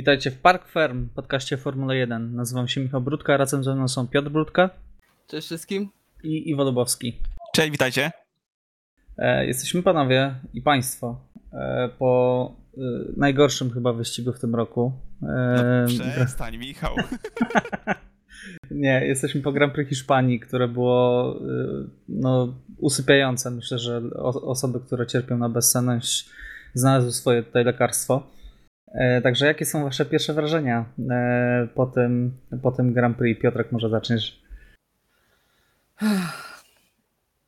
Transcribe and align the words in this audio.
Witajcie 0.00 0.30
w 0.30 0.38
Park 0.38 0.68
Ferm, 0.68 1.08
podcaście 1.08 1.56
Formuły 1.56 1.96
1. 1.96 2.34
Nazywam 2.34 2.68
się 2.68 2.80
Michał 2.80 3.00
Brudka, 3.00 3.36
razem 3.36 3.64
ze 3.64 3.74
mną 3.74 3.88
są 3.88 4.08
Piotr 4.08 4.30
Brudka 4.30 4.70
Cześć 5.26 5.46
wszystkim. 5.46 5.88
i 6.24 6.50
Iwo 6.50 6.64
Lubowski. 6.64 7.16
Cześć, 7.54 7.70
witajcie. 7.70 8.10
E, 9.18 9.46
jesteśmy 9.46 9.82
panowie 9.82 10.34
i 10.54 10.62
państwo 10.62 11.20
e, 11.52 11.88
po 11.98 12.54
e, 12.76 12.80
najgorszym 13.16 13.70
chyba 13.70 13.92
wyścigu 13.92 14.32
w 14.32 14.40
tym 14.40 14.54
roku. 14.54 14.92
E, 15.22 15.86
No, 15.98 16.04
przestań, 16.12 16.58
Michał. 16.58 16.96
nie, 18.70 19.06
jesteśmy 19.06 19.40
po 19.40 19.52
Grand 19.52 19.72
Prix 19.74 19.88
Hiszpanii, 19.88 20.40
które 20.40 20.68
było 20.68 21.34
e, 21.36 21.42
no, 22.08 22.54
usypiające. 22.78 23.50
Myślę, 23.50 23.78
że 23.78 24.02
o, 24.14 24.42
osoby, 24.42 24.80
które 24.80 25.06
cierpią 25.06 25.38
na 25.38 25.48
bezsenność 25.48 26.30
znalazły 26.74 27.12
swoje 27.12 27.42
tutaj 27.42 27.64
lekarstwo. 27.64 28.39
E, 28.94 29.20
także 29.22 29.46
jakie 29.46 29.64
są 29.66 29.84
wasze 29.84 30.06
pierwsze 30.06 30.34
wrażenia 30.34 30.84
e, 31.10 31.68
po, 31.74 31.86
tym, 31.86 32.36
po 32.62 32.72
tym 32.72 32.92
Grand 32.92 33.16
Prix? 33.16 33.40
Piotrek, 33.42 33.72
może 33.72 33.88
zaczniesz? 33.88 34.42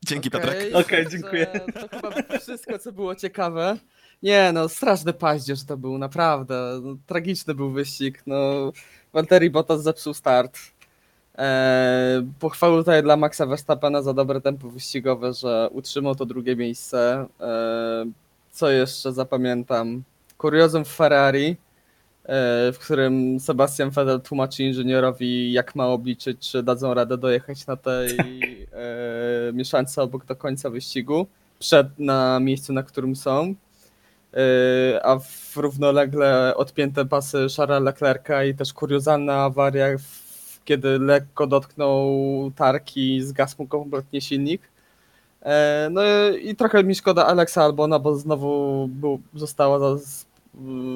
Dzięki, 0.04 0.28
Okej, 0.28 0.40
Piotrek. 0.40 0.74
Okej, 0.74 1.04
to- 1.04 1.10
dziękuję. 1.10 1.46
To 1.80 1.88
chyba 1.88 2.38
wszystko, 2.38 2.78
co 2.78 2.92
było 2.92 3.14
ciekawe. 3.14 3.76
Nie 4.22 4.50
no, 4.54 4.68
straszny 4.68 5.12
paździerz 5.12 5.64
to 5.64 5.76
był, 5.76 5.98
naprawdę. 5.98 6.80
No, 6.82 6.96
tragiczny 7.06 7.54
był 7.54 7.70
wyścig. 7.70 8.22
No, 8.26 8.72
Valtteri 9.12 9.50
Bottas 9.50 9.82
zepsuł 9.82 10.14
start. 10.14 10.58
Eee, 11.34 12.26
pochwały 12.40 12.80
tutaj 12.80 13.02
dla 13.02 13.16
Maxa 13.16 13.46
Verstappena 13.46 14.02
za 14.02 14.14
dobre 14.14 14.40
tempo 14.40 14.68
wyścigowe, 14.68 15.32
że 15.32 15.68
utrzymał 15.72 16.14
to 16.14 16.26
drugie 16.26 16.56
miejsce. 16.56 17.26
Eee, 17.40 18.12
co 18.50 18.70
jeszcze 18.70 19.12
zapamiętam? 19.12 20.02
Kuriozum 20.46 20.84
w 20.84 20.88
Ferrari, 20.88 21.46
e, 21.50 21.56
w 22.72 22.78
którym 22.78 23.40
Sebastian 23.40 23.90
Vettel 23.90 24.20
tłumaczy 24.20 24.62
inżynierowi, 24.64 25.52
jak 25.52 25.74
ma 25.74 25.86
obliczyć, 25.86 26.50
czy 26.50 26.62
dadzą 26.62 26.94
radę 26.94 27.18
dojechać 27.18 27.66
na 27.66 27.76
tej 27.76 28.16
e, 29.48 29.52
mieszance 29.52 30.02
obok 30.02 30.24
do 30.24 30.36
końca 30.36 30.70
wyścigu, 30.70 31.26
przed 31.58 31.98
na 31.98 32.40
miejscu, 32.40 32.72
na 32.72 32.82
którym 32.82 33.16
są. 33.16 33.54
E, 34.34 35.06
a 35.06 35.18
w 35.18 35.56
równolegle 35.56 36.54
odpięte 36.56 37.04
pasy 37.04 37.46
Charlesa 37.56 37.80
Leclerca 37.84 38.44
i 38.44 38.54
też 38.54 38.72
kuriozalna 38.72 39.34
awaria, 39.44 39.86
w, 39.98 40.64
kiedy 40.64 40.98
lekko 40.98 41.46
dotknął 41.46 42.06
tarki, 42.56 43.22
zgasł 43.22 43.56
mu 43.58 43.66
kompletnie 43.66 44.20
silnik. 44.20 44.62
E, 45.42 45.88
No 45.90 46.02
i 46.42 46.56
trochę 46.56 46.84
mi 46.84 46.94
szkoda 46.94 47.26
Alexa 47.26 47.62
Albona, 47.64 47.98
bo 47.98 48.14
znowu 48.16 48.88
był, 48.88 49.20
została 49.34 49.96
za- 49.96 50.31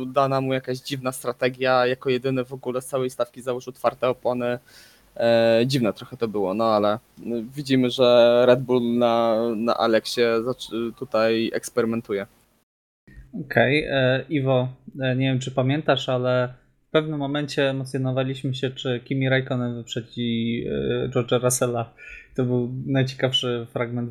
dana 0.07 0.41
mu 0.41 0.53
jakaś 0.53 0.79
dziwna 0.79 1.13
strategia. 1.13 1.87
Jako 1.87 2.11
jedyny 2.11 2.45
w 2.45 2.53
ogóle 2.53 2.81
z 2.83 2.87
całej 2.87 3.11
stawki 3.11 3.43
założył 3.43 3.73
twarde 3.73 4.09
opony. 4.09 4.59
E, 5.17 5.63
dziwne 5.67 5.93
trochę 5.93 6.17
to 6.17 6.29
było, 6.29 6.55
no 6.55 6.65
ale 6.65 6.99
widzimy, 7.55 7.91
że 7.91 8.43
Red 8.47 8.61
Bull 8.61 8.99
na, 8.99 9.37
na 9.57 9.77
Aleksie 9.77 10.21
zaczy- 10.45 10.93
tutaj 10.99 11.51
eksperymentuje. 11.55 12.27
Okej, 13.41 13.85
e, 13.91 14.25
Iwo, 14.29 14.69
e, 15.01 15.17
nie 15.17 15.27
wiem 15.27 15.39
czy 15.39 15.51
pamiętasz, 15.51 16.09
ale 16.09 16.55
w 16.89 16.91
pewnym 16.91 17.19
momencie 17.19 17.71
emocjonowaliśmy 17.71 18.55
się, 18.55 18.71
czy 18.71 19.01
Kimi 19.05 19.29
Raikkonen 19.29 19.75
wyprzedzi 19.75 20.65
George'a 21.09 21.43
Russella. 21.43 21.95
To 22.37 22.45
był 22.45 22.73
najciekawszy 22.87 23.67
fragment 23.73 24.11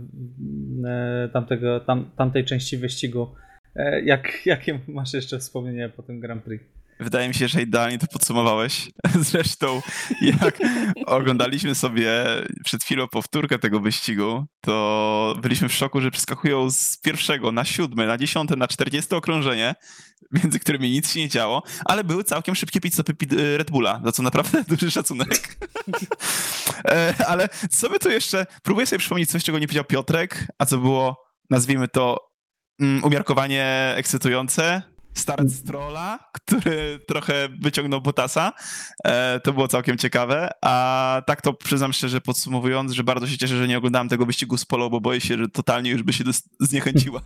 tamtego, 1.33 1.79
tam, 1.79 2.09
tamtej 2.15 2.45
części 2.45 2.77
wyścigu. 2.77 3.27
E, 3.75 4.01
Jak, 4.01 4.45
jakie 4.45 4.79
masz 4.87 5.13
jeszcze 5.13 5.39
wspomnienia 5.39 5.89
po 5.89 6.03
tym 6.03 6.19
Grand 6.19 6.43
Prix? 6.43 6.63
Wydaje 6.99 7.27
mi 7.27 7.33
się, 7.33 7.47
że 7.47 7.61
idealnie 7.61 7.99
to 7.99 8.07
podsumowałeś. 8.07 8.91
Zresztą, 9.31 9.81
jak 10.21 10.59
oglądaliśmy 11.05 11.75
sobie 11.75 12.25
przed 12.63 12.83
chwilą 12.83 13.07
powtórkę 13.07 13.59
tego 13.59 13.79
wyścigu, 13.79 14.45
to 14.61 15.35
byliśmy 15.41 15.69
w 15.69 15.73
szoku, 15.73 16.01
że 16.01 16.11
przeskakują 16.11 16.71
z 16.71 16.97
pierwszego 16.97 17.51
na 17.51 17.65
siódme, 17.65 18.07
na 18.07 18.17
dziesiąte, 18.17 18.55
na 18.55 18.67
czterdzieste 18.67 19.17
okrążenie, 19.17 19.75
między 20.31 20.59
którymi 20.59 20.91
nic 20.91 21.11
się 21.13 21.19
nie 21.19 21.29
działo, 21.29 21.63
ale 21.85 22.03
były 22.03 22.23
całkiem 22.23 22.55
szybkie 22.55 22.81
pit 22.81 22.93
stopy 22.93 23.13
pit- 23.13 23.57
Red 23.57 23.71
Bulla, 23.71 24.01
za 24.05 24.11
co 24.11 24.23
naprawdę 24.23 24.63
duży 24.67 24.91
szacunek. 24.91 25.39
E, 26.85 27.13
ale 27.27 27.49
co 27.71 27.89
by 27.89 27.99
tu 27.99 28.09
jeszcze... 28.09 28.45
Próbuję 28.63 28.85
sobie 28.85 28.99
przypomnieć 28.99 29.29
coś, 29.31 29.43
czego 29.43 29.59
nie 29.59 29.67
powiedział 29.67 29.83
Piotrek, 29.83 30.47
a 30.57 30.65
co 30.65 30.77
było, 30.77 31.23
nazwijmy 31.49 31.87
to, 31.87 32.17
umiarkowanie 32.79 33.93
ekscytujące. 33.95 34.81
Start 35.13 35.49
Strolla, 35.51 36.19
który 36.31 36.99
trochę 37.07 37.49
wyciągnął 37.61 38.01
Botasa. 38.01 38.53
E, 39.05 39.39
to 39.39 39.53
było 39.53 39.67
całkiem 39.67 39.97
ciekawe. 39.97 40.49
A 40.61 41.21
tak 41.27 41.41
to 41.41 41.53
przyznam 41.53 41.93
szczerze, 41.93 42.21
podsumowując, 42.21 42.91
że 42.91 43.03
bardzo 43.03 43.27
się 43.27 43.37
cieszę, 43.37 43.57
że 43.57 43.67
nie 43.67 43.77
oglądałem 43.77 44.09
tego 44.09 44.25
wyścigu 44.25 44.57
z 44.57 44.65
Polo, 44.65 44.89
bo 44.89 45.01
boję 45.01 45.21
się, 45.21 45.37
że 45.37 45.49
totalnie 45.49 45.91
już 45.91 46.03
by 46.03 46.13
się 46.13 46.23
zniechęciła. 46.59 47.21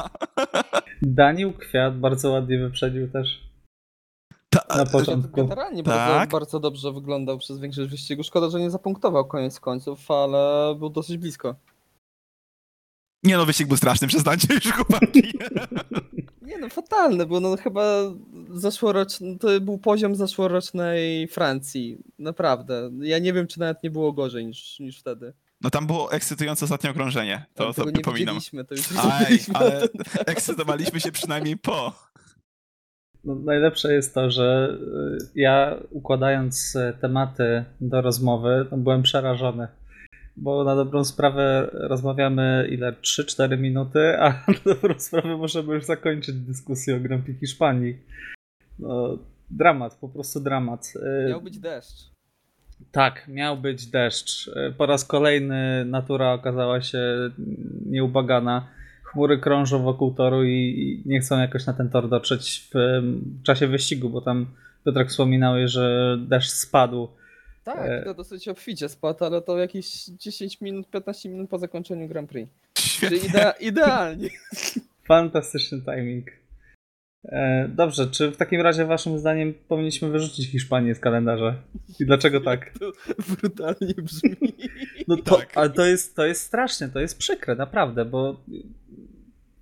Daniel 1.02 1.54
Kwiat 1.54 2.00
bardzo 2.00 2.32
ładnie 2.32 2.60
wyprzedził 2.60 3.10
też 3.12 3.50
Ta, 4.50 4.78
na 4.78 4.86
początku. 4.86 5.36
Generalnie 5.36 5.84
Tak. 5.84 5.96
bardzo, 5.96 6.38
bardzo 6.38 6.60
dobrze 6.60 6.94
wyglądał 6.94 7.38
przez 7.38 7.60
większość 7.60 7.92
wyścigu. 7.92 8.24
Szkoda, 8.24 8.50
że 8.50 8.60
nie 8.60 8.70
zapunktował 8.70 9.26
koniec 9.26 9.60
końców, 9.60 10.12
ale 10.12 10.76
był 10.76 10.90
dosyć 10.90 11.18
blisko. 11.18 11.56
Nie 13.24 13.38
no, 13.38 13.46
wyścig 13.46 13.68
był 13.68 13.78
straszny, 13.78 14.08
przestańcie 14.08 14.54
już 14.54 14.74
chłopaki. 14.74 15.24
Nie 16.42 16.58
no, 16.58 16.70
fatalny, 16.70 17.26
bo 17.26 17.40
no 17.40 17.58
chyba 17.58 17.84
zeszłoroczny, 18.50 19.38
to 19.40 19.62
był 19.62 19.78
poziom 19.78 20.16
zeszłorocznej 20.16 21.28
Francji. 21.28 21.98
Naprawdę. 22.20 22.92
Ja 23.00 23.20
nie 23.20 23.34
wiem, 23.34 23.48
czy 23.48 23.60
nawet 23.60 23.84
nie 23.84 23.92
było 23.92 24.14
gorzej 24.14 24.46
niż, 24.46 24.80
niż 24.80 25.00
wtedy. 25.00 25.34
No 25.62 25.70
tam 25.70 25.88
było 25.88 26.12
ekscytujące 26.12 26.66
ostatnie 26.66 26.90
okrążenie, 26.90 27.46
to, 27.56 27.64
Ale 27.64 27.74
to 27.74 27.82
tego 27.82 27.92
nie 27.92 27.94
przypominam. 27.94 28.36
widzieliśmy, 28.36 28.66
to 28.66 28.76
już 28.76 28.98
Aj, 28.98 29.40
ale 29.54 29.88
ekscytowaliśmy 30.26 31.00
się 31.00 31.12
przynajmniej 31.12 31.58
po. 31.58 32.10
No, 33.24 33.36
najlepsze 33.36 33.94
jest 33.94 34.14
to, 34.14 34.32
że 34.32 34.78
y, 35.22 35.30
ja 35.36 35.76
układając 35.92 36.76
e, 36.76 36.94
tematy 37.02 37.66
do 37.82 38.02
rozmowy, 38.02 38.66
no, 38.72 38.78
byłem 38.78 39.04
przerażony. 39.04 39.68
Bo 40.42 40.64
na 40.64 40.76
dobrą 40.76 41.04
sprawę 41.04 41.70
rozmawiamy 41.74 42.68
ile? 42.72 42.94
3-4 42.94 43.58
minuty, 43.58 44.20
a 44.20 44.30
na 44.48 44.74
dobrą 44.74 45.00
sprawę 45.00 45.38
możemy 45.38 45.74
już 45.74 45.86
zakończyć 45.86 46.36
dyskusję 46.36 46.96
o 46.96 47.00
Grand 47.00 47.24
Prix 47.26 47.40
Hiszpanii. 47.40 47.98
No, 48.80 49.18
dramat, 49.52 49.96
po 49.96 50.10
prostu 50.10 50.40
dramat. 50.40 50.94
Y, 51.26 51.30
Miał 51.30 51.42
być 51.42 51.60
deszcz. 51.60 52.10
Tak, 52.92 53.28
miał 53.28 53.58
być 53.58 53.88
deszcz. 53.88 54.48
Y, 54.48 54.74
Po 54.78 54.86
raz 54.86 55.06
kolejny 55.06 55.86
natura 55.86 56.34
okazała 56.34 56.82
się 56.82 57.00
nieubagana. 57.86 58.68
Chmury 59.04 59.38
krążą 59.40 59.84
wokół 59.84 60.14
toru 60.14 60.44
i 60.44 61.04
nie 61.06 61.20
chcą 61.20 61.40
jakoś 61.40 61.66
na 61.66 61.74
ten 61.74 61.90
tor 61.90 62.10
dotrzeć 62.10 62.70
w 62.74 63.02
czasie 63.44 63.68
wyścigu, 63.68 64.10
bo 64.10 64.22
tam 64.22 64.46
Piotrek 64.86 65.10
wspominałeś, 65.10 65.72
że 65.72 66.18
deszcz 66.28 66.50
spadł. 66.50 67.08
Tak, 67.74 67.90
E. 67.92 68.04
to 68.04 68.14
dosyć 68.14 68.48
obficie 68.48 68.90
spadł, 68.90 69.26
ale 69.26 69.42
to 69.42 69.58
jakieś 69.58 70.06
10 70.06 70.62
minut, 70.62 70.90
15 70.90 71.30
minut 71.30 71.50
po 71.50 71.58
zakończeniu 71.58 72.08
Grand 72.08 72.30
Prix. 72.30 72.52
Czyli 72.74 73.20
idea- 73.20 73.54
idealnie. 73.72 74.30
Fantastyczny 75.08 75.82
timing. 75.82 76.28
E, 77.26 77.68
Dobrze, 77.76 78.08
czy 78.08 78.32
w 78.32 78.38
takim 78.38 78.62
razie 78.62 78.86
waszym 78.86 79.20
zdaniem 79.20 79.54
powinniśmy 79.68 80.10
wyrzucić 80.10 80.52
Hiszpanię 80.52 80.96
z 80.96 81.00
kalendarza? 81.00 81.56
I 82.00 82.06
dlaczego 82.06 82.42
tak? 82.42 82.72
To 82.80 82.92
brutalnie 83.42 83.94
brzmi. 83.98 84.36
No 85.08 85.18
to, 85.18 85.38
Tak. 85.38 85.58
ale 85.58 85.70
to 85.70 85.86
jest, 85.86 86.16
to 86.16 86.26
jest 86.26 86.42
straszne, 86.42 86.90
to 86.90 87.00
jest 87.00 87.18
przykre, 87.18 87.56
naprawdę, 87.56 88.06
bo 88.06 88.40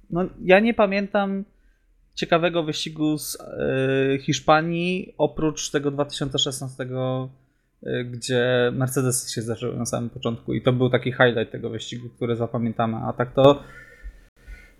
no, 0.10 0.26
ja 0.44 0.60
nie 0.60 0.74
pamiętam 0.74 1.46
ciekawego 2.16 2.64
wyścigu 2.64 3.18
z 3.18 3.38
e, 3.42 4.18
Hiszpanii 4.20 5.14
oprócz 5.18 5.72
tego 5.72 5.92
2016, 5.92 6.84
e, 6.84 7.28
gdzie 8.06 8.72
Mercedes 8.74 9.34
się 9.34 9.42
zdarzyły 9.42 9.78
na 9.78 9.86
samym 9.86 10.10
początku 10.10 10.54
i 10.54 10.62
to 10.62 10.74
był 10.74 10.90
taki 10.90 11.12
highlight 11.12 11.52
tego 11.52 11.70
wyścigu, 11.70 12.10
który 12.10 12.36
zapamiętamy, 12.36 12.98
a 12.98 13.14
tak 13.14 13.34
to 13.34 13.64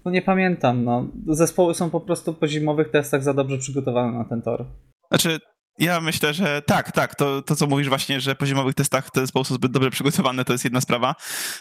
no 0.06 0.12
nie 0.12 0.22
pamiętam, 0.22 0.84
no. 0.84 1.08
Zespoły 1.28 1.76
są 1.76 1.90
po 1.90 2.02
prostu 2.02 2.34
po 2.34 2.48
zimowych 2.48 2.90
testach 2.90 3.24
za 3.24 3.34
dobrze 3.34 3.58
przygotowane 3.58 4.18
na 4.18 4.26
ten 4.26 4.42
tor. 4.42 4.66
Znaczy, 5.12 5.40
ja 5.80 6.02
myślę, 6.02 6.34
że 6.34 6.62
tak, 6.62 6.92
tak, 6.92 7.16
to, 7.16 7.42
to 7.42 7.56
co 7.56 7.68
mówisz 7.68 7.90
właśnie, 7.90 8.22
że 8.22 8.36
po 8.36 8.46
zimowych 8.46 8.76
testach 8.76 9.12
te 9.12 9.22
zespoły 9.22 9.46
są 9.46 9.56
zbyt 9.56 9.72
dobrze 9.72 9.90
przygotowane, 9.90 10.46
to 10.46 10.54
jest 10.54 10.64
jedna 10.64 10.82
sprawa. 10.82 11.16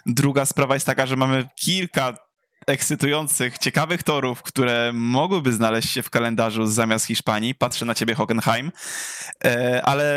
Druga 0.07 0.45
sprawa 0.45 0.75
jest 0.75 0.87
taka, 0.87 1.07
że 1.07 1.17
mamy 1.17 1.49
kilka 1.57 2.15
ekscytujących, 2.67 3.59
ciekawych 3.59 4.03
torów, 4.03 4.43
które 4.43 4.91
mogłyby 4.95 5.53
znaleźć 5.53 5.91
się 5.91 6.03
w 6.03 6.11
kalendarzu 6.11 6.67
zamiast 6.67 7.07
Hiszpanii. 7.07 7.55
Patrzę 7.55 7.85
na 7.85 7.95
ciebie, 7.95 8.15
Hockenheim. 8.15 8.73
E, 9.45 9.83
ale 9.85 10.17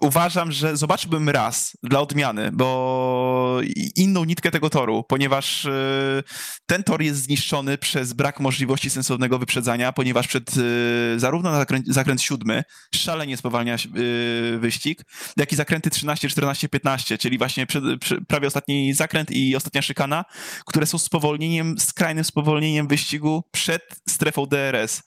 uważam, 0.00 0.52
że 0.52 0.76
zobaczyłbym 0.76 1.28
raz 1.28 1.76
dla 1.82 2.00
odmiany, 2.00 2.50
bo 2.52 3.60
inną 3.96 4.24
nitkę 4.24 4.50
tego 4.50 4.70
toru, 4.70 5.04
ponieważ 5.08 5.64
y, 5.64 6.22
ten 6.66 6.82
tor 6.82 7.02
jest 7.02 7.22
zniszczony 7.22 7.78
przez 7.78 8.12
brak 8.12 8.40
możliwości 8.40 8.90
sensownego 8.90 9.38
wyprzedzania, 9.38 9.92
ponieważ 9.92 10.28
przed 10.28 10.56
y, 10.56 11.14
zarówno 11.16 11.50
na 11.50 11.58
zakręt, 11.58 11.86
zakręt 11.86 12.22
siódmy 12.22 12.62
szalenie 12.94 13.36
spowalnia 13.36 13.76
y, 13.96 14.58
wyścig, 14.58 15.02
jak 15.36 15.52
i 15.52 15.56
zakręty 15.56 15.90
13, 15.90 16.28
14, 16.28 16.68
15, 16.68 17.18
czyli 17.18 17.38
właśnie 17.38 17.66
przed, 17.66 17.84
prawie 18.28 18.46
ostatni 18.46 18.94
zakręt 18.94 19.30
i 19.30 19.56
ostatnia 19.56 19.82
szykana, 19.82 20.24
które 20.66 20.86
są 20.86 20.98
spowolnieniem, 20.98 21.78
skrajnym 21.78 22.24
spowolnieniem 22.24 22.88
wyścigu 22.88 23.44
przed 23.50 23.82
strefą 24.08 24.46
DRS. 24.46 25.02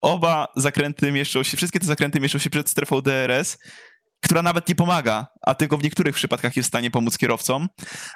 Oba 0.00 0.48
zakręty 0.56 1.12
mieszczą 1.12 1.42
się, 1.42 1.56
wszystkie 1.56 1.80
te 1.80 1.86
zakręty 1.86 2.20
mieszczą 2.20 2.38
się 2.38 2.50
przed 2.50 2.70
strefą 2.70 3.00
DRS 3.00 3.58
która 4.24 4.42
nawet 4.42 4.68
nie 4.68 4.74
pomaga, 4.74 5.26
a 5.42 5.54
tylko 5.54 5.78
w 5.78 5.82
niektórych 5.82 6.14
przypadkach 6.14 6.56
jest 6.56 6.66
w 6.66 6.68
stanie 6.68 6.90
pomóc 6.90 7.18
kierowcom. 7.18 7.68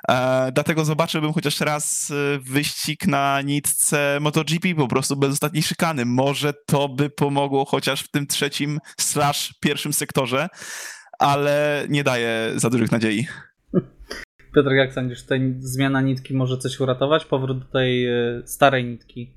E, 0.09 0.53
dlatego 0.53 0.85
zobaczyłbym 0.85 1.33
chociaż 1.33 1.61
raz 1.61 2.11
e, 2.11 2.39
wyścig 2.39 3.07
na 3.07 3.43
nitce 3.43 4.19
MotoGP 4.21 4.75
po 4.77 4.89
prostu 4.89 5.17
bez 5.17 5.33
ostatniej 5.33 5.63
szykany. 5.63 6.05
Może 6.05 6.53
to 6.67 6.89
by 6.89 7.11
pomogło 7.11 7.65
chociaż 7.65 8.03
w 8.03 8.11
tym 8.11 8.27
trzecim 8.27 8.79
slash 9.01 9.55
pierwszym 9.61 9.93
sektorze, 9.93 10.49
ale 11.19 11.87
nie 11.89 12.05
daje 12.05 12.53
za 12.57 12.71
dużych 12.71 12.93
nadziei. 12.93 13.27
Piotr, 14.55 14.73
jak 14.73 14.93
sądzisz, 14.93 15.23
tutaj 15.23 15.55
zmiana 15.59 16.01
nitki 16.01 16.35
może 16.35 16.59
coś 16.59 16.81
uratować? 16.81 17.25
Powrót 17.25 17.59
do 17.59 17.65
tej 17.65 18.07
e, 18.07 18.43
starej 18.45 18.85
nitki, 18.85 19.35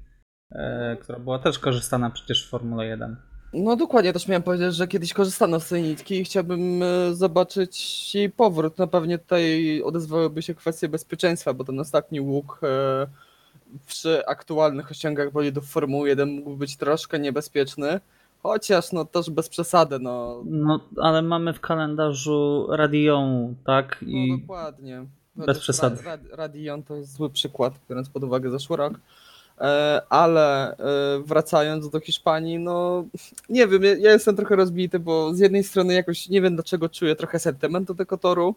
e, 0.52 0.98
która 1.02 1.20
była 1.20 1.40
też 1.40 1.60
korzystana 1.60 2.10
przecież 2.10 2.48
w 2.48 2.50
Formule 2.50 2.86
1. 2.86 3.31
No 3.54 3.76
dokładnie, 3.76 4.14
też 4.14 4.28
miałem 4.28 4.44
powiedzieć, 4.44 4.76
że 4.76 4.88
kiedyś 4.88 5.14
korzystano 5.14 5.60
z 5.60 5.68
tej 5.68 5.84
nitki 5.84 6.16
i 6.16 6.24
chciałbym 6.24 6.84
e, 6.84 7.16
zobaczyć 7.16 8.16
jej 8.16 8.30
powrót. 8.30 8.78
No 8.78 8.88
pewnie 8.88 9.18
tutaj 9.18 9.82
odezwałyby 9.84 10.42
się 10.42 10.56
kwestie 10.56 10.90
bezpieczeństwa, 10.90 11.54
bo 11.54 11.64
ten 11.64 11.80
ostatni 11.80 12.22
łuk 12.22 12.60
e, 12.64 13.08
przy 13.88 14.26
aktualnych 14.28 14.92
osiągach 14.92 15.32
bolidów 15.32 15.70
Formuły 15.70 16.10
1 16.10 16.30
mógł 16.30 16.56
być 16.56 16.78
troszkę 16.78 17.20
niebezpieczny. 17.20 18.00
Chociaż 18.44 18.92
no 18.92 19.06
też 19.06 19.30
bez 19.30 19.50
przesady, 19.50 20.00
no. 20.00 20.44
No, 20.46 20.80
ale 21.02 21.22
mamy 21.22 21.54
w 21.54 21.60
kalendarzu 21.60 22.68
Radion, 22.70 23.56
tak? 23.66 23.98
I 24.08 24.32
no 24.32 24.38
dokładnie. 24.38 25.06
Bez 25.36 25.60
przesady. 25.60 25.98
Radion 26.32 26.84
to 26.84 26.96
jest 26.96 27.14
zły 27.14 27.30
przykład, 27.30 27.74
biorąc 27.90 28.10
pod 28.10 28.24
uwagę 28.24 28.52
zeszły 28.52 28.78
rok. 28.78 28.94
E, 29.62 30.02
ale 30.10 30.78
e, 30.78 30.78
wracając 31.26 31.90
do 31.90 32.00
Hiszpanii, 32.00 32.60
no 32.60 33.06
nie 33.50 33.68
wiem, 33.68 33.84
ja 33.84 34.12
jestem 34.12 34.36
trochę 34.36 34.56
rozbity, 34.56 35.00
bo 35.00 35.34
z 35.34 35.40
jednej 35.40 35.64
strony 35.64 35.94
jakoś 35.94 36.30
nie 36.30 36.42
wiem 36.42 36.56
dlaczego 36.56 36.90
czuję 36.90 37.16
trochę 37.16 37.40
sentyment 37.40 37.88
do 37.88 37.96
tego 37.96 38.18
toru, 38.18 38.56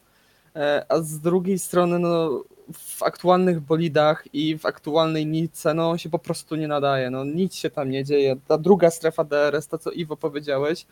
e, 0.56 0.87
a 0.89 1.01
z 1.01 1.21
drugiej 1.21 1.59
strony 1.59 1.99
no 1.99 2.45
w 2.73 3.03
aktualnych 3.03 3.61
bolidach 3.61 4.25
i 4.33 4.59
w 4.59 4.67
aktualnej 4.67 5.27
nitce 5.27 5.75
no 5.75 5.99
się 5.99 6.11
po 6.11 6.19
prostu 6.19 6.56
nie 6.56 6.69
nadaje, 6.69 7.11
no 7.11 7.25
nic 7.25 7.55
się 7.55 7.71
tam 7.71 7.91
nie 7.91 8.05
dzieje. 8.05 8.37
Ta 8.49 8.59
druga 8.59 8.91
strefa 8.91 9.25
DRS, 9.25 9.69
to 9.69 9.79
co 9.79 9.91
Iwo 9.91 10.17
powiedziałeś, 10.17 10.87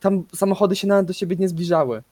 tam 0.00 0.24
samochody 0.34 0.76
się 0.76 0.86
nawet 0.86 1.06
do 1.06 1.12
siebie 1.12 1.36
nie 1.36 1.48
zbliżały 1.48 2.02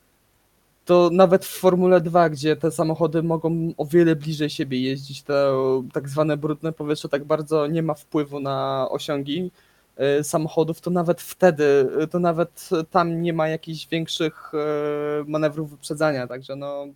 to 0.85 1.11
nawet 1.13 1.45
w 1.45 1.59
Formule 1.59 2.01
2, 2.01 2.29
gdzie 2.29 2.57
te 2.57 2.71
samochody 2.71 3.23
mogą 3.23 3.73
o 3.77 3.87
wiele 3.87 4.17
bliżej 4.17 4.51
siebie 4.51 4.81
jeździć, 4.81 5.23
to 5.23 5.83
tak 5.93 6.09
zwane 6.09 6.37
brudne 6.37 6.73
powietrze 6.73 7.09
tak 7.09 7.25
bardzo 7.25 7.67
nie 7.67 7.83
ma 7.83 7.95
wpływu 7.95 8.41
na 8.41 8.87
osiągi 8.91 9.51
e, 9.97 10.25
samochodów, 10.25 10.81
to 10.81 10.91
nawet 10.91 11.23
wtedy, 11.23 11.89
to 12.11 12.19
nawet 12.19 12.69
tam 12.91 13.23
nie 13.23 13.33
ma 13.33 13.49
jakichś 13.49 13.87
większych 13.87 14.53
e, 14.55 15.25
manewrów 15.27 15.71
wyprzedzania, 15.71 16.27
także 16.27 16.57
no... 16.57 16.87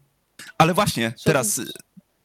Ale 0.58 0.74
właśnie, 0.74 1.12
teraz, 1.24 1.60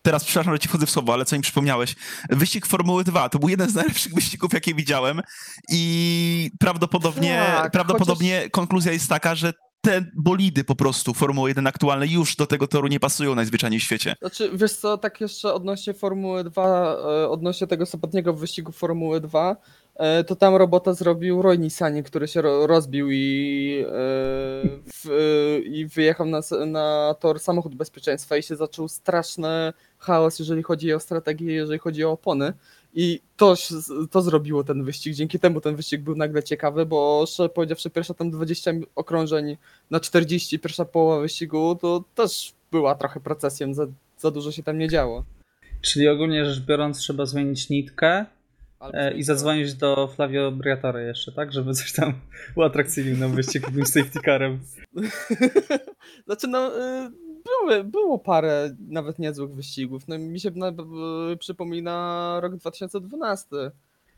teraz 0.01 0.25
przepraszam, 0.25 0.53
że 0.53 0.59
ci 0.59 0.67
wchodzę 0.67 0.85
w 0.85 0.91
słowo, 0.91 1.13
ale 1.13 1.25
co 1.25 1.35
mi 1.35 1.41
przypomniałeś. 1.41 1.95
Wyścig 2.29 2.65
Formuły 2.65 3.03
2 3.03 3.29
to 3.29 3.39
był 3.39 3.49
jeden 3.49 3.69
z 3.69 3.75
najlepszych 3.75 4.13
wyścigów, 4.19 4.53
jakie 4.53 4.73
widziałem 4.75 5.21
i 5.69 6.51
prawdopodobnie, 6.59 7.43
tak, 7.45 7.71
prawdopodobnie 7.71 8.35
chociaż... 8.37 8.51
konkluzja 8.51 8.91
jest 8.91 9.09
taka, 9.09 9.35
że 9.35 9.53
te 9.85 10.05
bolidy 10.13 10.63
po 10.63 10.75
prostu 10.75 11.13
Formuły 11.13 11.49
1 11.49 11.67
aktualne 11.67 12.07
już 12.07 12.35
do 12.35 12.47
tego 12.47 12.67
toru 12.67 12.87
nie 12.87 12.99
pasują 12.99 13.35
najzwyczajniej 13.35 13.79
w 13.79 13.83
świecie. 13.83 14.15
Znaczy, 14.19 14.51
wiesz 14.53 14.73
co, 14.73 14.97
tak 14.97 15.21
jeszcze 15.21 15.53
odnośnie 15.53 15.93
Formuły 15.93 16.43
2, 16.43 16.95
e, 17.23 17.29
odnośnie 17.29 17.67
tego 17.67 17.85
sobotniego 17.85 18.33
wyścigu 18.33 18.71
Formuły 18.71 19.21
2, 19.21 19.55
e, 19.95 20.23
to 20.23 20.35
tam 20.35 20.55
robota 20.55 20.93
zrobił 20.93 21.41
Roy 21.41 21.57
Nissani, 21.57 22.03
który 22.03 22.27
się 22.27 22.41
rozbił 22.41 23.11
i, 23.11 23.85
e, 23.87 23.91
w, 24.93 25.61
i 25.65 25.85
wyjechał 25.85 26.25
na, 26.25 26.41
na 26.65 27.15
tor 27.19 27.39
samochód 27.39 27.75
bezpieczeństwa 27.75 28.37
i 28.37 28.43
się 28.43 28.55
zaczął 28.55 28.87
straszny 28.87 29.73
chaos, 29.97 30.39
jeżeli 30.39 30.63
chodzi 30.63 30.93
o 30.93 30.99
strategię, 30.99 31.53
jeżeli 31.53 31.79
chodzi 31.79 32.05
o 32.05 32.11
opony. 32.11 32.53
I 32.93 33.19
to, 33.37 33.55
to 34.11 34.21
zrobiło 34.21 34.63
ten 34.63 34.83
wyścig. 34.83 35.13
Dzięki 35.13 35.39
temu 35.39 35.61
ten 35.61 35.75
wyścig 35.75 36.01
był 36.01 36.15
nagle 36.15 36.43
ciekawy, 36.43 36.85
bo 36.85 37.25
szczerze 37.27 37.49
powiedziawszy, 37.49 37.89
pierwsza 37.89 38.13
tam 38.13 38.31
20 38.31 38.71
okrążeń 38.95 39.57
na 39.91 39.99
40, 39.99 40.59
pierwsza 40.59 40.85
połowa 40.85 41.21
wyścigu, 41.21 41.77
to 41.81 42.03
też 42.15 42.53
była 42.71 42.95
trochę 42.95 43.19
procesją, 43.19 43.73
za, 43.73 43.87
za 44.17 44.31
dużo 44.31 44.51
się 44.51 44.63
tam 44.63 44.77
nie 44.77 44.89
działo. 44.89 45.25
Czyli 45.81 46.07
ogólnie 46.07 46.45
rzecz 46.45 46.65
biorąc, 46.65 46.97
trzeba 46.97 47.25
zmienić 47.25 47.69
nitkę 47.69 48.25
e, 48.93 49.13
i 49.13 49.23
zadzwonić 49.23 49.73
do 49.73 50.07
Flavio 50.07 50.51
Briatore 50.51 51.03
jeszcze, 51.03 51.31
tak? 51.31 51.53
Żeby 51.53 51.73
coś 51.73 51.93
tam 51.93 52.13
uatrakcyjnił 52.55 53.17
na 53.17 53.27
wyścig 53.27 53.63
z 53.85 53.93
safety 53.93 54.19
carem. 54.25 54.59
znaczy, 56.25 56.47
no, 56.47 56.77
y, 56.77 57.11
były, 57.45 57.83
było 57.83 58.19
parę 58.19 58.75
nawet 58.89 59.19
niezłych 59.19 59.51
wyścigów. 59.51 60.07
No, 60.07 60.17
mi 60.19 60.39
się 60.39 60.51
na, 60.51 60.71
przypomina 61.39 62.39
rok 62.41 62.55
2012. 62.55 63.71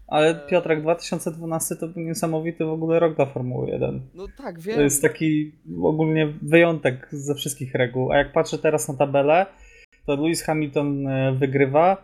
Ale 0.07 0.29
e, 0.29 0.47
Piotrek, 0.47 0.81
2012 0.81 1.75
to 1.75 1.87
był 1.87 2.03
niesamowity 2.03 2.65
w 2.65 2.69
ogóle 2.69 2.99
rok 2.99 3.15
dla 3.15 3.25
Formuły 3.25 3.69
1. 3.69 4.01
No 4.13 4.25
tak, 4.37 4.59
wiem. 4.59 4.75
To 4.75 4.81
jest 4.81 5.01
taki 5.01 5.51
ogólnie 5.83 6.33
wyjątek 6.41 7.07
ze 7.11 7.35
wszystkich 7.35 7.75
reguł. 7.75 8.11
A 8.11 8.17
jak 8.17 8.31
patrzę 8.31 8.57
teraz 8.57 8.87
na 8.87 8.93
tabelę, 8.93 9.45
to 10.05 10.15
Lewis 10.15 10.43
Hamilton 10.43 11.07
e, 11.07 11.33
wygrywa 11.33 11.97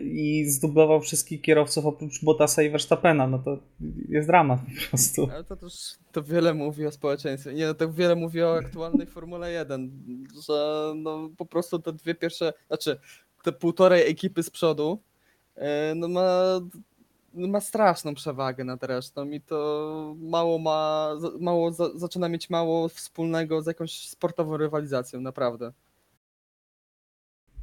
i 0.00 0.44
zdublował 0.46 1.00
wszystkich 1.00 1.42
kierowców 1.42 1.86
oprócz 1.86 2.24
Bottasa 2.24 2.62
i 2.62 2.70
Verstappena, 2.70 3.26
no 3.26 3.38
to 3.38 3.58
jest 4.08 4.28
dramat 4.28 4.60
po 4.60 4.90
prostu. 4.90 5.28
Ale 5.32 5.44
to 5.44 5.56
też 5.56 5.72
to 6.12 6.22
wiele 6.22 6.54
mówi 6.54 6.86
o 6.86 6.92
społeczeństwie. 6.92 7.54
Nie, 7.54 7.66
no 7.66 7.74
to 7.74 7.92
wiele 7.92 8.16
mówi 8.16 8.42
o 8.42 8.56
aktualnej 8.56 9.06
Formule 9.06 9.52
1, 9.52 9.90
że 10.46 10.92
no 10.96 11.30
po 11.36 11.46
prostu 11.46 11.78
te 11.78 11.92
dwie 11.92 12.14
pierwsze, 12.14 12.52
znaczy 12.68 12.98
te 13.44 13.52
półtorej 13.52 14.10
ekipy 14.10 14.42
z 14.42 14.50
przodu 14.50 14.98
e, 15.56 15.94
no 15.94 16.08
ma, 16.08 16.60
ma 17.34 17.60
straszną 17.60 18.14
przewagę 18.14 18.64
nad 18.64 18.84
resztą 18.84 19.30
i 19.30 19.40
to 19.40 20.14
mało 20.18 20.58
ma, 20.58 21.10
mało 21.40 21.72
zaczyna 21.94 22.28
mieć 22.28 22.50
mało 22.50 22.88
wspólnego 22.88 23.62
z 23.62 23.66
jakąś 23.66 24.08
sportową 24.08 24.56
rywalizacją, 24.56 25.20
naprawdę. 25.20 25.72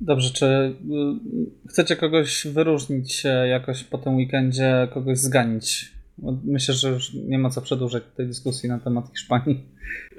Dobrze, 0.01 0.29
czy 0.29 0.45
y, 0.45 1.69
chcecie 1.69 1.95
kogoś 1.95 2.47
wyróżnić 2.47 3.23
jakoś 3.49 3.83
po 3.83 3.97
tym 3.97 4.15
weekendzie, 4.15 4.87
kogoś 4.93 5.17
zganić? 5.17 5.95
Myślę, 6.43 6.73
że 6.73 6.89
już 6.89 7.13
nie 7.13 7.39
ma 7.39 7.49
co 7.49 7.61
przedłużać 7.61 8.03
tej 8.15 8.27
dyskusji 8.27 8.69
na 8.69 8.79
temat 8.79 9.09
Hiszpanii. 9.09 9.65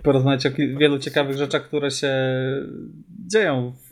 Porozmawiać 0.03 0.47
o 0.47 0.51
wielu 0.79 0.99
ciekawych 0.99 1.37
rzeczach, 1.37 1.63
które 1.69 1.91
się 1.91 2.13
dzieją 3.27 3.73
w, 3.73 3.89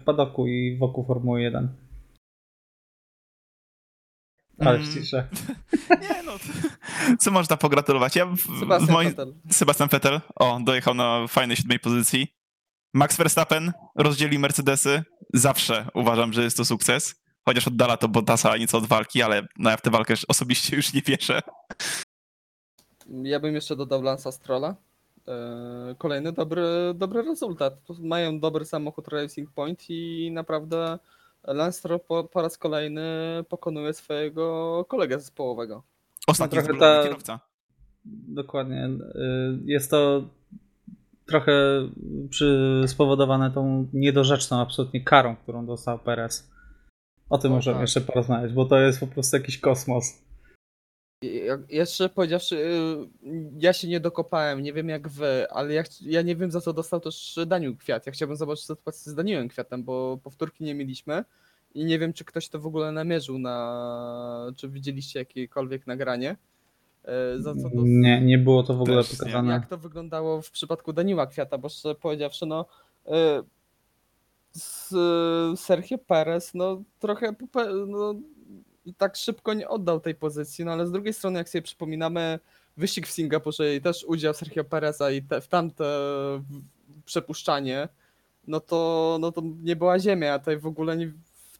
w 0.00 0.04
padoku 0.04 0.46
i 0.46 0.76
wokół 0.78 1.04
Formuły 1.06 1.42
1. 1.42 1.68
Ale 4.58 4.78
w 4.78 4.94
ciszę. 4.94 5.28
Nie 6.02 6.22
no, 6.22 6.32
co 7.18 7.30
można 7.30 7.56
pogratulować? 7.56 8.16
Ja 8.16 8.26
w, 8.26 8.38
Sebastian, 8.60 8.88
w 8.88 8.90
moim... 8.90 9.08
Vettel. 9.08 9.34
Sebastian 9.50 9.88
Vettel. 9.88 10.20
O, 10.34 10.60
dojechał 10.64 10.94
na 10.94 11.26
fajnej 11.28 11.56
siódmej 11.56 11.78
pozycji. 11.78 12.41
Max 12.92 13.16
Verstappen 13.16 13.72
rozdzieli 13.94 14.38
Mercedesy. 14.38 15.02
Zawsze 15.34 15.86
uważam, 15.94 16.32
że 16.32 16.42
jest 16.42 16.56
to 16.56 16.64
sukces. 16.64 17.22
Chociaż 17.44 17.68
oddala 17.68 17.96
to 17.96 18.08
Bottasa 18.08 18.56
nieco 18.56 18.78
od 18.78 18.86
walki, 18.86 19.22
ale 19.22 19.46
no 19.58 19.70
ja 19.70 19.76
w 19.76 19.82
tę 19.82 19.90
walkę 19.90 20.14
osobiście 20.28 20.76
już 20.76 20.94
nie 20.94 21.02
wierzę. 21.02 21.40
Ja 23.22 23.40
bym 23.40 23.54
jeszcze 23.54 23.76
dodał 23.76 24.02
Lansa 24.02 24.32
Strolla. 24.32 24.76
E, 25.28 25.94
kolejny 25.98 26.32
dobry, 26.32 26.64
dobry 26.94 27.22
rezultat. 27.22 27.74
Mają 28.00 28.40
dobry 28.40 28.64
samochód 28.64 29.08
Racing 29.08 29.50
Point 29.50 29.84
i 29.88 30.30
naprawdę 30.32 30.98
Lance 31.44 31.78
Stroll 31.78 32.00
po, 32.00 32.24
po 32.24 32.42
raz 32.42 32.58
kolejny 32.58 33.02
pokonuje 33.48 33.94
swojego 33.94 34.84
kolegę 34.88 35.20
zespołowego. 35.20 35.82
Ostatni 36.26 36.58
no, 36.58 36.78
ta... 36.78 37.02
kierowca. 37.02 37.40
Dokładnie. 38.04 38.86
Y, 38.86 39.58
jest 39.64 39.90
to 39.90 40.22
trochę 41.32 41.52
przy, 42.30 42.82
spowodowane 42.86 43.50
tą 43.50 43.88
niedorzeczną 43.92 44.60
absolutnie 44.60 45.04
karą, 45.04 45.36
którą 45.36 45.66
dostał 45.66 45.98
Perez. 45.98 46.50
O 47.30 47.38
tym 47.38 47.52
o, 47.52 47.54
możemy 47.54 47.74
tak. 47.74 47.80
jeszcze 47.80 48.00
porozmawiać, 48.00 48.52
bo 48.52 48.64
to 48.64 48.78
jest 48.78 49.00
po 49.00 49.06
prostu 49.06 49.36
jakiś 49.36 49.58
kosmos. 49.58 50.22
Ja- 51.22 51.58
Jeszcze 51.68 52.08
powiedziawszy, 52.08 52.56
y, 52.56 53.50
ja 53.58 53.72
się 53.72 53.88
nie 53.88 54.00
dokopałem, 54.00 54.62
nie 54.62 54.72
wiem 54.72 54.88
jak 54.88 55.08
wy, 55.08 55.50
ale 55.50 55.74
ja, 55.74 55.82
ja 56.00 56.22
nie 56.22 56.36
wiem 56.36 56.50
za 56.50 56.60
co 56.60 56.72
dostał 56.72 57.00
też 57.00 57.38
Daniel 57.46 57.76
Kwiat. 57.76 58.06
Ja 58.06 58.12
chciałbym 58.12 58.36
zobaczyć 58.36 58.64
sytuację 58.64 59.12
z 59.12 59.14
Danielem 59.14 59.48
Kwiatem, 59.48 59.84
bo 59.84 60.18
powtórki 60.22 60.64
nie 60.64 60.74
mieliśmy 60.74 61.24
i 61.74 61.84
nie 61.84 61.98
wiem 61.98 62.12
czy 62.12 62.24
ktoś 62.24 62.48
to 62.48 62.58
w 62.60 62.66
ogóle 62.66 62.92
namierzył 62.92 63.38
na, 63.38 64.52
czy 64.56 64.68
widzieliście 64.68 65.18
jakiekolwiek 65.18 65.86
nagranie. 65.86 66.36
Y, 67.04 67.42
Za 67.42 67.54
co. 67.54 67.68
Nie, 67.74 68.20
nie 68.20 68.38
było 68.38 68.62
to 68.62 68.74
w 68.74 68.82
ogóle 68.82 68.96
Też 68.96 69.12
nie. 69.12 69.18
pokazane. 69.18 69.52
Jak 69.52 69.66
to 69.66 69.78
wyglądało 69.78 70.42
w 70.42 70.50
przypadku 70.50 70.92
Daniela 70.92 71.26
Kwiata, 71.26 71.58
bo 71.58 71.68
szczerze 71.68 71.94
powiedziawszy, 71.94 72.46
no 72.46 72.66
y, 73.06 73.10
Sergio 75.56 75.98
Perez, 75.98 76.54
no 76.54 76.82
trochę 76.98 77.34
no, 77.86 78.14
tak 78.98 79.16
szybko 79.16 79.54
nie 79.54 79.68
oddał 79.68 80.00
tej 80.00 80.14
pozycji, 80.14 80.64
no 80.64 80.72
ale 80.72 80.86
z 80.86 80.92
drugiej 80.92 81.12
strony 81.14 81.38
jak 81.38 81.48
sobie 81.48 81.62
przypominamy 81.62 82.38
wyścig 82.76 83.06
w 83.06 83.10
Singapurze 83.10 83.74
i 83.74 83.80
też 83.80 84.04
udział 84.04 84.34
Sergio 84.34 84.64
Pereza 84.64 85.10
i 85.10 85.22
te, 85.22 85.40
w 85.40 85.48
tamte 85.48 85.84
przepuszczanie, 87.04 87.88
no 88.46 88.60
to, 88.60 89.18
no 89.20 89.32
to 89.32 89.42
nie 89.62 89.76
była 89.76 89.98
ziemia, 89.98 90.34
a 90.34 90.38
tutaj 90.38 90.58
w 90.58 90.66
ogóle 90.66 90.96
nie, 90.96 91.12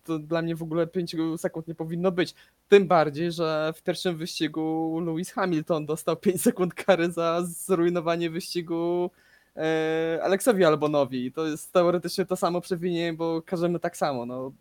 to 0.05 0.19
dla 0.19 0.43
mnie 0.43 0.57
w 0.57 0.63
ogóle 0.63 0.87
5 0.87 1.17
sekund 1.37 1.69
nie 1.69 1.75
powinno 1.75 2.13
być. 2.13 2.35
Tym 2.69 2.87
bardziej, 2.87 3.33
że 3.33 3.73
w 3.77 3.83
pierwszym 3.83 4.17
wyścigu 4.17 5.01
Lewis 5.01 5.33
Hamilton 5.33 5.87
dostał 5.87 6.17
5 6.17 6.43
sekund 6.43 6.75
kary 6.75 7.13
za 7.13 7.43
zrujnowanie 7.45 8.31
wyścigu 8.31 9.11
e, 9.57 10.21
Aleksowi 10.23 10.65
Albonowi. 10.65 11.33
To 11.33 11.47
jest 11.47 11.73
teoretycznie 11.73 12.27
to 12.27 12.37
samo 12.37 12.61
przewinienie, 12.61 13.13
bo 13.13 13.43
każemy 13.43 13.81
tak 13.81 13.97
samo. 13.97 14.27
No, 14.27 14.53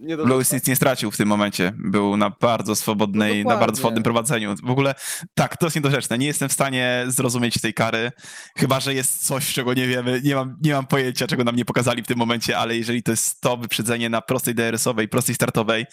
nie 0.00 0.16
do 0.16 0.24
Lewis 0.24 0.52
nic 0.52 0.66
nie 0.66 0.76
stracił 0.76 1.10
w 1.10 1.16
tym 1.16 1.28
momencie. 1.28 1.72
Był 1.76 2.16
na 2.16 2.30
bardzo 2.40 2.76
swobodnej, 2.76 3.44
No 3.44 3.50
na 3.50 3.56
bardzo 3.56 3.76
swobodnym 3.76 4.02
prowadzeniu. 4.02 4.54
W 4.64 4.70
ogóle 4.70 4.94
tak, 5.34 5.56
to 5.56 5.66
jest 5.66 5.76
niedorzeczne. 5.76 6.18
Nie 6.18 6.26
jestem 6.26 6.48
w 6.48 6.52
stanie 6.52 7.04
zrozumieć 7.06 7.60
tej 7.60 7.74
kary, 7.74 8.12
chyba 8.56 8.80
że 8.80 8.94
jest 8.94 9.26
coś, 9.26 9.52
czego 9.52 9.74
nie 9.74 9.86
wiemy. 9.86 10.20
Nie 10.24 10.34
mam, 10.34 10.56
nie 10.62 10.72
mam 10.72 10.86
pojęcia, 10.86 11.26
czego 11.26 11.44
nam 11.44 11.56
nie 11.56 11.64
pokazali 11.64 12.02
w 12.02 12.06
tym 12.06 12.18
momencie, 12.18 12.58
ale 12.58 12.76
jeżeli 12.76 13.02
to 13.02 13.10
jest 13.10 13.40
to 13.40 13.56
wyprzedzenie 13.56 14.10
na 14.10 14.22
prostej 14.22 14.54
DRS-owej, 14.54 15.08
prostej 15.08 15.34
startowej, 15.34 15.86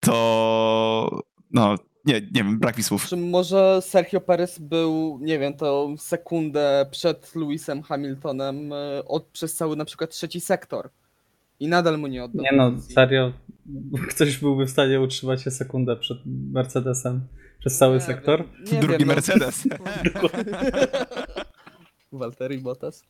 to 0.00 1.22
no, 1.50 1.74
nie, 2.04 2.14
nie 2.14 2.44
wiem, 2.44 2.58
brak 2.58 2.76
mi 2.76 2.82
słów. 2.82 3.06
Czy 3.06 3.16
może 3.16 3.82
Sergio 3.82 4.20
Perez 4.20 4.58
był, 4.58 5.18
nie 5.22 5.38
wiem, 5.38 5.56
to 5.56 5.88
sekundę 5.98 6.86
przed 6.90 7.34
Lewisem 7.34 7.82
Hamiltonem 7.82 8.72
e, 8.72 9.04
od, 9.04 9.26
przez 9.26 9.54
cały 9.54 9.76
na 9.76 9.84
przykład 9.84 10.10
trzeci 10.10 10.40
sektor 10.40 10.90
i 11.60 11.68
nadal 11.68 11.98
mu 11.98 12.06
nie 12.06 12.24
oddał. 12.24 12.42
Nie 12.42 12.52
no, 12.56 12.80
serio. 12.80 13.32
Ktoś 14.08 14.38
byłby 14.38 14.66
w 14.66 14.70
stanie 14.70 15.00
utrzymać 15.00 15.42
się 15.42 15.50
sekundę 15.50 15.96
przed 15.96 16.18
Mercedesem 16.26 17.26
przez 17.60 17.78
cały 17.78 17.94
Nie 17.94 18.00
sektor? 18.00 18.44
wiem, 18.44 18.64
nie 18.72 18.80
Drugi 18.80 18.98
wiem, 18.98 19.08
no. 19.08 19.14
Mercedes. 19.14 19.64
Walteri 22.12 22.58
Bottas. 22.58 23.04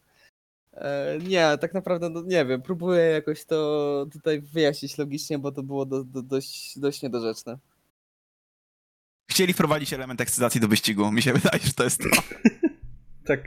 E, 0.73 1.19
nie, 1.29 1.59
tak 1.61 1.75
naprawdę 1.75 2.11
no, 2.11 2.23
nie 2.23 2.45
wiem, 2.47 2.63
próbuję 2.63 3.01
jakoś 3.03 3.45
to 3.45 4.07
tutaj 4.13 4.41
wyjaśnić 4.41 4.99
logicznie, 4.99 5.39
bo 5.39 5.53
to 5.53 5.63
było 5.63 5.87
do, 5.87 6.05
do, 6.05 6.23
dość, 6.23 6.79
dość 6.79 7.03
niedorzeczne. 7.03 7.59
Chcieli 9.31 9.53
wprowadzić 9.53 9.93
element 9.93 10.21
ekscytacji 10.21 10.61
do 10.61 10.69
wyścigu. 10.69 11.13
Mi 11.13 11.23
się 11.23 11.33
wydaje, 11.39 11.63
że 11.65 11.73
to 11.73 11.85
jest 11.85 12.01
to. 12.01 12.09
Tak. 13.25 13.41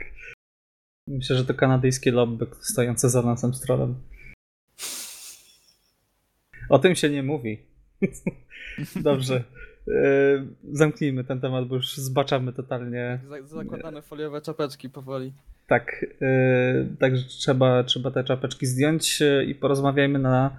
Myślę, 1.06 1.36
że 1.36 1.44
to 1.44 1.54
kanadyjskie 1.54 2.12
lobby 2.12 2.46
stojące 2.60 3.10
za 3.10 3.22
nosem 3.22 3.54
stronem. 3.54 3.94
O 6.68 6.78
tym 6.78 6.94
się 6.94 7.10
nie 7.10 7.22
mówi. 7.22 7.58
Dobrze. 8.96 9.44
E, 9.88 9.92
Zamknijmy 10.72 11.24
ten 11.24 11.40
temat, 11.40 11.68
bo 11.68 11.74
już 11.74 11.96
zbaczamy 11.96 12.52
totalnie. 12.52 13.18
Za- 13.28 13.42
Zakładamy 13.42 14.02
foliowe 14.02 14.40
czapeczki 14.40 14.90
powoli. 14.90 15.32
Tak, 15.66 16.06
yy, 16.20 16.86
także 16.98 17.22
trzeba, 17.28 17.84
trzeba 17.84 18.10
te 18.10 18.24
czapeczki 18.24 18.66
zdjąć 18.66 19.20
yy, 19.20 19.44
i 19.44 19.54
porozmawiajmy 19.54 20.18
na 20.18 20.56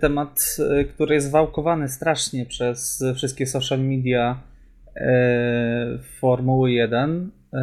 temat, 0.00 0.56
który 0.94 1.14
jest 1.14 1.30
wałkowany 1.30 1.88
strasznie 1.88 2.46
przez 2.46 3.04
wszystkie 3.16 3.46
social 3.46 3.80
media 3.80 4.40
Formuły 6.20 6.72
1. 6.72 7.30
Yy, 7.52 7.58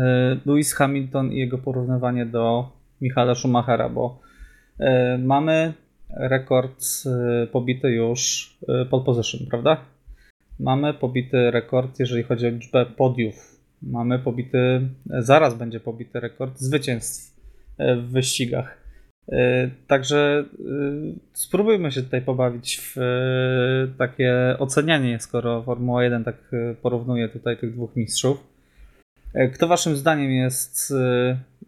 Lewis 0.46 0.74
Hamilton 0.74 1.32
i 1.32 1.38
jego 1.40 1.58
porównywanie 1.58 2.26
do 2.26 2.72
Michaela 3.02 3.36
Schumachera, 3.36 3.90
bo 3.90 4.20
mamy 5.20 5.74
rekord 6.18 6.86
yy, 7.06 7.48
pobity 7.48 7.92
już 7.92 8.52
yy, 8.68 8.86
pole 8.86 9.04
position, 9.04 9.48
prawda? 9.50 9.78
Mamy 10.60 10.94
pobity 10.94 11.52
rekord, 11.52 12.00
jeżeli 12.00 12.24
chodzi 12.24 12.48
o 12.48 12.50
liczbę 12.50 12.86
podiów 12.86 13.62
mamy 13.82 14.20
pobity, 14.20 14.82
zaraz 15.06 15.54
będzie 15.54 15.80
pobity 15.80 16.20
rekord 16.20 16.60
zwycięstw 16.60 17.38
e, 17.78 17.96
w 17.96 18.12
wyścigach. 18.12 18.82
Także 19.88 20.46
spróbujmy 21.34 21.92
się 21.92 22.02
tutaj 22.02 22.22
pobawić 22.22 22.82
w 22.96 23.00
takie 23.98 24.56
ocenianie, 24.60 25.20
skoro 25.20 25.64
Formuła 25.64 26.04
1 26.04 26.24
tak 26.24 26.36
porównuje 26.82 27.30
tutaj 27.30 27.58
tych 27.58 27.74
dwóch 27.74 27.96
mistrzów. 27.96 28.48
Kto 29.54 29.68
waszym 29.68 29.96
zdaniem 29.96 30.32
jest 30.32 30.94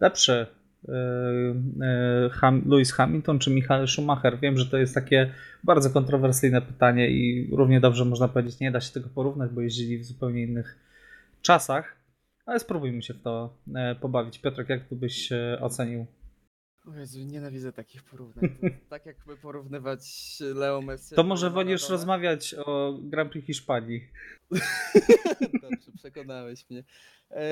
lepszy? 0.00 0.46
E, 0.88 2.42
e, 2.42 2.60
Lewis 2.66 2.92
Hamilton 2.92 3.38
czy 3.38 3.50
Michael 3.50 3.88
Schumacher? 3.88 4.40
Wiem, 4.40 4.58
że 4.58 4.66
to 4.66 4.76
jest 4.76 4.94
takie 4.94 5.30
bardzo 5.64 5.90
kontrowersyjne 5.90 6.62
pytanie 6.62 7.10
i 7.10 7.50
równie 7.56 7.80
dobrze 7.80 8.04
można 8.04 8.28
powiedzieć, 8.28 8.60
nie 8.60 8.70
da 8.70 8.80
się 8.80 8.92
tego 8.92 9.08
porównać, 9.14 9.50
bo 9.50 9.60
jeździli 9.60 9.98
w 9.98 10.04
zupełnie 10.04 10.42
innych 10.42 10.78
czasach, 11.42 11.96
ale 12.46 12.60
spróbujmy 12.60 13.02
się 13.02 13.14
w 13.14 13.22
to 13.22 13.56
e, 13.74 13.94
pobawić. 13.94 14.38
Piotrek, 14.38 14.68
jak 14.68 14.82
byś 14.90 15.30
ocenił? 15.60 16.06
O 16.88 16.94
Jezu, 16.98 17.20
nienawidzę 17.20 17.72
takich 17.72 18.02
porównań. 18.02 18.56
To 18.60 18.68
tak 18.90 19.06
jakby 19.06 19.36
porównywać 19.36 20.00
Leo 20.40 20.82
Messi. 20.82 21.14
To 21.14 21.22
może 21.22 21.50
wolisz 21.50 21.88
rozmawiać 21.88 22.54
o 22.54 22.98
Grand 23.02 23.30
Prix 23.30 23.46
Hiszpanii. 23.46 24.08
Dobrze, 25.62 25.92
przekonałeś 25.98 26.70
mnie. 26.70 26.84
E, 27.30 27.46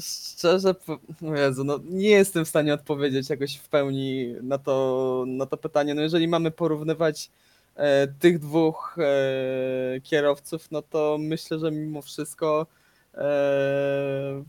szczerze, 0.00 0.74
o 1.22 1.36
Jezu, 1.36 1.64
no 1.64 1.80
nie 1.84 2.10
jestem 2.10 2.44
w 2.44 2.48
stanie 2.48 2.74
odpowiedzieć 2.74 3.30
jakoś 3.30 3.56
w 3.56 3.68
pełni 3.68 4.34
na 4.42 4.58
to, 4.58 5.24
na 5.28 5.46
to 5.46 5.56
pytanie. 5.56 5.94
No 5.94 6.02
jeżeli 6.02 6.28
mamy 6.28 6.50
porównywać 6.50 7.30
e, 7.74 8.08
tych 8.08 8.38
dwóch 8.38 8.96
e, 8.98 10.00
kierowców, 10.00 10.70
no 10.70 10.82
to 10.82 11.18
myślę, 11.20 11.58
że 11.58 11.70
mimo 11.70 12.02
wszystko 12.02 12.66
e, 13.14 14.44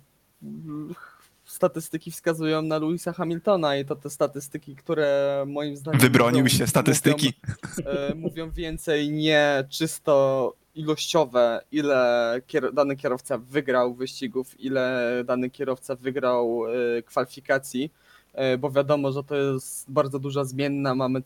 statystyki 1.53 2.11
wskazują 2.11 2.61
na 2.61 2.77
Louisa 2.77 3.13
Hamiltona 3.13 3.77
i 3.77 3.85
to 3.85 3.95
te 3.95 4.09
statystyki, 4.09 4.75
które 4.75 5.43
moim 5.47 5.77
zdaniem 5.77 5.99
Wybronił 6.01 6.43
mówią- 6.43 6.57
się 6.57 6.67
statystyki. 6.67 7.33
e, 7.85 8.15
mówią 8.15 8.51
więcej 8.51 9.09
nie 9.11 9.65
czysto 9.69 10.53
ilościowe, 10.75 11.61
ile 11.71 12.41
kier 12.47 12.73
dany 12.73 12.95
kierowca 12.95 13.37
wygrał 13.37 13.93
wyścigów, 13.93 14.59
ile 14.59 15.11
dany 15.25 15.49
kierowca 15.49 15.95
wygrał 15.95 16.63
e, 16.97 17.01
kwalifikacji, 17.01 17.91
e, 18.33 18.57
bo 18.57 18.71
wiadomo, 18.71 19.11
że 19.11 19.23
to 19.23 19.35
jest 19.35 19.91
bardzo 19.91 20.19
duża 20.19 20.43
zmienna, 20.43 20.95
mamy 20.95 21.21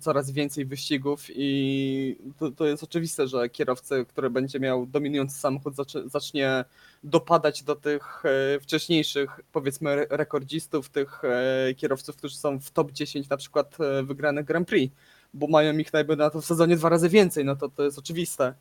coraz 0.00 0.30
więcej 0.30 0.64
wyścigów 0.66 1.24
i 1.34 2.16
to, 2.38 2.50
to 2.50 2.66
jest 2.66 2.82
oczywiste, 2.82 3.28
że 3.28 3.48
kierowca, 3.48 4.04
który 4.04 4.30
będzie 4.30 4.60
miał 4.60 4.86
dominujący 4.86 5.38
samochód, 5.38 5.74
zacznie 6.06 6.64
dopadać 7.04 7.62
do 7.62 7.76
tych 7.76 8.22
e, 8.56 8.60
wcześniejszych, 8.60 9.40
powiedzmy, 9.52 9.90
re- 9.90 10.06
rekordzistów, 10.10 10.88
tych 10.88 11.22
e, 11.24 11.74
kierowców, 11.74 12.16
którzy 12.16 12.36
są 12.36 12.60
w 12.60 12.70
top 12.70 12.92
10 12.92 13.28
na 13.28 13.36
przykład 13.36 13.76
e, 13.80 14.02
wygranych 14.02 14.44
Grand 14.44 14.68
Prix 14.68 14.94
bo 15.34 15.46
mają 15.46 15.78
ich 15.78 15.92
najby 15.92 16.16
na 16.16 16.30
to 16.30 16.40
w 16.40 16.44
sezonie 16.44 16.76
dwa 16.76 16.88
razy 16.88 17.08
więcej, 17.08 17.44
no 17.44 17.56
to 17.56 17.68
to 17.68 17.82
jest 17.82 17.98
oczywiste. 17.98 18.54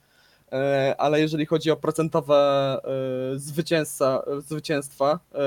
Ale 0.97 1.21
jeżeli 1.21 1.45
chodzi 1.45 1.71
o 1.71 1.77
procentowe 1.77 2.77
zwycięstwa, 3.35 4.23
e, 5.33 5.37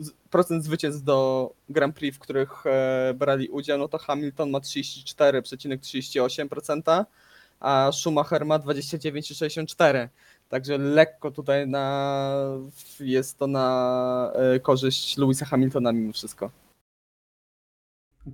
z- 0.00 0.10
procent 0.30 0.64
zwycięstw 0.64 1.02
do 1.02 1.50
Grand 1.68 1.96
Prix, 1.96 2.16
w 2.16 2.20
których 2.20 2.64
brali 3.14 3.48
udział, 3.48 3.78
no 3.78 3.88
to 3.88 3.98
Hamilton 3.98 4.50
ma 4.50 4.58
34,38%, 4.60 7.04
a 7.60 7.90
Schumacher 7.92 8.46
ma 8.46 8.58
29,64%. 8.58 10.08
Także 10.48 10.78
lekko 10.78 11.30
tutaj 11.30 11.68
na, 11.68 12.34
jest 13.00 13.38
to 13.38 13.46
na 13.46 14.32
e, 14.34 14.60
korzyść 14.60 15.18
Louisa 15.18 15.44
Hamiltona 15.46 15.92
mimo 15.92 16.12
wszystko. 16.12 16.50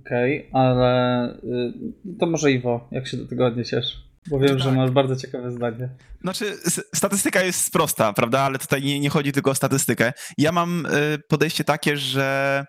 Okej, 0.05 0.49
ale 0.53 1.29
y, 1.33 1.73
to 2.19 2.27
może 2.27 2.51
Iwo, 2.51 2.87
jak 2.91 3.07
się 3.07 3.17
do 3.17 3.27
tego 3.27 3.45
odniesiesz? 3.45 4.11
Bo 4.29 4.39
wiem, 4.39 4.59
że 4.59 4.65
Tak. 4.65 4.75
masz 4.75 4.91
bardzo 4.91 5.15
ciekawe 5.15 5.51
zdanie. 5.51 5.89
Znaczy, 6.21 6.57
statystyka 6.95 7.43
jest 7.43 7.71
prosta, 7.73 8.13
prawda? 8.13 8.39
Ale 8.39 8.59
tutaj 8.59 8.81
nie, 8.81 8.99
nie 8.99 9.09
chodzi 9.09 9.31
tylko 9.31 9.51
o 9.51 9.55
statystykę. 9.55 10.13
Ja 10.37 10.51
mam 10.51 10.85
y, 10.85 11.19
podejście 11.27 11.63
takie, 11.63 11.97
że 11.97 12.65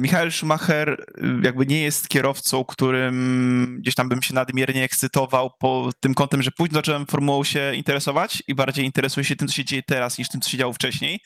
Michael 0.00 0.32
Schumacher 0.32 0.90
e, 0.90 0.96
jakby 1.44 1.66
nie 1.66 1.82
jest 1.82 2.08
kierowcą, 2.08 2.64
którym 2.64 3.76
gdzieś 3.80 3.94
tam 3.94 4.08
bym 4.08 4.22
się 4.22 4.34
nadmiernie 4.34 4.84
ekscytował 4.84 5.50
po 5.58 5.90
tym 6.00 6.14
kątem, 6.14 6.42
że 6.42 6.50
później 6.50 6.74
zacząłem 6.74 7.06
formułą 7.06 7.44
się 7.44 7.74
interesować 7.74 8.42
i 8.48 8.54
bardziej 8.54 8.84
interesuję 8.84 9.24
się 9.24 9.36
tym, 9.36 9.48
co 9.48 9.54
się 9.54 9.64
dzieje 9.64 9.82
teraz, 9.82 10.18
niż 10.18 10.28
tym, 10.28 10.40
co 10.40 10.50
się 10.50 10.58
działo 10.58 10.72
wcześniej. 10.72 11.20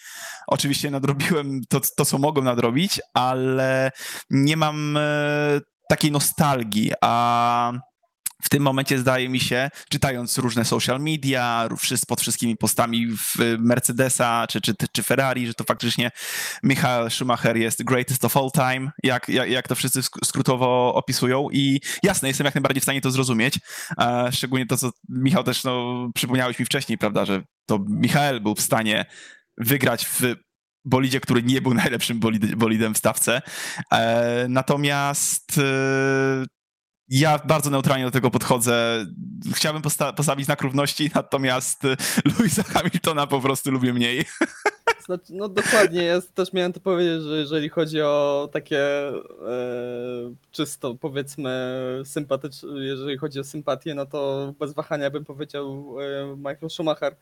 Oczywiście 0.47 0.91
nadrobiłem 0.91 1.61
to, 1.69 1.81
to 1.97 2.05
co 2.05 2.19
mogłem 2.19 2.45
nadrobić, 2.45 3.01
ale 3.15 3.91
nie 4.31 4.57
mam 4.57 4.99
takiej 5.89 6.13
nostalgii, 6.13 6.93
a 7.01 7.73
w 8.45 8.49
tym 8.49 8.63
momencie 8.63 8.99
zdaje 8.99 9.29
mi 9.29 9.41
się, 9.41 9.71
czytając 9.89 10.39
różne 10.39 10.65
social 10.65 11.01
media, 11.01 11.69
pod 12.09 12.21
wszystkimi 12.21 12.57
postami 12.57 13.07
w 13.07 13.57
Mercedesa 13.59 14.47
czy, 14.49 14.61
czy, 14.61 14.75
czy 14.93 15.03
Ferrari, 15.03 15.47
że 15.47 15.55
to 15.55 15.65
faktycznie 15.65 16.11
Michael 16.63 17.11
Schumacher 17.11 17.57
jest 17.57 17.85
greatest 17.85 18.25
of 18.25 18.37
all 18.37 18.51
time, 18.55 18.91
jak, 19.03 19.29
jak, 19.29 19.51
jak 19.51 19.69
to 19.69 19.75
wszyscy 19.75 20.01
skrótowo 20.25 20.95
opisują 20.95 21.49
i 21.53 21.81
jasne, 22.03 22.29
jestem 22.29 22.45
jak 22.45 22.55
najbardziej 22.55 22.81
w 22.81 22.85
stanie 22.85 23.01
to 23.01 23.11
zrozumieć, 23.11 23.59
szczególnie 24.33 24.67
to, 24.67 24.77
co 24.77 24.91
Michał 25.09 25.45
też, 25.45 25.65
no, 25.65 26.09
przypomniałeś 26.15 26.59
mi 26.59 26.65
wcześniej, 26.65 26.99
prawda, 26.99 27.25
że 27.25 27.43
to 27.67 27.79
Michael 27.89 28.41
był 28.41 28.55
w 28.55 28.61
stanie 28.61 29.07
wygrać 29.59 30.07
w 30.07 30.21
bolidzie, 30.85 31.21
który 31.21 31.43
nie 31.43 31.61
był 31.61 31.75
najlepszym 31.75 32.21
bolidem 32.57 32.95
w 32.95 32.99
stawce. 32.99 33.43
E, 33.93 34.47
natomiast 34.49 35.59
e, 35.59 36.45
ja 37.09 37.39
bardzo 37.39 37.71
neutralnie 37.71 38.05
do 38.05 38.11
tego 38.11 38.31
podchodzę. 38.31 39.07
Chciałbym 39.55 39.83
posta 39.83 40.13
postawić 40.13 40.47
znak 40.47 40.63
równości, 40.63 41.11
natomiast 41.15 41.85
e, 41.85 41.97
Louisa 42.39 42.63
Hamiltona 42.63 43.27
po 43.27 43.41
prostu 43.41 43.71
lubię 43.71 43.93
mniej. 43.93 44.25
Znaczy, 45.07 45.33
no 45.35 45.49
dokładnie, 45.49 46.03
ja 46.03 46.21
też 46.35 46.53
miałem 46.53 46.73
to 46.73 46.81
powiedzieć, 46.81 47.23
że 47.23 47.37
jeżeli 47.37 47.69
chodzi 47.69 48.03
o 48.03 48.49
takie 48.53 49.09
e, 49.09 49.15
czysto 50.51 50.95
powiedzmy 50.95 51.53
sympatyczne, 52.05 52.69
jeżeli 52.75 53.19
chodzi 53.19 53.41
o 53.41 53.45
sympatię, 53.45 53.95
no 53.95 54.07
to 54.07 54.53
bez 54.59 54.75
wahania 54.75 55.11
bym 55.11 55.25
powiedział 55.25 55.97
e, 56.01 56.37
Michael 56.37 56.71
Schumacher, 56.71 57.17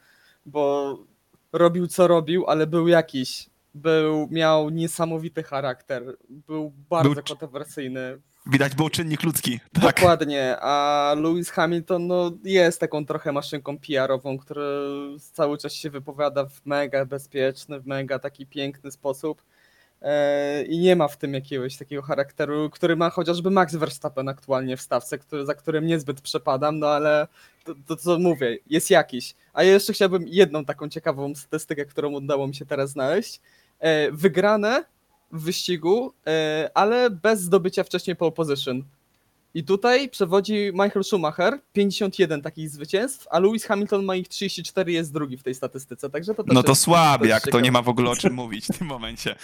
bo 0.47 0.99
robił 1.53 1.87
co 1.87 2.07
robił, 2.07 2.47
ale 2.47 2.67
był 2.67 2.89
jakiś 2.89 3.51
był, 3.75 4.29
miał 4.31 4.71
niesamowity 4.71 5.43
charakter, 5.43 6.17
był 6.29 6.73
bardzo 6.91 7.15
był... 7.15 7.23
kontrowersyjny. 7.23 8.21
Widać 8.47 8.75
był 8.75 8.89
czynnik 8.89 9.23
ludzki. 9.23 9.61
Tak. 9.73 9.83
Dokładnie, 9.83 10.57
a 10.61 11.15
Lewis 11.19 11.51
Hamilton 11.51 12.07
no, 12.07 12.31
jest 12.45 12.81
taką 12.81 13.07
trochę 13.07 13.33
maszynką 13.33 13.79
PR-ową, 13.79 14.39
która 14.39 14.63
cały 15.33 15.59
czas 15.59 15.73
się 15.73 15.91
wypowiada 15.91 16.47
w 16.47 16.67
mega 16.67 17.05
bezpieczny, 17.05 17.81
w 17.81 17.87
mega 17.87 18.19
taki 18.19 18.47
piękny 18.47 18.91
sposób 18.91 19.43
e, 20.03 20.63
i 20.63 20.79
nie 20.79 20.97
ma 20.97 21.09
w 21.09 21.17
tym 21.17 21.35
jakiegoś 21.35 21.77
takiego 21.77 22.03
charakteru, 22.03 22.71
który 22.71 22.97
ma 22.97 23.11
chociażby 23.11 23.51
Max 23.51 23.75
Verstappen 23.75 24.29
aktualnie 24.29 24.77
w 24.77 24.81
stawce, 24.81 25.19
który, 25.19 25.47
za 25.47 25.55
którym 25.55 25.87
niezbyt 25.87 26.21
przepadam, 26.21 26.79
no 26.79 26.87
ale 26.87 27.27
to, 27.65 27.75
to 27.87 27.97
co 27.97 28.19
mówię, 28.19 28.59
jest 28.67 28.91
jakiś. 28.91 29.35
A 29.53 29.63
ja 29.63 29.73
jeszcze 29.73 29.93
chciałbym 29.93 30.25
jedną 30.29 30.65
taką 30.65 30.89
ciekawą 30.89 31.35
statystykę, 31.35 31.85
którą 31.85 32.11
udało 32.11 32.47
mi 32.47 32.55
się 32.55 32.67
teraz 32.67 32.91
znaleźć. 32.91 33.41
E, 33.79 34.13
wygrane 34.13 34.85
w 35.33 35.43
wyścigu, 35.43 36.13
e, 36.27 36.71
ale 36.75 37.11
bez 37.11 37.41
zdobycia 37.41 37.85
wcześniej 37.85 38.17
pole 38.17 38.33
position. 38.33 38.85
I 39.55 39.65
tutaj 39.65 40.09
przewodzi 40.09 40.71
Michael 40.73 41.05
Schumacher, 41.05 41.61
51 41.73 42.43
takich 42.43 42.71
zwycięstw, 42.71 43.27
a 43.31 43.39
Lewis 43.39 43.65
Hamilton 43.65 44.05
ma 44.05 44.17
ich 44.17 44.29
34 44.29 44.93
jest 44.93 45.13
drugi 45.13 45.37
w 45.37 45.43
tej 45.43 45.55
statystyce, 45.55 46.11
także 46.11 46.35
to 46.35 46.45
też 46.45 46.55
No 46.55 46.63
to 46.63 46.75
słabiak, 46.75 47.43
to 47.51 47.61
nie 47.61 47.73
ma 47.73 47.83
w 47.83 47.89
ogóle 47.89 48.11
o 48.11 48.17
czym 48.17 48.35
mówić 48.43 48.67
w 48.67 48.79
tym 48.79 48.87
momencie. 48.87 49.37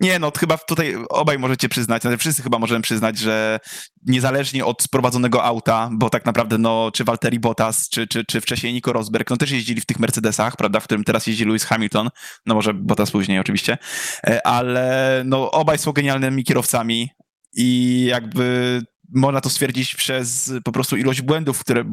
Nie, 0.00 0.18
no 0.18 0.32
chyba 0.38 0.58
tutaj 0.58 0.96
obaj 1.08 1.38
możecie 1.38 1.68
przyznać, 1.68 2.02
znaczy 2.02 2.18
wszyscy 2.18 2.42
chyba 2.42 2.58
możemy 2.58 2.82
przyznać, 2.82 3.18
że 3.18 3.60
niezależnie 4.06 4.64
od 4.64 4.82
sprowadzonego 4.82 5.44
auta, 5.44 5.90
bo 5.92 6.10
tak 6.10 6.24
naprawdę 6.24 6.58
no, 6.58 6.90
czy 6.94 7.04
Valtteri 7.04 7.40
Bottas, 7.40 7.88
czy, 7.88 8.06
czy, 8.06 8.24
czy 8.24 8.40
wcześniej 8.40 8.72
Nico 8.72 8.92
Rosberg, 8.92 9.30
no 9.30 9.36
też 9.36 9.50
jeździli 9.50 9.80
w 9.80 9.86
tych 9.86 9.98
Mercedesach, 9.98 10.56
prawda, 10.56 10.80
w 10.80 10.84
którym 10.84 11.04
teraz 11.04 11.26
jeździ 11.26 11.44
Lewis 11.44 11.64
Hamilton, 11.64 12.10
no 12.46 12.54
może 12.54 12.74
Bottas 12.74 13.10
później 13.10 13.38
oczywiście, 13.38 13.78
e, 14.26 14.46
ale 14.46 15.22
no 15.26 15.50
obaj 15.50 15.78
są 15.78 15.92
genialnymi 15.92 16.44
kierowcami 16.44 17.10
i 17.54 18.00
jakby 18.08 18.80
można 19.14 19.40
to 19.40 19.50
stwierdzić 19.50 19.94
przez 19.94 20.52
po 20.64 20.72
prostu 20.72 20.96
ilość 20.96 21.22
błędów, 21.22 21.60
które 21.60 21.84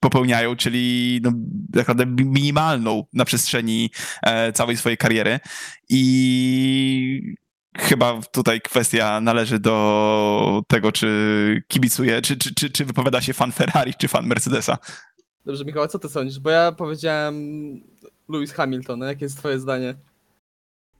popełniają, 0.00 0.56
czyli 0.56 1.20
no, 1.22 1.32
tak 1.72 1.88
naprawdę 1.88 2.24
minimalną 2.24 3.04
na 3.12 3.24
przestrzeni 3.24 3.90
e, 4.22 4.52
całej 4.52 4.76
swojej 4.76 4.96
kariery. 4.96 5.40
I 5.88 7.36
chyba 7.78 8.20
tutaj 8.32 8.60
kwestia 8.60 9.20
należy 9.20 9.58
do 9.58 10.62
tego, 10.68 10.92
czy 10.92 11.62
kibicuje, 11.68 12.22
czy, 12.22 12.36
czy, 12.36 12.54
czy, 12.54 12.70
czy 12.70 12.84
wypowiada 12.84 13.20
się 13.20 13.32
fan 13.32 13.52
Ferrari, 13.52 13.94
czy 13.94 14.08
fan 14.08 14.26
Mercedesa. 14.26 14.78
Dobrze, 15.46 15.64
Michał, 15.64 15.88
co 15.88 15.98
ty 15.98 16.08
sądzisz? 16.08 16.40
Bo 16.40 16.50
ja 16.50 16.72
powiedziałem 16.72 17.34
Lewis 18.28 18.52
Hamilton. 18.52 19.00
Jakie 19.00 19.24
jest 19.24 19.38
twoje 19.38 19.58
zdanie? 19.58 19.94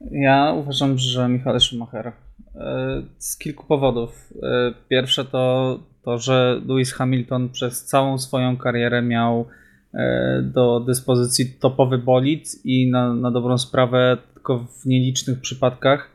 Ja 0.00 0.52
uważam, 0.52 0.98
że 0.98 1.28
Michał 1.28 1.60
Schumacher. 1.60 2.12
E, 2.54 3.02
z 3.18 3.38
kilku 3.38 3.66
powodów. 3.66 4.32
E, 4.42 4.72
pierwsze 4.88 5.24
to 5.24 5.78
to, 6.02 6.18
że 6.18 6.60
Lewis 6.66 6.92
Hamilton 6.92 7.48
przez 7.48 7.84
całą 7.84 8.18
swoją 8.18 8.56
karierę 8.56 9.02
miał 9.02 9.46
e, 9.94 10.42
do 10.42 10.80
dyspozycji 10.80 11.46
topowy 11.60 11.98
bolid 11.98 12.64
i 12.64 12.90
na, 12.90 13.14
na 13.14 13.30
dobrą 13.30 13.58
sprawę 13.58 14.18
tylko 14.34 14.58
w 14.58 14.86
nielicznych 14.86 15.40
przypadkach 15.40 16.10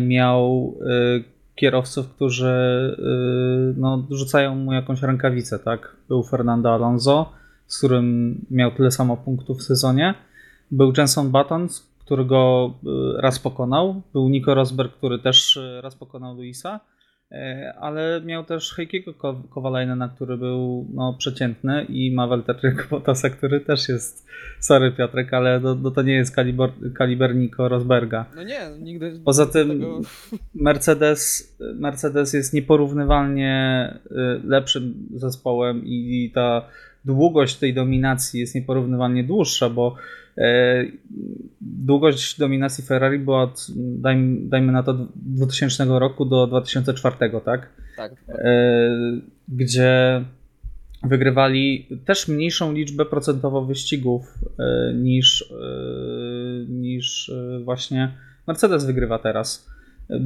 miał 0.00 0.74
kierowców, 1.54 2.08
którzy 2.08 2.52
no, 3.76 4.06
rzucają 4.10 4.54
mu 4.54 4.72
jakąś 4.72 5.02
rękawicę. 5.02 5.58
Tak? 5.58 5.96
Był 6.08 6.22
Fernando 6.22 6.74
Alonso, 6.74 7.32
z 7.66 7.78
którym 7.78 8.38
miał 8.50 8.70
tyle 8.70 8.90
samo 8.90 9.16
punktów 9.16 9.58
w 9.58 9.62
sezonie. 9.62 10.14
Był 10.70 10.92
Jenson 10.98 11.30
Button, 11.30 11.68
który 12.10 12.24
go 12.24 12.74
y, 13.18 13.20
raz 13.20 13.38
pokonał. 13.38 14.02
Był 14.12 14.28
Nico 14.28 14.54
Rosberg, 14.54 14.92
który 14.96 15.18
też 15.18 15.56
y, 15.56 15.80
raz 15.80 15.96
pokonał 15.96 16.34
Luisa, 16.34 16.80
y, 17.32 17.36
ale 17.80 18.20
miał 18.24 18.44
też 18.44 18.74
Heikiego 18.74 19.14
Kowalajnena, 19.50 20.08
który 20.08 20.36
był 20.36 20.86
no, 20.94 21.16
przeciętny 21.18 21.84
i 21.84 22.14
ma 22.14 22.26
Walteriego 22.26 22.82
Bottasa, 22.90 23.30
który 23.30 23.60
też 23.60 23.88
jest, 23.88 24.26
sorry 24.60 24.92
Piotrek, 24.92 25.34
ale 25.34 25.60
to, 25.60 25.76
to, 25.76 25.90
to 25.90 26.02
nie 26.02 26.12
jest 26.14 26.34
kaliber, 26.34 26.70
kaliber 26.94 27.34
Nico 27.34 27.68
Rosberga. 27.68 28.26
No 28.36 28.42
nie, 28.42 28.60
nigdy. 28.78 29.20
Poza 29.24 29.46
tym 29.46 29.68
tego... 29.68 30.00
Mercedes, 30.54 31.56
Mercedes 31.74 32.32
jest 32.32 32.54
nieporównywalnie 32.54 33.94
lepszym 34.44 35.08
zespołem 35.14 35.82
i 35.84 36.30
ta 36.34 36.68
długość 37.04 37.56
tej 37.56 37.74
dominacji 37.74 38.40
jest 38.40 38.54
nieporównywalnie 38.54 39.24
dłuższa, 39.24 39.70
bo 39.70 39.96
E, 40.38 40.84
długość 41.60 42.38
dominacji 42.38 42.84
Ferrari 42.84 43.18
była 43.18 43.42
od, 43.42 43.66
dajmy, 43.76 44.48
dajmy 44.48 44.72
na 44.72 44.82
to, 44.82 45.06
2000 45.16 45.84
roku 45.84 46.24
do 46.24 46.46
2004, 46.46 47.16
tak? 47.44 47.68
Tak. 47.96 48.12
E, 48.28 48.90
gdzie 49.48 50.24
wygrywali 51.02 51.88
też 52.04 52.28
mniejszą 52.28 52.72
liczbę 52.72 53.04
procentową 53.04 53.66
wyścigów 53.66 54.34
e, 54.58 54.94
niż, 54.94 55.52
niż 56.68 57.32
właśnie 57.64 58.14
Mercedes 58.46 58.84
wygrywa 58.84 59.18
teraz. 59.18 59.69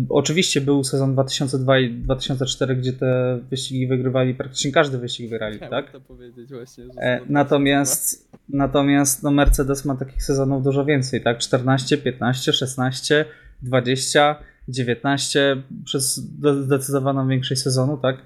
Oczywiście 0.08 0.60
był 0.60 0.84
sezon 0.84 1.12
2002 1.12 1.78
i 1.78 1.90
2004, 1.90 2.76
gdzie 2.76 2.92
te 2.92 3.40
wyścigi 3.50 3.86
wygrywali, 3.86 4.34
praktycznie 4.34 4.72
każdy 4.72 4.98
wyścig 4.98 5.30
wygrali, 5.30 5.58
ja 5.60 5.68
tak? 5.68 5.92
To 5.92 6.00
powiedzieć 6.00 6.50
właśnie, 6.50 6.84
natomiast 7.28 8.34
natomiast 8.48 9.22
no 9.22 9.30
Mercedes 9.30 9.84
ma 9.84 9.96
takich 9.96 10.22
sezonów 10.22 10.64
dużo 10.64 10.84
więcej, 10.84 11.22
tak? 11.22 11.38
14, 11.38 11.98
15, 11.98 12.52
16, 12.52 13.24
20, 13.62 14.36
19 14.68 15.62
przez 15.84 16.16
zdecydowaną 16.64 17.28
większość 17.28 17.62
sezonu, 17.62 17.96
tak? 17.96 18.16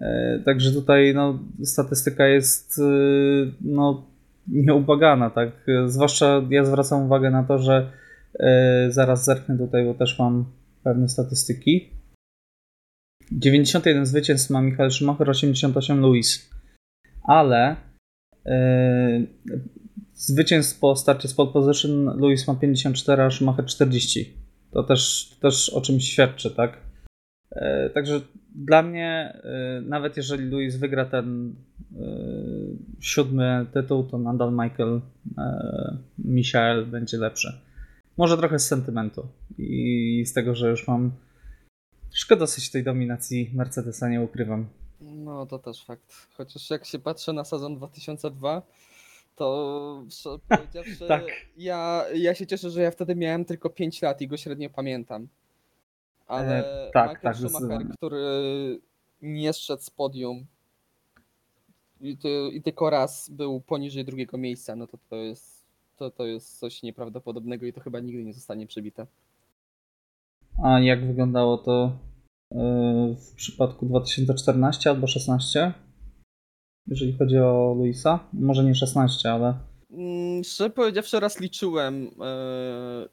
E, 0.00 0.40
także 0.44 0.72
tutaj 0.72 1.14
no, 1.14 1.38
statystyka 1.62 2.26
jest 2.26 2.78
y, 2.78 3.52
no, 3.60 4.06
nieubagana, 4.48 5.30
tak? 5.30 5.50
Zwłaszcza 5.86 6.42
ja 6.50 6.64
zwracam 6.64 7.02
uwagę 7.02 7.30
na 7.30 7.44
to, 7.44 7.58
że 7.58 7.90
e, 8.40 8.86
zaraz 8.90 9.24
zerknę 9.24 9.58
tutaj, 9.58 9.84
bo 9.84 9.94
też 9.94 10.18
mam 10.18 10.44
pewne 10.88 11.08
statystyki. 11.08 11.90
91 13.32 14.06
zwycięstw 14.06 14.50
ma 14.50 14.62
Michael 14.62 14.90
Schumacher, 14.90 15.30
88 15.30 16.00
Lewis. 16.00 16.50
Ale 17.22 17.76
yy, 18.44 18.52
zwycięstw 20.14 20.80
po 20.80 20.96
starcie 20.96 21.28
z 21.28 21.34
pole 21.34 21.52
position 21.52 22.04
Lewis 22.20 22.48
ma 22.48 22.54
54, 22.54 23.22
a 23.22 23.30
Schumacher 23.30 23.64
40. 23.64 24.34
To 24.72 24.82
też, 24.82 25.30
to 25.30 25.48
też 25.48 25.68
o 25.68 25.80
czymś 25.80 26.04
świadczy, 26.04 26.50
tak? 26.50 26.80
Yy, 27.52 27.90
także 27.94 28.20
dla 28.54 28.82
mnie, 28.82 29.40
yy, 29.44 29.88
nawet 29.88 30.16
jeżeli 30.16 30.50
Lewis 30.50 30.76
wygra 30.76 31.04
ten 31.04 31.56
siódmy 33.00 33.66
tytuł, 33.74 34.04
to 34.04 34.18
nadal 34.18 34.52
Michael 34.52 35.00
Michael 36.18 36.86
będzie 36.86 37.18
lepszy. 37.18 37.67
Może 38.18 38.36
trochę 38.36 38.58
z 38.58 38.66
sentymentu 38.66 39.28
i 39.58 40.24
z 40.26 40.32
tego, 40.32 40.54
że 40.54 40.70
już 40.70 40.88
mam 40.88 41.12
troszkę 42.10 42.36
dosyć 42.36 42.70
tej 42.70 42.84
dominacji 42.84 43.50
Mercedesa, 43.54 44.08
nie 44.08 44.20
ukrywam. 44.20 44.66
No 45.00 45.46
to 45.46 45.58
też 45.58 45.84
fakt. 45.84 46.28
Chociaż 46.36 46.70
jak 46.70 46.84
się 46.84 46.98
patrzy 46.98 47.32
na 47.32 47.44
sezon 47.44 47.76
2002, 47.76 48.62
to 49.36 50.04
powiedziawszy, 50.48 51.08
Tak. 51.08 51.24
ja, 51.56 52.04
ja 52.14 52.34
się 52.34 52.46
cieszę, 52.46 52.70
że 52.70 52.82
ja 52.82 52.90
wtedy 52.90 53.16
miałem 53.16 53.44
tylko 53.44 53.70
5 53.70 54.02
lat 54.02 54.20
i 54.20 54.28
go 54.28 54.36
średnio 54.36 54.70
pamiętam. 54.70 55.28
Ale 56.26 56.86
E, 56.86 56.90
tak, 56.90 57.10
Michael 57.10 57.34
tak, 57.34 57.36
Schumacher, 57.36 57.88
który 57.96 58.80
nie 59.22 59.52
szedł 59.52 59.82
z 59.82 59.90
podium 59.90 60.46
i, 62.00 62.16
ty, 62.16 62.28
i 62.52 62.62
tylko 62.62 62.90
raz 62.90 63.30
był 63.30 63.60
poniżej 63.60 64.04
drugiego 64.04 64.38
miejsca, 64.38 64.76
no 64.76 64.86
to 64.86 64.98
to 65.10 65.16
jest, 65.16 65.57
to, 65.98 66.10
to 66.10 66.26
jest 66.26 66.58
coś 66.58 66.82
nieprawdopodobnego 66.82 67.66
i 67.66 67.72
to 67.72 67.80
chyba 67.80 68.00
nigdy 68.00 68.24
nie 68.24 68.32
zostanie 68.32 68.66
przebite. 68.66 69.06
A 70.64 70.80
jak 70.80 71.06
wyglądało 71.06 71.58
to 71.58 71.98
yy, 72.50 73.14
w 73.14 73.34
przypadku 73.34 73.86
2014 73.86 74.90
albo 74.90 75.06
16? 75.06 75.72
Jeżeli 76.86 77.16
chodzi 77.18 77.38
o 77.38 77.74
Luisa? 77.78 78.28
Może 78.32 78.64
nie 78.64 78.74
16, 78.74 79.32
ale 79.32 79.54
Mm, 79.90 80.44
Szczerze 80.44 80.70
powiedziawszy, 80.70 81.20
raz 81.20 81.40
liczyłem, 81.40 82.10
e, 82.20 83.08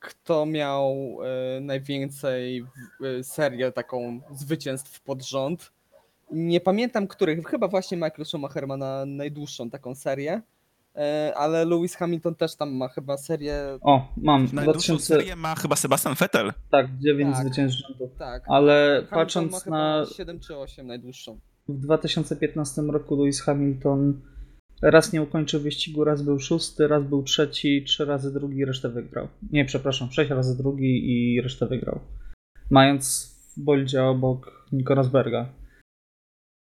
kto 0.00 0.46
miał 0.46 1.18
e, 1.22 1.60
najwięcej 1.60 2.64
e, 3.18 3.24
serię 3.24 3.72
taką 3.72 4.20
zwycięstw 4.30 5.00
pod 5.00 5.22
rząd. 5.22 5.72
Nie 6.30 6.60
pamiętam 6.60 7.06
których, 7.06 7.46
chyba 7.46 7.68
właśnie 7.68 7.96
Michael 7.96 8.24
Schumacher 8.24 8.66
ma 8.66 8.76
na 8.76 9.06
najdłuższą 9.06 9.70
taką 9.70 9.94
serię, 9.94 10.32
e, 10.32 10.42
ale 11.34 11.64
Lewis 11.64 11.96
Hamilton 11.96 12.34
też 12.34 12.56
tam 12.56 12.72
ma 12.76 12.88
chyba 12.88 13.16
serię, 13.16 13.78
o, 13.80 14.08
mam 14.16 14.40
Najdłuższą 14.52 14.92
2000, 14.94 15.04
serię 15.06 15.36
ma 15.36 15.54
chyba 15.54 15.76
Sebastian 15.76 16.14
Vettel. 16.14 16.52
tak, 16.70 16.98
9 16.98 17.36
Tak. 17.36 18.18
tak. 18.18 18.42
Ale 18.46 18.72
Hamilton 18.94 19.10
ma 19.10 19.16
patrząc 19.24 19.64
chyba 19.64 19.76
na 19.76 20.06
7 20.16 20.40
czy 20.40 20.56
8 20.58 20.86
najdłuższą. 20.86 21.40
w 21.68 21.78
2015 21.80 22.82
roku 22.82 23.16
Lewis 23.16 23.42
Hamilton 23.42 24.20
raz 24.82 25.12
nie 25.12 25.22
ukończył 25.22 25.60
wyścigu, 25.60 26.04
raz 26.04 26.22
był 26.22 26.38
szósty, 26.38 26.88
raz 26.88 27.04
był 27.04 27.22
trzeci, 27.22 27.84
trzy 27.86 28.04
razy 28.04 28.32
drugi, 28.32 28.64
resztę 28.64 28.88
wygrał. 28.88 29.28
Nie, 29.52 29.64
przepraszam, 29.64 30.12
sześć 30.12 30.30
razy 30.30 30.56
drugi 30.56 31.10
i 31.12 31.40
resztę 31.40 31.66
wygrał. 31.66 32.00
Mając 32.70 33.30
w 33.56 33.64
boldzie 33.64 34.04
obok 34.04 34.66
Nico 34.72 34.94
Rosberga. 34.94 35.48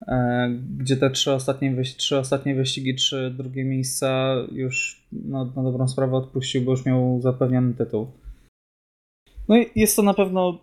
E, 0.08 0.50
gdzie 0.78 0.98
te 0.98 1.10
trzy 1.10 1.34
ostatnie, 1.34 1.72
wyś- 1.72 1.96
trzy 1.98 2.18
ostatnie 2.18 2.56
wyścigi, 2.56 2.96
trzy 2.96 3.34
drugie 3.38 3.66
miejsca 3.66 4.36
już 4.52 5.08
no, 5.12 5.46
na 5.56 5.64
dobrą 5.64 5.88
sprawę 5.88 6.18
odpuścił, 6.18 6.62
bo 6.62 6.72
już 6.72 6.86
miał 6.86 7.22
zapewniony 7.22 7.74
tytuł. 7.74 8.08
No 9.48 9.58
i 9.58 9.70
jest 9.76 9.96
to 9.96 10.04
na 10.04 10.14
pewno 10.14 10.60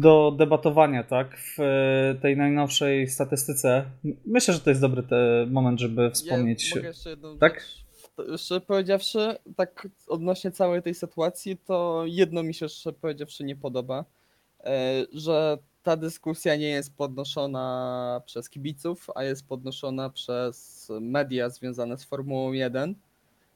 do 0.00 0.34
debatowania, 0.38 1.04
tak? 1.04 1.38
W 1.38 1.60
e, 1.60 2.14
tej 2.22 2.36
najnowszej 2.36 3.08
statystyce. 3.08 3.84
Myślę, 4.26 4.54
że 4.54 4.60
to 4.60 4.70
jest 4.70 4.82
dobry 4.82 5.02
moment, 5.50 5.80
żeby 5.80 6.10
wspomnieć. 6.10 6.70
Ja 6.70 6.76
mogę 6.76 6.88
jeszcze 6.88 7.10
jedną 7.10 7.38
Tak? 7.38 7.54
rzecz. 7.60 7.84
Szczerze 8.40 8.60
powiedziawszy, 8.60 9.36
tak 9.56 9.88
odnośnie 10.08 10.50
całej 10.50 10.82
tej 10.82 10.94
sytuacji, 10.94 11.56
to 11.56 12.02
jedno 12.06 12.42
mi 12.42 12.54
się 12.54 12.68
szczerze 12.68 12.92
powiedziawszy 12.92 13.44
nie 13.44 13.56
podoba, 13.56 14.04
e, 14.64 15.06
że 15.12 15.58
ta 15.84 15.96
dyskusja 15.96 16.56
nie 16.56 16.68
jest 16.68 16.96
podnoszona 16.96 18.22
przez 18.26 18.50
kibiców, 18.50 19.06
a 19.14 19.24
jest 19.24 19.46
podnoszona 19.48 20.10
przez 20.10 20.88
media 21.00 21.50
związane 21.50 21.98
z 21.98 22.04
Formułą 22.04 22.52
1. 22.52 22.94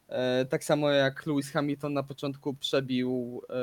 E, 0.09 0.47
Tak 0.47 0.65
samo 0.65 0.91
jak 0.91 1.27
Lewis 1.27 1.51
Hamilton 1.51 1.93
na 1.93 2.03
początku 2.03 2.55
przebił 2.55 3.43
e, 3.49 3.55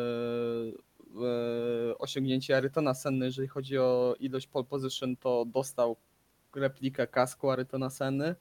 e, 1.91 1.97
osiągnięcie 1.97 2.57
Arytona 2.57 2.93
Senny, 2.93 3.25
jeżeli 3.25 3.47
chodzi 3.47 3.77
o 3.77 4.15
ilość 4.19 4.47
pole 4.47 4.65
position, 4.65 5.15
to 5.15 5.45
dostał 5.45 5.95
replikę 6.55 7.07
kasku 7.07 7.49
Arytona 7.49 7.89
Senny. 7.89 8.35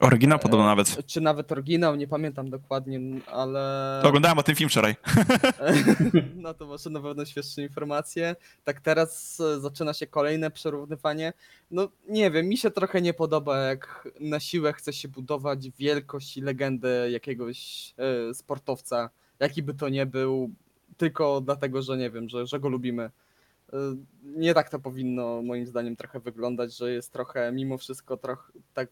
Oryginał 0.00 0.38
podobno 0.38 0.66
nawet. 0.66 1.06
Czy 1.06 1.20
nawet 1.20 1.52
oryginał, 1.52 1.96
nie 1.96 2.08
pamiętam 2.08 2.50
dokładnie, 2.50 3.00
ale. 3.26 4.00
Oglądałem 4.04 4.38
o 4.38 4.42
tym 4.42 4.54
film 4.56 4.70
wczoraj. 4.70 4.96
No 6.34 6.54
to 6.54 6.66
może 6.66 6.90
na 6.90 7.00
pewno 7.00 7.24
świeższe 7.24 7.62
informacje. 7.62 8.36
Tak 8.64 8.80
teraz 8.80 9.40
e, 9.40 9.60
zaczyna 9.60 9.92
się 9.94 10.06
kolejne 10.06 10.50
przerównywanie. 10.50 11.32
No 11.70 11.88
nie 12.08 12.30
wiem, 12.30 12.46
mi 12.46 12.56
się 12.56 12.70
trochę 12.70 13.02
nie 13.02 13.14
podoba, 13.14 13.58
jak 13.58 14.08
na 14.20 14.40
siłę 14.40 14.72
chce 14.72 14.92
się 14.92 15.08
budować 15.08 15.70
wielkość 15.70 16.36
i 16.36 16.40
legendę 16.40 17.10
jakiegoś 17.10 17.94
e, 18.30 18.34
sportowca, 18.34 19.10
jaki 19.40 19.62
by 19.62 19.74
to 19.74 19.88
nie 19.88 20.06
był, 20.06 20.50
tylko 20.96 21.40
dlatego, 21.40 21.82
że 21.82 21.96
nie 21.96 22.10
wiem, 22.10 22.28
że, 22.28 22.46
że 22.46 22.60
go 22.60 22.68
lubimy. 22.68 23.10
E, 23.72 23.76
Nie 24.22 24.54
tak 24.54 24.70
to 24.70 24.78
powinno 24.78 25.42
moim 25.42 25.66
zdaniem 25.66 25.96
trochę 25.96 26.20
wyglądać, 26.20 26.76
że 26.76 26.92
jest 26.92 27.12
trochę 27.12 27.52
mimo 27.52 27.78
wszystko 27.78 28.16
trochę 28.16 28.52
tak 28.74 28.88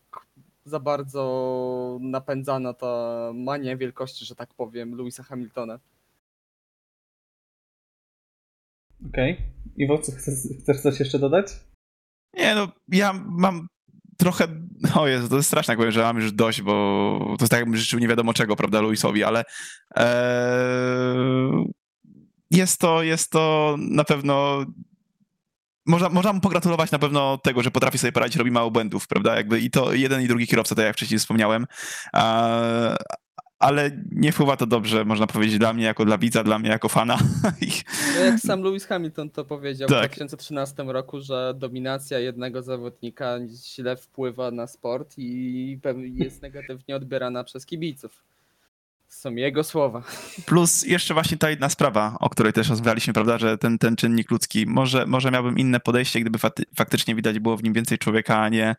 za 0.65 0.81
bardzo 0.81 1.99
napędzana 2.01 2.75
ta 2.75 3.31
mania 3.35 3.77
wielkości, 3.77 4.25
że 4.25 4.35
tak 4.35 4.55
powiem, 4.55 4.95
Louisa 4.95 5.23
Hamiltona. 5.23 5.79
Okej. 9.09 9.37
Iwo, 9.77 9.99
co, 9.99 10.13
chcesz, 10.13 10.35
chcesz 10.61 10.81
coś 10.81 11.01
jeszcze 11.01 11.19
dodać? 11.19 11.47
Nie, 12.35 12.55
no 12.55 12.69
ja 12.89 13.13
mam 13.27 13.67
trochę. 14.19 14.49
O 14.95 15.09
Jezu, 15.09 15.29
to 15.29 15.37
jest 15.37 15.49
straszne, 15.49 15.73
jak 15.73 15.79
powiem, 15.79 15.93
że 15.93 16.03
mam 16.03 16.17
już 16.17 16.33
dość, 16.33 16.63
bo 16.63 17.19
to 17.27 17.43
jest 17.45 17.51
tak, 17.51 17.61
jakbym 17.61 17.77
życzył 17.77 17.99
nie 17.99 18.09
wiadomo 18.09 18.35
czego, 18.35 18.57
prawda, 18.57 18.81
Luisowi, 18.81 19.25
ale 19.25 19.45
e, 19.97 21.15
jest 22.51 22.81
to, 22.81 23.03
jest 23.03 23.31
to 23.31 23.77
na 23.79 24.05
pewno. 24.05 24.65
Można, 25.87 26.09
można 26.09 26.33
mu 26.33 26.41
pogratulować 26.41 26.91
na 26.91 26.99
pewno 26.99 27.39
tego, 27.39 27.63
że 27.63 27.71
potrafi 27.71 27.99
sobie 27.99 28.13
poradzić, 28.13 28.37
robi 28.37 28.51
mało 28.51 28.71
błędów, 28.71 29.07
prawda? 29.09 29.37
Jakby 29.37 29.61
i 29.61 29.71
to 29.71 29.93
jeden 29.93 30.23
i 30.23 30.29
drugi 30.29 30.47
kierowca, 30.47 30.75
tak 30.75 30.85
jak 30.85 30.97
wcześniej 30.97 31.19
wspomniałem. 31.19 31.67
A, 32.13 32.97
ale 33.59 33.91
nie 34.13 34.33
wpływa 34.33 34.57
to 34.57 34.67
dobrze, 34.67 35.05
można 35.05 35.27
powiedzieć, 35.27 35.59
dla 35.59 35.73
mnie 35.73 35.85
jako 35.85 36.05
dla 36.05 36.19
widza, 36.19 36.45
dla 36.45 36.59
mnie 36.59 36.69
jako 36.71 36.89
fana. 36.89 37.19
No 38.15 38.21
jak 38.21 38.41
sam 38.41 38.63
Lewis 38.63 38.87
Hamilton 38.87 39.31
to 39.31 39.45
powiedział 39.45 39.89
w 39.89 39.93
Tak. 39.93 40.01
2013 40.01 40.83
roku, 40.83 41.21
że 41.21 41.55
dominacja 41.57 42.19
jednego 42.19 42.63
zawodnika 42.63 43.39
źle 43.49 43.97
wpływa 43.97 44.51
na 44.51 44.67
sport 44.67 45.15
i 45.19 45.81
jest 46.03 46.43
negatywnie 46.43 46.97
odbierana 46.97 47.45
przez 47.45 47.67
kibiców. 47.67 48.23
Są 49.15 49.35
jego 49.35 49.65
słowa. 49.65 50.03
Plus 50.47 50.83
jeszcze 50.83 51.15
właśnie 51.15 51.37
ta 51.37 51.51
jedna 51.51 51.69
sprawa, 51.69 52.17
o 52.21 52.31
której 52.31 52.53
też 52.53 52.69
rozmawialiśmy, 52.69 53.13
prawda, 53.13 53.39
że 53.39 53.59
ten, 53.59 53.79
ten 53.79 53.97
czynnik 53.97 54.31
ludzki, 54.31 54.67
może, 54.67 55.07
może 55.07 55.31
miałbym 55.31 55.59
inne 55.59 55.81
podejście, 55.81 56.21
gdyby 56.21 56.39
faktycznie 56.77 57.15
widać 57.15 57.39
było 57.39 57.57
w 57.57 57.63
nim 57.63 57.73
więcej 57.73 57.99
człowieka, 57.99 58.41
a 58.41 58.49
nie, 58.49 58.77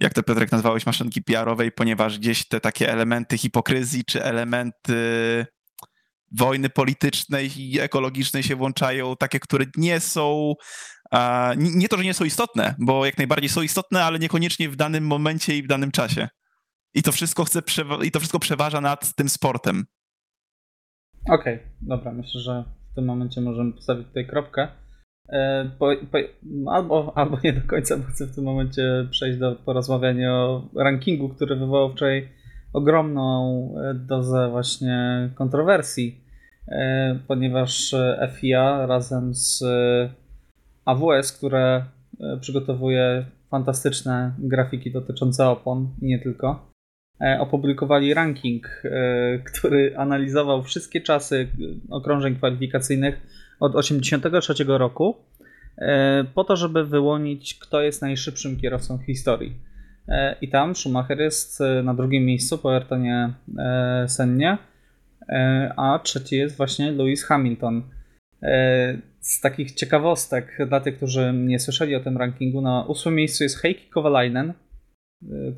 jak 0.00 0.14
to 0.14 0.22
Piotrek 0.22 0.52
nazwałeś, 0.52 0.86
maszynki 0.86 1.22
PR-owej, 1.22 1.72
ponieważ 1.72 2.18
gdzieś 2.18 2.48
te 2.48 2.60
takie 2.60 2.92
elementy 2.92 3.38
hipokryzji, 3.38 4.04
czy 4.04 4.24
elementy 4.24 5.46
wojny 6.38 6.70
politycznej 6.70 7.50
i 7.56 7.80
ekologicznej 7.80 8.42
się 8.42 8.56
włączają, 8.56 9.16
takie, 9.16 9.40
które 9.40 9.64
nie 9.76 10.00
są, 10.00 10.54
nie 11.56 11.88
to, 11.88 11.96
że 11.96 12.04
nie 12.04 12.14
są 12.14 12.24
istotne, 12.24 12.74
bo 12.78 13.06
jak 13.06 13.18
najbardziej 13.18 13.48
są 13.48 13.62
istotne, 13.62 14.04
ale 14.04 14.18
niekoniecznie 14.18 14.68
w 14.68 14.76
danym 14.76 15.06
momencie 15.06 15.56
i 15.56 15.62
w 15.62 15.66
danym 15.66 15.90
czasie. 15.90 16.28
I 16.94 17.02
to 17.02 17.12
wszystko 17.12 17.44
chce 17.44 17.62
i 18.04 18.10
to 18.10 18.18
wszystko 18.18 18.38
przeważa 18.38 18.80
nad 18.80 19.14
tym 19.14 19.28
sportem. 19.28 19.86
Okej, 21.28 21.58
dobra, 21.80 22.12
myślę, 22.12 22.40
że 22.40 22.64
w 22.92 22.94
tym 22.94 23.04
momencie 23.04 23.40
możemy 23.40 23.72
postawić 23.72 24.06
tutaj 24.06 24.26
kropkę. 24.26 24.68
E, 25.28 25.70
po, 25.78 25.90
po, 26.10 26.18
albo, 26.72 27.12
albo 27.16 27.38
nie 27.44 27.52
do 27.52 27.68
końca, 27.68 27.96
bo 27.96 28.04
chcę 28.04 28.26
w 28.26 28.34
tym 28.34 28.44
momencie 28.44 29.08
przejść 29.10 29.38
do 29.38 29.56
porozmawiania 29.56 30.34
o 30.34 30.68
rankingu, 30.76 31.28
który 31.28 31.56
wywołał 31.56 31.92
wczoraj 31.92 32.28
ogromną 32.72 33.74
e, 33.76 33.94
dozę 33.94 34.50
właśnie 34.50 35.30
kontrowersji, 35.34 36.24
e, 36.68 37.18
ponieważ 37.28 37.94
e, 37.94 38.32
FIA 38.32 38.86
razem 38.86 39.34
z 39.34 39.62
e, 39.62 40.10
AWS, 40.84 41.32
które 41.32 41.84
przygotowuje 42.40 43.26
fantastyczne 43.50 44.34
grafiki 44.38 44.92
dotyczące 44.92 45.48
opon 45.48 45.94
i 46.02 46.06
nie 46.06 46.18
tylko, 46.18 46.69
opublikowali 47.40 48.14
ranking, 48.14 48.82
e, 48.84 49.38
który 49.38 49.96
analizował 49.96 50.62
wszystkie 50.62 51.00
czasy 51.00 51.48
e, 51.90 51.94
okrążeń 51.94 52.36
kwalifikacyjnych 52.36 53.14
od 53.60 53.72
1983 53.72 54.78
roku, 54.78 55.16
e, 55.78 56.24
po 56.34 56.44
to, 56.44 56.56
żeby 56.56 56.84
wyłonić, 56.84 57.54
kto 57.54 57.82
jest 57.82 58.02
najszybszym 58.02 58.56
kierowcą 58.56 58.98
w 58.98 59.02
historii. 59.06 59.56
E, 60.08 60.36
I 60.40 60.48
tam 60.48 60.76
Schumacher 60.76 61.20
jest 61.20 61.60
e, 61.60 61.82
na 61.82 61.94
drugim 61.94 62.24
miejscu 62.24 62.58
po 62.58 62.74
Ayrtonie 62.74 63.32
e, 63.58 64.04
Sennie, 64.08 64.58
e, 65.28 65.72
a 65.76 65.98
trzeci 65.98 66.36
jest 66.36 66.56
właśnie 66.56 66.92
Lewis 66.92 67.24
Hamilton. 67.24 67.82
E, 68.42 68.98
Z 69.20 69.40
takich 69.40 69.72
ciekawostek 69.72 70.58
dla 70.68 70.80
tych, 70.80 70.96
którzy 70.96 71.32
nie 71.36 71.58
słyszeli 71.58 71.94
o 71.94 72.00
tym 72.00 72.16
rankingu, 72.16 72.60
na 72.60 72.84
ósmym 72.84 73.14
miejscu 73.14 73.44
jest 73.44 73.58
Heikki 73.58 73.90
Kovalainen, 73.90 74.50
e, 74.50 74.54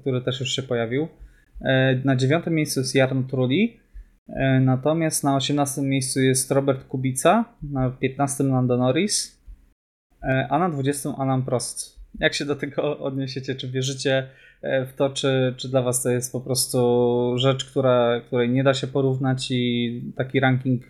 który 0.01 0.20
też 0.20 0.40
już 0.40 0.48
się 0.53 0.62
pojawił. 0.62 1.09
E, 1.64 2.01
Na 2.05 2.16
dziewiątym 2.16 2.55
miejscu 2.55 2.81
jest 2.81 2.94
Jarno 2.94 3.22
Trulli, 3.22 3.83
E, 4.29 4.61
Natomiast 4.61 5.25
na 5.25 5.37
18 5.37 5.83
miejscu 5.83 6.20
jest 6.20 6.51
Robert 6.51 6.85
Kubica, 6.85 7.44
na 7.62 7.90
15 7.90 8.44
Lando 8.44 8.77
Norris, 8.77 9.42
e, 10.22 10.46
a 10.51 10.59
na 10.59 10.70
20 10.70 11.16
Alan 11.18 11.42
Prost. 11.42 12.03
Jak 12.20 12.35
się 12.35 12.44
do 12.44 12.57
tego 12.57 12.98
odniesiecie? 13.09 13.55
Czy 13.55 13.68
wierzycie 13.68 14.29
w 14.87 14.92
to, 14.96 15.11
czy, 15.11 15.55
czy 15.57 15.68
dla 15.68 15.83
Was 15.83 16.03
to 16.03 16.11
jest 16.11 16.33
po 16.33 16.40
prostu 16.40 16.79
rzecz, 17.38 17.64
która, 17.64 18.20
której 18.27 18.51
nie 18.51 18.64
da 18.64 18.75
się 18.75 18.87
porównać 18.87 19.51
i 19.51 20.12
taki 20.16 20.40
ranking 20.40 20.83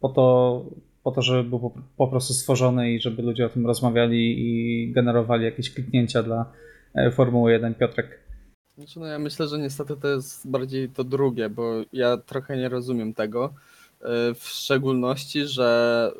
po 0.00 0.08
to, 0.08 0.64
po 1.04 1.10
to 1.10 1.22
żeby 1.22 1.48
był 1.48 1.72
po, 1.96 2.08
prostu 2.08 2.34
stworzony 2.34 2.92
i 2.92 3.00
żeby 3.00 3.22
ludzie 3.22 3.46
o 3.46 3.48
tym 3.48 3.66
rozmawiali 3.66 4.36
i 4.38 4.92
generowali 4.92 5.44
jakieś 5.44 5.74
kliknięcia 5.74 6.22
dla 6.22 6.52
Formuły 7.12 7.52
1? 7.52 7.74
Piotrek. 7.74 8.18
Znaczy, 8.78 9.00
no 9.00 9.06
ja 9.06 9.18
myślę, 9.18 9.48
że 9.48 9.58
niestety 9.58 9.96
to 9.96 10.08
jest 10.08 10.48
bardziej 10.48 10.88
to 10.88 11.04
drugie, 11.04 11.50
bo 11.50 11.72
ja 11.92 12.16
trochę 12.16 12.56
nie 12.56 12.68
rozumiem 12.68 13.14
tego. 13.14 13.54
e, 14.00 14.34
W 14.34 14.44
szczególności, 14.44 15.46
że 15.46 16.12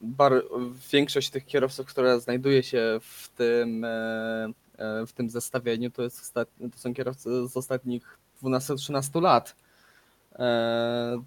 bar- 0.00 0.44
większość 0.92 1.30
tych 1.30 1.46
kierowców, 1.46 1.86
która 1.86 2.18
znajduje 2.18 2.62
się 2.62 2.98
w 3.02 3.28
tym, 3.36 3.84
e, 3.84 3.88
e, 4.78 5.06
w 5.06 5.12
tym 5.12 5.30
zestawieniu, 5.30 5.90
to, 5.90 6.02
jest 6.02 6.34
to 6.34 6.44
są 6.76 6.94
kierowcy 6.94 7.48
z 7.48 7.56
ostatnich 7.56 8.18
12-13 8.42 9.20
lat. 9.20 9.56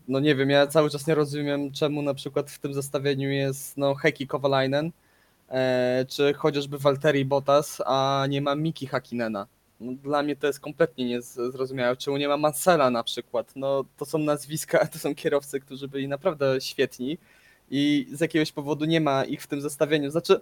No 0.07 0.19
nie 0.19 0.35
wiem, 0.35 0.49
ja 0.49 0.67
cały 0.67 0.89
czas 0.89 1.07
nie 1.07 1.15
rozumiem, 1.15 1.71
czemu 1.71 2.01
na 2.01 2.13
przykład 2.13 2.51
w 2.51 2.59
tym 2.59 2.73
zestawieniu 2.73 3.29
jest 3.29 3.77
no, 3.77 3.95
Heikki 3.95 4.27
Kovalainen, 4.27 4.91
e, 5.49 6.05
czy 6.09 6.33
chociażby 6.33 6.77
Valtteri 6.77 7.25
Bottas, 7.25 7.81
a 7.85 8.25
nie 8.29 8.41
ma 8.41 8.55
Miki 8.55 8.87
Hakinena. 8.87 9.47
No, 9.79 9.93
dla 10.03 10.23
mnie 10.23 10.35
to 10.35 10.47
jest 10.47 10.59
kompletnie 10.59 11.05
niezrozumiałe. 11.05 11.97
Czemu 11.97 12.17
nie 12.17 12.27
ma 12.27 12.37
Mansella 12.37 12.89
na 12.89 13.03
przykład? 13.03 13.51
No 13.55 13.85
to 13.97 14.05
są 14.05 14.17
nazwiska, 14.17 14.85
to 14.93 14.99
są 14.99 15.15
kierowcy, 15.15 15.59
którzy 15.59 15.87
byli 15.87 16.07
naprawdę 16.07 16.61
świetni 16.61 17.17
i 17.71 18.07
z 18.13 18.21
jakiegoś 18.21 18.51
powodu 18.51 18.85
nie 18.85 19.01
ma 19.01 19.23
ich 19.25 19.41
w 19.41 19.47
tym 19.47 19.61
zestawieniu. 19.61 20.11
Znaczy, 20.11 20.41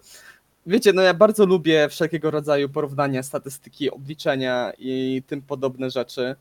wiecie, 0.65 0.93
no 0.93 1.01
ja 1.01 1.13
bardzo 1.13 1.45
lubię 1.45 1.89
wszelkiego 1.89 2.31
rodzaju 2.31 2.69
porównania, 2.69 3.23
statystyki, 3.23 3.91
obliczenia 3.91 4.73
i 4.77 5.23
tym 5.27 5.41
podobne 5.41 5.89
rzeczy, 5.89 6.35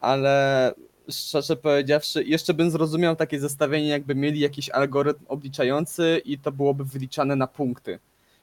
ale 0.00 0.74
szczerze 1.10 1.56
powiedziawszy, 1.56 2.24
jeszcze 2.24 2.54
bym 2.54 2.70
zrozumiał 2.70 3.16
takie 3.16 3.40
zestawienie, 3.40 3.88
jakby 3.88 4.14
mieli 4.14 4.40
jakiś 4.40 4.70
algorytm 4.70 5.24
obliczający 5.28 6.22
i 6.24 6.38
to 6.38 6.52
byłoby 6.52 6.84
wyliczane 6.84 7.36
na 7.36 7.46
punkty 7.46 7.98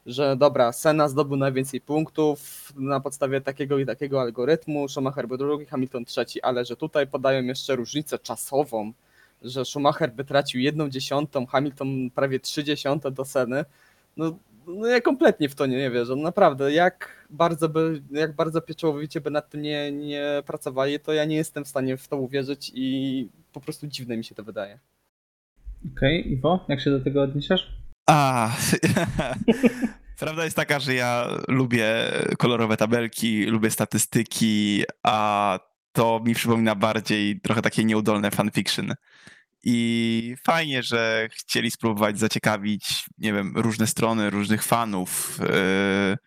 że 0.06 0.36
dobra, 0.36 0.72
Senna 0.72 1.10
zdobył 1.10 1.38
najwięcej 1.38 1.82
punktów 1.82 2.72
na 2.76 3.00
podstawie 3.00 3.42
takiego 3.42 3.80
i 3.80 3.86
takiego 3.86 4.22
algorytmu, 4.22 4.90
Schumacher 4.90 5.28
był 5.28 5.38
drugi, 5.38 5.66
Hamilton 5.66 6.06
trzeci, 6.06 6.42
ale 6.42 6.66
że 6.66 6.76
tutaj 6.76 7.08
podają 7.08 7.44
jeszcze 7.44 7.76
różnicę 7.76 8.20
czasową, 8.20 8.94
że 9.42 9.66
Schumacher 9.66 10.14
by 10.14 10.26
tracił 10.26 10.62
jedną 10.62 10.90
dziesiątą, 10.90 11.46
Hamilton 11.46 12.10
prawie 12.16 12.40
trzy 12.40 12.64
dziesiąte 12.64 13.12
do 13.12 13.26
Seny, 13.26 13.66
no, 14.18 14.38
no 14.68 14.88
ja 14.88 15.02
kompletnie 15.02 15.50
w 15.50 15.56
to 15.56 15.66
nie, 15.66 15.78
nie 15.78 15.92
wierzę. 15.92 16.16
Naprawdę, 16.16 16.74
jak 16.74 17.28
bardzo 17.30 17.70
by, 17.70 18.02
jak 18.12 18.36
bardzo 18.36 18.62
pieczołowicie 18.62 19.22
by 19.22 19.32
nad 19.32 19.50
tym 19.50 19.62
nie, 19.62 19.92
nie 19.92 20.44
pracowali, 20.46 21.00
to 21.00 21.14
ja 21.14 21.26
nie 21.26 21.36
jestem 21.36 21.66
w 21.66 21.68
stanie 21.68 21.98
w 21.98 22.08
to 22.08 22.18
uwierzyć 22.18 22.72
i 22.76 23.30
po 23.54 23.62
prostu 23.62 23.88
dziwne 23.88 24.18
mi 24.18 24.24
się 24.24 24.36
to 24.36 24.44
wydaje. 24.44 24.80
Okej, 25.98 26.32
Iwo, 26.32 26.66
jak 26.68 26.82
się 26.82 26.92
do 26.92 27.00
tego 27.00 27.22
odniesiesz? 27.22 27.81
A, 28.10 28.50
prawda 30.20 30.44
jest 30.44 30.56
taka, 30.56 30.80
że 30.80 30.94
ja 30.94 31.28
lubię 31.48 31.88
kolorowe 32.38 32.78
tabelki, 32.78 33.46
lubię 33.46 33.72
statystyki, 33.72 34.84
a 35.04 35.60
to 35.92 36.22
mi 36.26 36.36
przypomina 36.36 36.76
bardziej 36.76 37.42
trochę 37.42 37.62
takie 37.62 37.84
nieudolne 37.84 38.32
fanfiction. 38.32 38.94
I 39.64 40.36
fajnie, 40.44 40.84
że 40.84 41.28
chcieli 41.32 41.72
spróbować 41.72 42.20
zaciekawić, 42.20 43.06
nie 43.18 43.34
wiem, 43.34 43.54
różne 43.56 43.88
strony, 43.88 44.30
różnych 44.30 44.64
fanów 44.64 45.40
yy, 45.40 46.18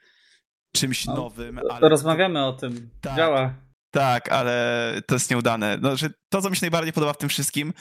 czymś 0.72 1.06
No, 1.06 1.14
nowym. 1.14 1.60
To 1.68 1.74
ale 1.74 1.88
rozmawiamy 1.88 2.44
o 2.44 2.52
tym. 2.52 2.90
Tak. 3.00 3.16
Działa. 3.16 3.54
Tak, 3.94 4.32
ale 4.32 5.00
to 5.06 5.14
jest 5.14 5.30
nieudane. 5.30 5.78
Że 5.94 6.10
to, 6.28 6.42
co 6.42 6.50
mi 6.50 6.56
się 6.56 6.60
najbardziej 6.62 6.92
podoba 6.92 7.12
w 7.12 7.18
tym 7.18 7.28
wszystkim, 7.28 7.72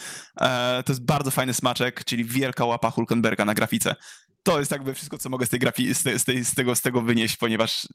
e, 0.41 0.83
to 0.85 0.91
jest 0.91 1.05
bardzo 1.05 1.31
fajny 1.31 1.53
smaczek, 1.53 2.03
czyli 2.05 2.25
wielka 2.25 2.65
łapa 2.65 2.91
Hulkenberga 2.91 3.45
na 3.45 3.53
grafice. 3.53 3.95
To 4.43 4.59
jest 4.59 4.71
jakby 4.71 4.93
wszystko, 4.93 5.17
co 5.17 5.29
mogę 5.29 5.45
z 5.45 5.49
tej 5.49 5.59
grafii, 5.59 5.95
z, 5.95 6.03
te, 6.03 6.19
z, 6.19 6.23
tej, 6.25 6.45
z, 6.45 6.55
tego, 6.55 6.75
z 6.75 6.81
tego 6.81 7.01
wynieść, 7.01 7.37
ponieważ 7.37 7.87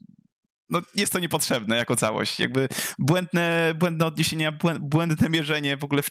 no, 0.69 0.81
jest 0.95 1.13
to 1.13 1.19
niepotrzebne 1.19 1.77
jako 1.77 1.95
całość. 1.95 2.39
Jakby 2.39 2.67
błędne, 2.99 3.73
błędne 3.75 4.05
odniesienia, 4.05 4.51
błę- 4.51 4.79
błędne 4.79 5.29
mierzenie 5.29 5.77
w 5.77 5.83
ogóle 5.83 6.01
w, 6.01 6.09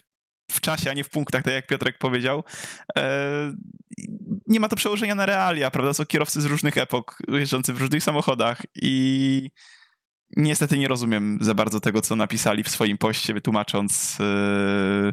w 0.50 0.60
czasie, 0.60 0.90
a 0.90 0.94
nie 0.94 1.04
w 1.04 1.10
punktach, 1.10 1.42
tak 1.42 1.54
jak 1.54 1.66
Piotrek 1.66 1.98
powiedział. 1.98 2.44
E, 2.98 3.52
nie 4.46 4.60
ma 4.60 4.68
to 4.68 4.76
przełożenia 4.76 5.14
na 5.14 5.26
realia, 5.26 5.70
prawda? 5.70 5.94
Są 5.94 6.06
kierowcy 6.06 6.40
z 6.40 6.44
różnych 6.44 6.78
epok, 6.78 7.18
jeżdżący 7.28 7.72
w 7.72 7.80
różnych 7.80 8.02
samochodach 8.02 8.62
i 8.74 9.50
niestety 10.36 10.78
nie 10.78 10.88
rozumiem 10.88 11.38
za 11.40 11.54
bardzo 11.54 11.80
tego, 11.80 12.00
co 12.00 12.16
napisali 12.16 12.62
w 12.62 12.68
swoim 12.68 12.98
poście, 12.98 13.34
wytłumacząc 13.34 14.18
e, 14.20 15.12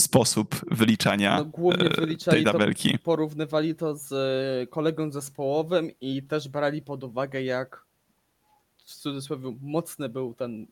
sposób 0.00 0.56
wyliczania 0.70 1.36
No, 1.36 1.44
głównie 1.44 1.84
e, 1.86 1.90
tej 1.90 2.06
wyliczali 2.06 2.44
to, 2.44 2.52
tabelki. 2.52 2.98
porównywali 2.98 3.74
to 3.74 3.96
z 3.96 4.12
e, 4.12 4.66
kolegą 4.66 5.12
zespołowym 5.12 5.90
i 6.00 6.22
też 6.22 6.48
brali 6.48 6.82
pod 6.82 7.04
uwagę, 7.04 7.42
jak 7.42 7.86
w 8.76 8.94
cudzysłowie 8.94 9.56
mocny 9.60 10.08
był 10.08 10.34
ten 10.34 10.66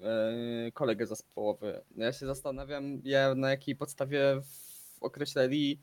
e, 0.00 0.72
kolega 0.72 1.06
zespołowy. 1.06 1.80
Ja 1.96 2.12
się 2.12 2.26
zastanawiam, 2.26 3.00
ja, 3.04 3.34
na 3.34 3.50
jakiej 3.50 3.76
podstawie 3.76 4.40
określali 5.00 5.80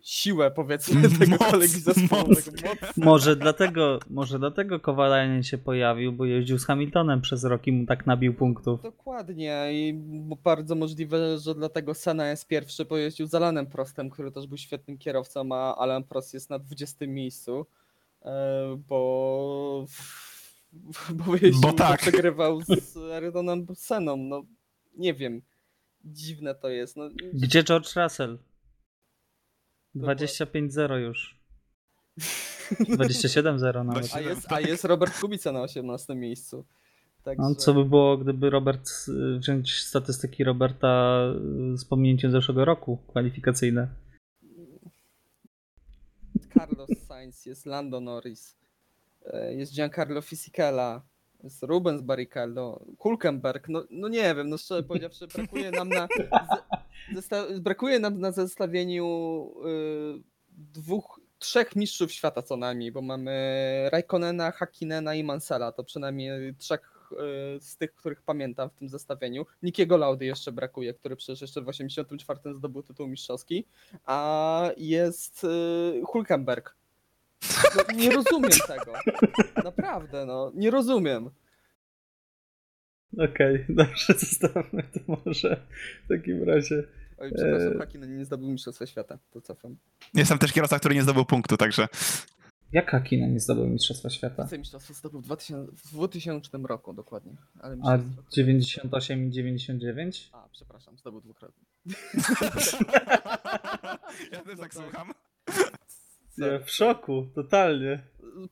siłę, 0.00 0.50
powiedzmy, 0.50 1.08
tego 1.18 1.30
Moc, 1.30 1.50
kolegi 1.50 1.80
zespołowego. 1.80 2.50
moc. 2.64 2.96
Może 2.96 3.36
dlatego, 3.36 3.98
może 4.10 4.38
dlatego 4.38 4.80
Kowalainen 4.80 5.42
się 5.42 5.58
pojawił, 5.58 6.12
bo 6.12 6.24
jeździł 6.24 6.58
z 6.58 6.64
Hamiltonem 6.66 7.20
przez 7.20 7.44
rok 7.44 7.66
i 7.66 7.72
mu 7.72 7.86
tak 7.86 8.06
nabił 8.06 8.34
punktów. 8.34 8.82
Dokładnie 8.82 9.68
i 9.72 9.94
bardzo 10.44 10.74
możliwe, 10.74 11.38
że 11.38 11.54
dlatego 11.54 11.94
Sena 11.94 12.30
jest 12.30 12.48
pierwszy, 12.48 12.84
bo 12.84 12.96
jeździł 12.96 13.26
z 13.26 13.34
Alanem 13.34 13.66
Prostem, 13.66 14.10
który 14.10 14.30
też 14.32 14.46
był 14.46 14.58
świetnym 14.58 14.98
kierowcą, 14.98 15.48
a 15.52 15.76
Alan 15.76 16.04
Prost 16.04 16.34
jest 16.34 16.50
na 16.50 16.58
20 16.58 17.06
miejscu, 17.06 17.66
e, 18.22 18.76
bo 18.88 19.86
bo, 21.14 21.32
jeździł, 21.34 21.60
Bo 21.60 21.72
tak. 21.72 22.00
przegrywał 22.00 22.60
z 22.62 22.96
Arydonem 22.96 23.66
Seną, 23.74 24.16
no 24.16 24.42
nie 24.96 25.14
wiem, 25.14 25.42
dziwne 26.04 26.54
to 26.54 26.68
jest. 26.68 26.96
No, 26.96 27.08
Gdzie 27.32 27.64
George 27.64 27.96
Russell? 27.96 28.38
25-0 29.96 30.96
już. 30.96 31.36
27-0 32.70 33.84
nawet. 33.84 34.14
a, 34.14 34.20
jest, 34.20 34.52
a 34.52 34.60
jest 34.60 34.84
Robert 34.84 35.20
Kubica 35.20 35.52
na 35.52 35.62
18 35.62 36.14
miejscu. 36.14 36.64
Także... 37.24 37.42
No, 37.42 37.54
co 37.54 37.74
by 37.74 37.84
było, 37.84 38.18
gdyby 38.18 38.50
Robert, 38.50 38.90
y, 39.08 39.38
wziąć 39.38 39.82
statystyki 39.82 40.44
Roberta 40.44 41.20
y, 41.74 41.78
z 41.78 41.84
pominięciem 41.84 42.30
zeszłego 42.30 42.64
roku 42.64 42.98
kwalifikacyjne. 43.08 43.88
Carlos 46.54 46.90
Sainz, 47.08 47.46
jest 47.46 47.66
Lando 47.66 48.00
Norris, 48.00 48.56
e, 49.26 49.54
jest 49.54 49.74
Giancarlo 49.74 50.22
Fisichella, 50.22 51.02
jest 51.44 51.62
Rubens 51.62 52.02
Barrichello, 52.02 52.84
Kulkenberg, 52.98 53.68
no, 53.68 53.84
no 53.90 54.08
nie 54.08 54.34
wiem, 54.34 54.48
no 54.48 54.58
szczerze 54.58 54.82
powiedziawszy, 54.82 55.26
brakuje 55.26 55.70
nam 55.70 55.88
na 55.88 56.08
ze- 56.16 56.28
brakuje 57.60 57.98
nam 57.98 58.20
na 58.20 58.32
zestawieniu 58.32 59.50
y, 59.66 60.22
dwóch, 60.48 61.20
trzech 61.38 61.76
mistrzów 61.76 62.12
świata 62.12 62.42
co 62.42 62.56
najmniej, 62.56 62.92
bo 62.92 63.02
mamy 63.02 63.88
Raikkonena, 63.92 64.50
Hakinena 64.50 65.14
i 65.14 65.24
Mansella, 65.24 65.72
to 65.72 65.84
przynajmniej 65.84 66.54
trzech 66.54 67.10
y, 67.12 67.60
z 67.60 67.76
tych, 67.76 67.94
których 67.94 68.22
pamiętam 68.22 68.70
w 68.70 68.74
tym 68.74 68.88
zestawieniu. 68.88 69.46
Nikiego 69.62 69.96
Laudy 69.96 70.24
jeszcze 70.24 70.52
brakuje, 70.52 70.94
który 70.94 71.16
przecież 71.16 71.40
jeszcze 71.40 71.62
w 71.62 71.68
84 71.68 72.40
zdobył 72.54 72.82
tytuł 72.82 73.06
mistrzowski 73.06 73.66
a 74.06 74.70
jest 74.76 75.44
y, 75.44 76.02
Hulkenberg. 76.04 76.76
No, 77.76 77.82
nie 77.96 78.10
rozumiem 78.10 78.58
tego. 78.66 78.92
Naprawdę, 79.64 80.26
no, 80.26 80.52
nie 80.54 80.70
rozumiem. 80.70 81.30
Okej, 83.18 83.64
dobrze, 83.68 84.14
zostawmy 84.18 84.82
to 84.82 85.00
może 85.26 85.60
w 86.04 86.08
takim 86.08 86.42
razie. 86.42 86.82
Oj, 87.18 87.32
przepraszam, 87.36 87.72
Eee. 87.72 87.78
Hakkinen 87.78 88.18
nie 88.18 88.24
zdobył 88.24 88.48
mistrzostwa 88.48 88.86
świata, 88.86 89.18
to 89.30 89.40
cofam. 89.40 89.76
Jestem 90.14 90.38
też 90.38 90.52
kierowca, 90.52 90.78
który 90.78 90.94
nie 90.94 91.02
zdobył 91.02 91.24
punktu, 91.24 91.56
także 91.56 91.86
Jak 92.72 92.90
Hakinen 92.90 93.32
nie 93.32 93.40
zdobył 93.40 93.66
Mistrzostwa 93.66 94.10
Świata? 94.10 94.42
Więcej 94.42 94.58
mistrzostwa 94.58 94.94
zdobył 94.94 95.20
w 95.20 95.24
2000, 95.24 95.72
w 95.72 95.90
2000 95.92 96.58
roku 96.58 96.92
dokładnie. 96.92 97.32
Ale 97.60 97.72
A 97.74 97.76
mistrzostwa- 97.76 98.22
98 98.32 99.28
i 99.28 99.30
99? 99.30 100.30
A, 100.32 100.48
przepraszam, 100.52 100.98
zdobył 100.98 101.20
dwukrotnie. 101.20 101.64
ja 104.32 104.42
też 104.42 104.58
tak 104.60 104.74
słucham. 104.74 105.12
Nie, 106.38 106.60
w 106.64 106.70
szoku, 106.70 107.26
totalnie. 107.34 108.02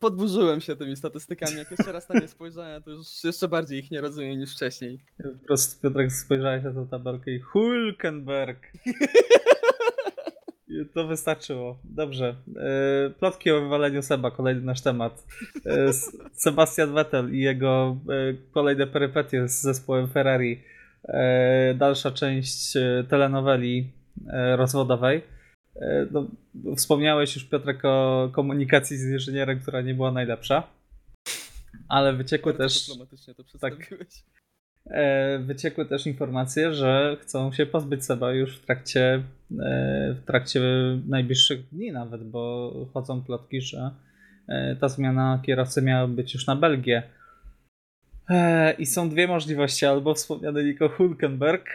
Podburzyłem 0.01 0.61
się 0.61 0.77
tymi 0.77 0.97
statystykami. 0.97 1.57
Jak 1.57 1.71
jeszcze 1.71 1.92
raz 1.92 2.09
na 2.09 2.21
nie 2.21 2.29
spojrzałem, 2.29 2.83
to 2.83 2.90
już 2.90 3.25
jeszcze 3.25 3.49
bardziej 3.49 3.79
ich 3.79 3.90
nie 3.90 4.01
rozumiem 4.01 4.38
niż 4.38 4.55
wcześniej. 4.55 5.01
Po 5.16 5.47
prostu 5.47 5.83
Piotrek 5.83 6.12
spojrzałeś 6.12 6.64
na 6.64 6.73
tą 6.73 6.88
tabelkę 6.88 7.31
i 7.31 7.40
Hulkenberg. 7.40 8.73
To 10.95 11.07
wystarczyło. 11.07 11.79
Dobrze. 11.85 12.37
E, 12.57 13.11
Plotki 13.11 13.51
o 13.51 13.61
wywaleniu 13.61 14.03
Seba, 14.03 14.31
kolejny 14.31 14.61
nasz 14.61 14.81
temat. 14.81 15.25
E, 15.66 15.92
Sebastian 16.33 16.95
Vettel 16.95 17.35
i 17.35 17.38
jego 17.38 17.97
e, 18.09 18.35
kolejne 18.53 18.87
perypetie 18.87 19.49
z 19.49 19.62
zespołem 19.62 20.09
Ferrari. 20.09 20.62
Dalsza 21.75 22.11
część 22.11 22.73
telenoweli 23.09 23.90
rozwodowej. 24.57 25.23
E, 25.76 26.06
No, 26.11 26.26
wspomniałeś 26.76 27.35
już 27.35 27.44
Piotrek 27.44 27.85
o 27.85 28.28
komunikacji 28.32 28.96
z 28.96 29.12
inżynierem, 29.12 29.61
która 29.61 29.80
nie 29.80 29.94
była 29.94 30.12
najlepsza. 30.12 30.62
Ale 31.88 32.12
wyciekły 32.12 32.52
Bardzo 32.52 32.64
też 32.64 32.87
dyplomatycznie 32.88 33.35
to 33.35 33.44
przedstawiłeś. 33.44 34.24
E, 34.87 35.38
wyciekły 35.38 35.87
też 35.87 36.06
informacje, 36.06 36.74
że 36.74 37.16
chcą 37.20 37.52
się 37.52 37.66
pozbyć 37.66 38.04
Seba 38.04 38.32
już 38.32 38.58
w 38.58 38.66
trakcie, 38.66 39.22
e, 39.61 40.14
w 40.14 40.24
trakcie 40.26 40.61
najbliższych 41.08 41.68
dni 41.68 41.92
nawet, 41.92 42.24
bo 42.24 42.72
chodzą 42.94 43.22
plotki, 43.24 43.61
że 43.61 43.90
ta 44.80 44.88
zmiana 44.88 45.42
kierowcy 45.46 45.82
miała 45.82 46.08
być 46.08 46.35
już 46.35 46.46
na 46.46 46.56
Belgię. 46.56 47.02
E, 48.33 48.73
I 48.79 48.87
są 48.87 49.09
dwie 49.09 49.29
możliwości, 49.29 49.87
albo 49.87 50.14
wspomniany 50.14 50.64
Nico 50.64 50.88
Hulkenberg, 50.88 51.66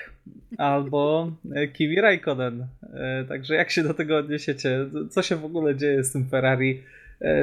albo 0.57 1.31
e, 1.55 1.67
Kimi 1.67 2.01
Raikkonen. 2.01 2.67
E, 2.93 3.25
Także 3.25 3.55
jak 3.55 3.71
się 3.71 3.83
do 3.83 3.93
tego 3.93 4.17
odniesiecie? 4.17 4.85
Co 5.09 5.21
się 5.21 5.35
w 5.35 5.45
ogóle 5.45 5.75
dzieje 5.75 6.03
z 6.03 6.11
tym 6.11 6.29
Ferrari? 6.29 6.83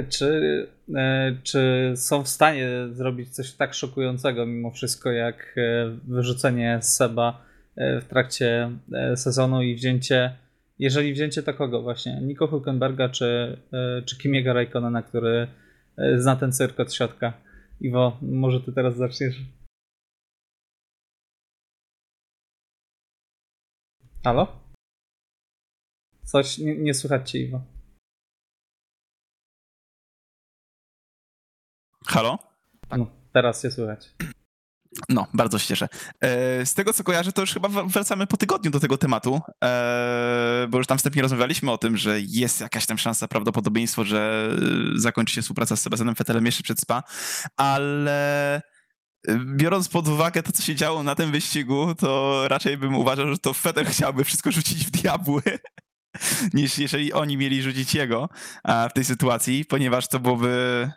Czy, 0.09 0.67
czy 1.43 1.93
są 1.97 2.23
w 2.23 2.29
stanie 2.29 2.69
zrobić 2.93 3.29
coś 3.31 3.53
tak 3.53 3.75
szokującego 3.75 4.47
mimo 4.47 4.71
wszystko, 4.71 5.13
jak 5.13 5.57
wyrzucenie 6.09 6.79
Seba 6.83 7.45
w 7.77 8.05
trakcie 8.09 8.71
sezonu 9.17 9.63
i 9.63 9.75
wzięcie, 9.75 10.33
jeżeli 10.79 11.13
wzięcie 11.13 11.43
to 11.43 11.55
kogo 11.55 11.83
właśnie? 11.83 12.21
Nico 12.23 12.47
Hulkenberga 12.47 13.09
czy, 13.09 13.57
czy 14.05 14.19
Kimiego 14.19 14.53
Raikkonena, 14.53 15.03
który 15.03 15.47
zna 16.17 16.37
ten 16.37 16.53
cyrk 16.53 16.81
od 16.81 16.95
środka? 16.95 17.33
Iwo, 17.81 18.19
może 18.23 18.61
ty 18.61 18.73
teraz 18.73 18.97
zaczniesz? 18.97 19.37
Halo? 24.25 24.61
Coś, 26.25 26.59
nie, 26.59 26.77
nie 26.77 26.95
słychać 26.95 27.31
cię, 27.31 27.39
Iwo. 27.39 27.61
Halo? 32.07 32.39
No, 32.91 33.07
teraz 33.33 33.63
się 33.63 33.71
słychać. 33.71 34.15
No, 35.09 35.27
bardzo 35.35 35.59
się 35.59 35.67
cieszę. 35.67 35.89
E, 36.21 36.67
Z 36.67 36.75
tego 36.75 36.93
co 36.93 37.05
kojarzę, 37.05 37.33
to 37.33 37.41
już 37.41 37.53
chyba 37.53 37.69
wracamy 37.69 38.27
po 38.27 38.37
tygodniu 38.37 38.71
do 38.71 38.81
tego 38.81 38.99
tematu, 38.99 39.41
e, 39.65 40.67
bo 40.71 40.79
już 40.79 40.87
tam 40.87 40.99
wstępnie 40.99 41.23
rozmawialiśmy 41.23 41.71
o 41.71 41.79
tym, 41.79 41.97
że 41.97 42.21
jest 42.21 42.61
jakaś 42.61 42.87
tam 42.87 42.99
szansa, 42.99 43.29
prawdopodobieństwo, 43.29 44.05
że 44.05 44.51
e, 44.97 45.01
zakończy 45.01 45.35
się 45.35 45.43
współpraca 45.43 45.77
z 45.77 45.81
Sebastianem 45.81 46.15
Vettelem 46.15 46.47
jeszcze 46.47 46.63
przed 46.63 46.81
Spa, 46.81 47.03
ale 47.57 48.63
biorąc 49.57 49.89
pod 49.89 50.09
uwagę 50.09 50.43
to, 50.43 50.53
co 50.53 50.63
się 50.63 50.75
działo 50.75 51.03
na 51.03 51.15
tym 51.15 51.33
wyścigu, 51.33 51.95
to 51.95 52.43
raczej 52.49 52.77
bym 52.77 52.95
uważał, 52.95 53.29
że 53.29 53.39
to 53.39 53.53
Vettel 53.53 53.87
chciałby 53.87 54.25
wszystko 54.25 54.53
rzucić 54.53 54.87
w 54.87 54.91
diabły. 54.91 55.43
niż 56.55 56.79
jeżeli 56.79 57.13
oni 57.13 57.37
mieli 57.37 57.63
rzucić 57.63 57.95
jego 57.95 58.29
w 58.91 58.93
tej 58.93 59.05
sytuacji, 59.05 59.65
ponieważ 59.65 60.09
to 60.09 60.21
byłoby 60.21 60.91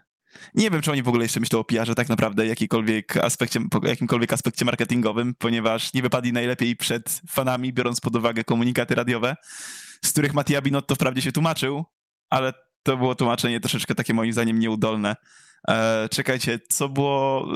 nie 0.56 0.72
wiem, 0.72 0.82
czy 0.82 0.92
oni 0.92 1.04
w 1.04 1.08
ogóle 1.08 1.26
jeszcze 1.26 1.40
myślą 1.40 1.60
o 1.60 1.64
PR-ze 1.64 1.96
tak 1.96 2.10
naprawdę 2.10 2.48
jakikolwiek 2.48 3.18
aspekcie, 3.18 3.60
jakimkolwiek 3.84 4.34
aspekcie 4.34 4.66
marketingowym, 4.66 5.36
ponieważ 5.36 5.94
nie 5.94 6.02
wypadli 6.02 6.34
najlepiej 6.34 6.76
przed 6.76 7.22
fanami, 7.30 7.74
biorąc 7.74 8.00
pod 8.00 8.16
uwagę 8.16 8.44
komunikaty 8.44 8.96
radiowe, 8.96 9.36
z 10.06 10.12
których 10.12 10.34
Mattia 10.34 10.62
Binotto 10.62 10.96
wprawdzie 10.96 11.22
się 11.22 11.32
tłumaczył, 11.32 11.86
ale 12.30 12.54
to 12.84 12.98
było 12.98 13.16
tłumaczenie 13.16 13.60
troszeczkę 13.60 13.96
takie 13.96 14.14
moim 14.14 14.34
zdaniem 14.34 14.60
nieudolne. 14.60 15.16
E, 15.68 16.10
czekajcie, 16.12 16.60
co 16.70 16.90
było... 16.90 17.48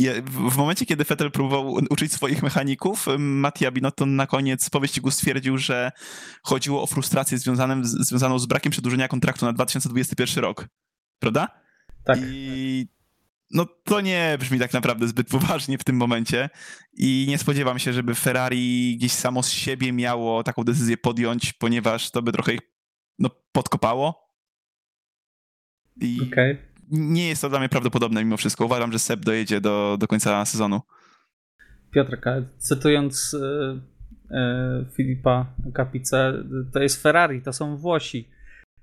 e, 0.00 0.22
w 0.22 0.56
momencie, 0.56 0.86
kiedy 0.86 1.04
Vettel 1.04 1.30
próbował 1.30 1.72
uczyć 1.90 2.12
swoich 2.12 2.42
mechaników, 2.42 3.08
e, 3.08 3.18
Mattia 3.18 3.70
Binotto 3.70 4.06
na 4.06 4.26
koniec 4.26 4.70
po 4.70 4.80
wyścigu 4.80 5.10
stwierdził, 5.10 5.58
że 5.58 5.92
chodziło 6.42 6.82
o 6.82 6.86
frustrację 6.86 7.38
związaną 7.38 8.38
z 8.38 8.46
brakiem 8.46 8.72
przedłużenia 8.72 9.08
kontraktu 9.08 9.46
na 9.46 9.52
2021 9.52 10.44
rok. 10.44 10.68
Prawda? 11.18 11.65
Tak. 12.06 12.18
I 12.22 12.86
no 13.50 13.66
to 13.84 14.00
nie 14.00 14.36
brzmi 14.40 14.58
tak 14.58 14.72
naprawdę 14.72 15.08
zbyt 15.08 15.28
poważnie 15.28 15.78
w 15.78 15.84
tym 15.84 15.96
momencie 15.96 16.50
i 16.92 17.26
nie 17.28 17.38
spodziewam 17.38 17.78
się, 17.78 17.92
żeby 17.92 18.14
Ferrari 18.14 18.96
gdzieś 18.96 19.12
samo 19.12 19.42
z 19.42 19.50
siebie 19.50 19.92
miało 19.92 20.42
taką 20.42 20.64
decyzję 20.64 20.96
podjąć, 20.96 21.52
ponieważ 21.52 22.10
to 22.10 22.22
by 22.22 22.32
trochę 22.32 22.54
ich 22.54 22.60
no, 23.18 23.30
podkopało. 23.52 24.26
I 26.00 26.18
Okej. 26.32 26.58
nie 26.90 27.28
jest 27.28 27.42
to 27.42 27.48
dla 27.48 27.58
mnie 27.58 27.68
prawdopodobne 27.68 28.24
mimo 28.24 28.36
wszystko. 28.36 28.64
Uważam, 28.64 28.92
że 28.92 28.98
Seb 28.98 29.20
dojedzie 29.20 29.60
do, 29.60 29.96
do 30.00 30.08
końca 30.08 30.44
sezonu. 30.44 30.80
Piotrka, 31.90 32.34
cytując 32.58 33.34
e, 33.34 34.36
e, 34.36 34.84
Filipa 34.96 35.54
Kapice, 35.74 36.44
to 36.72 36.82
jest 36.82 37.02
Ferrari, 37.02 37.42
to 37.42 37.52
są 37.52 37.76
Włosi. 37.76 38.35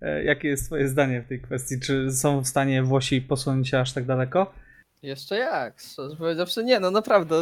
E, 0.04 0.24
jakie 0.24 0.48
jest 0.48 0.66
twoje 0.66 0.88
zdanie 0.88 1.22
w 1.22 1.28
tej 1.28 1.42
kwestii? 1.42 1.80
Czy 1.80 2.12
są 2.12 2.42
w 2.42 2.48
stanie 2.48 2.84
Włosi 2.84 3.22
posunąć 3.22 3.70
się 3.70 3.80
aż 3.80 3.94
tak 3.94 4.06
daleko? 4.06 4.54
Jeszcze 5.02 5.38
jak, 5.38 5.80
szczerze 5.82 6.16
powiedziawszy, 6.16 6.64
nie, 6.64 6.80
no 6.80 6.92
naprawdę. 6.92 7.36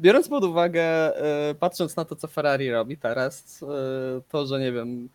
Biorąc 0.00 0.28
pod 0.28 0.44
uwagę, 0.44 0.82
e, 0.82 1.54
patrząc 1.54 1.96
na 1.96 2.04
to, 2.04 2.16
co 2.16 2.28
Ferrari 2.28 2.70
robi 2.70 2.96
teraz, 2.96 3.62
e, 3.62 3.66
to, 4.28 4.46
że 4.46 4.60
nie 4.60 4.72
wiem, 4.72 5.08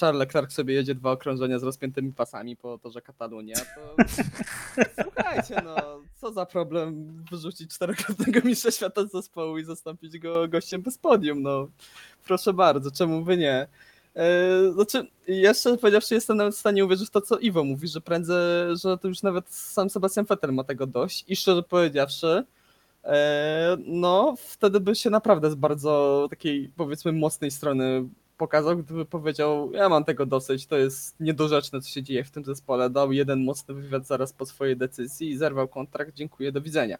Charles 0.00 0.18
Leclerc 0.18 0.52
sobie 0.52 0.74
jedzie 0.74 0.94
dwa 0.94 1.10
okrążenia 1.10 1.58
z 1.58 1.62
rozpiętymi 1.62 2.12
pasami 2.12 2.56
po 2.56 2.78
torze 2.78 3.02
Katalunia, 3.02 3.56
to 3.56 3.96
słuchajcie, 5.02 5.62
no, 5.64 5.76
co 6.20 6.32
za 6.32 6.46
problem 6.46 7.14
wyrzucić 7.30 7.74
czterokrotnego 7.74 8.40
mistrza 8.44 8.70
świata 8.70 9.04
z 9.06 9.12
zespołu 9.12 9.58
i 9.58 9.64
zastąpić 9.64 10.18
go 10.18 10.48
gościem 10.48 10.82
bez 10.82 10.98
podium, 10.98 11.42
no. 11.42 11.68
Proszę 12.24 12.52
bardzo, 12.52 12.90
czemu 12.90 13.24
by 13.24 13.36
nie? 13.36 13.66
E, 14.18 14.72
Znaczy, 14.72 15.06
jeszcze 15.28 15.78
powiedziawszy, 15.78 16.14
jestem 16.14 16.52
w 16.52 16.54
stanie 16.54 16.84
uwierzyć 16.84 17.08
w 17.08 17.10
to, 17.10 17.20
co 17.20 17.38
Iwo 17.38 17.64
mówi, 17.64 17.88
że 17.88 18.00
prędzej, 18.00 18.76
że 18.82 18.98
to 18.98 19.08
już 19.08 19.22
nawet 19.22 19.48
sam 19.48 19.90
Sebastian 19.90 20.24
Vettel 20.24 20.52
ma 20.52 20.64
tego 20.64 20.86
dość. 20.86 21.24
I 21.28 21.36
szczerze 21.36 21.62
powiedziawszy, 21.62 22.44
e, 23.04 23.76
no 23.86 24.34
wtedy 24.38 24.80
by 24.80 24.94
się 24.94 25.10
naprawdę 25.10 25.50
z 25.50 25.54
bardzo 25.54 26.26
takiej 26.30 26.70
powiedzmy 26.76 27.12
mocnej 27.12 27.50
strony 27.50 28.08
pokazał, 28.38 28.78
gdyby 28.78 29.04
powiedział, 29.04 29.72
ja 29.72 29.88
mam 29.88 30.04
tego 30.04 30.26
dosyć, 30.26 30.66
to 30.66 30.76
jest 30.76 31.20
niedorzeczne, 31.20 31.80
co 31.80 31.88
się 31.88 32.02
dzieje 32.02 32.24
w 32.24 32.30
tym 32.30 32.44
zespole, 32.44 32.90
dał 32.90 33.12
jeden 33.12 33.44
mocny 33.44 33.74
wywiad 33.74 34.06
zaraz 34.06 34.32
po 34.32 34.46
swojej 34.46 34.76
decyzji 34.76 35.30
i 35.30 35.36
zerwał 35.36 35.68
kontrakt, 35.68 36.14
dziękuję, 36.14 36.52
do 36.52 36.60
widzenia. 36.60 36.98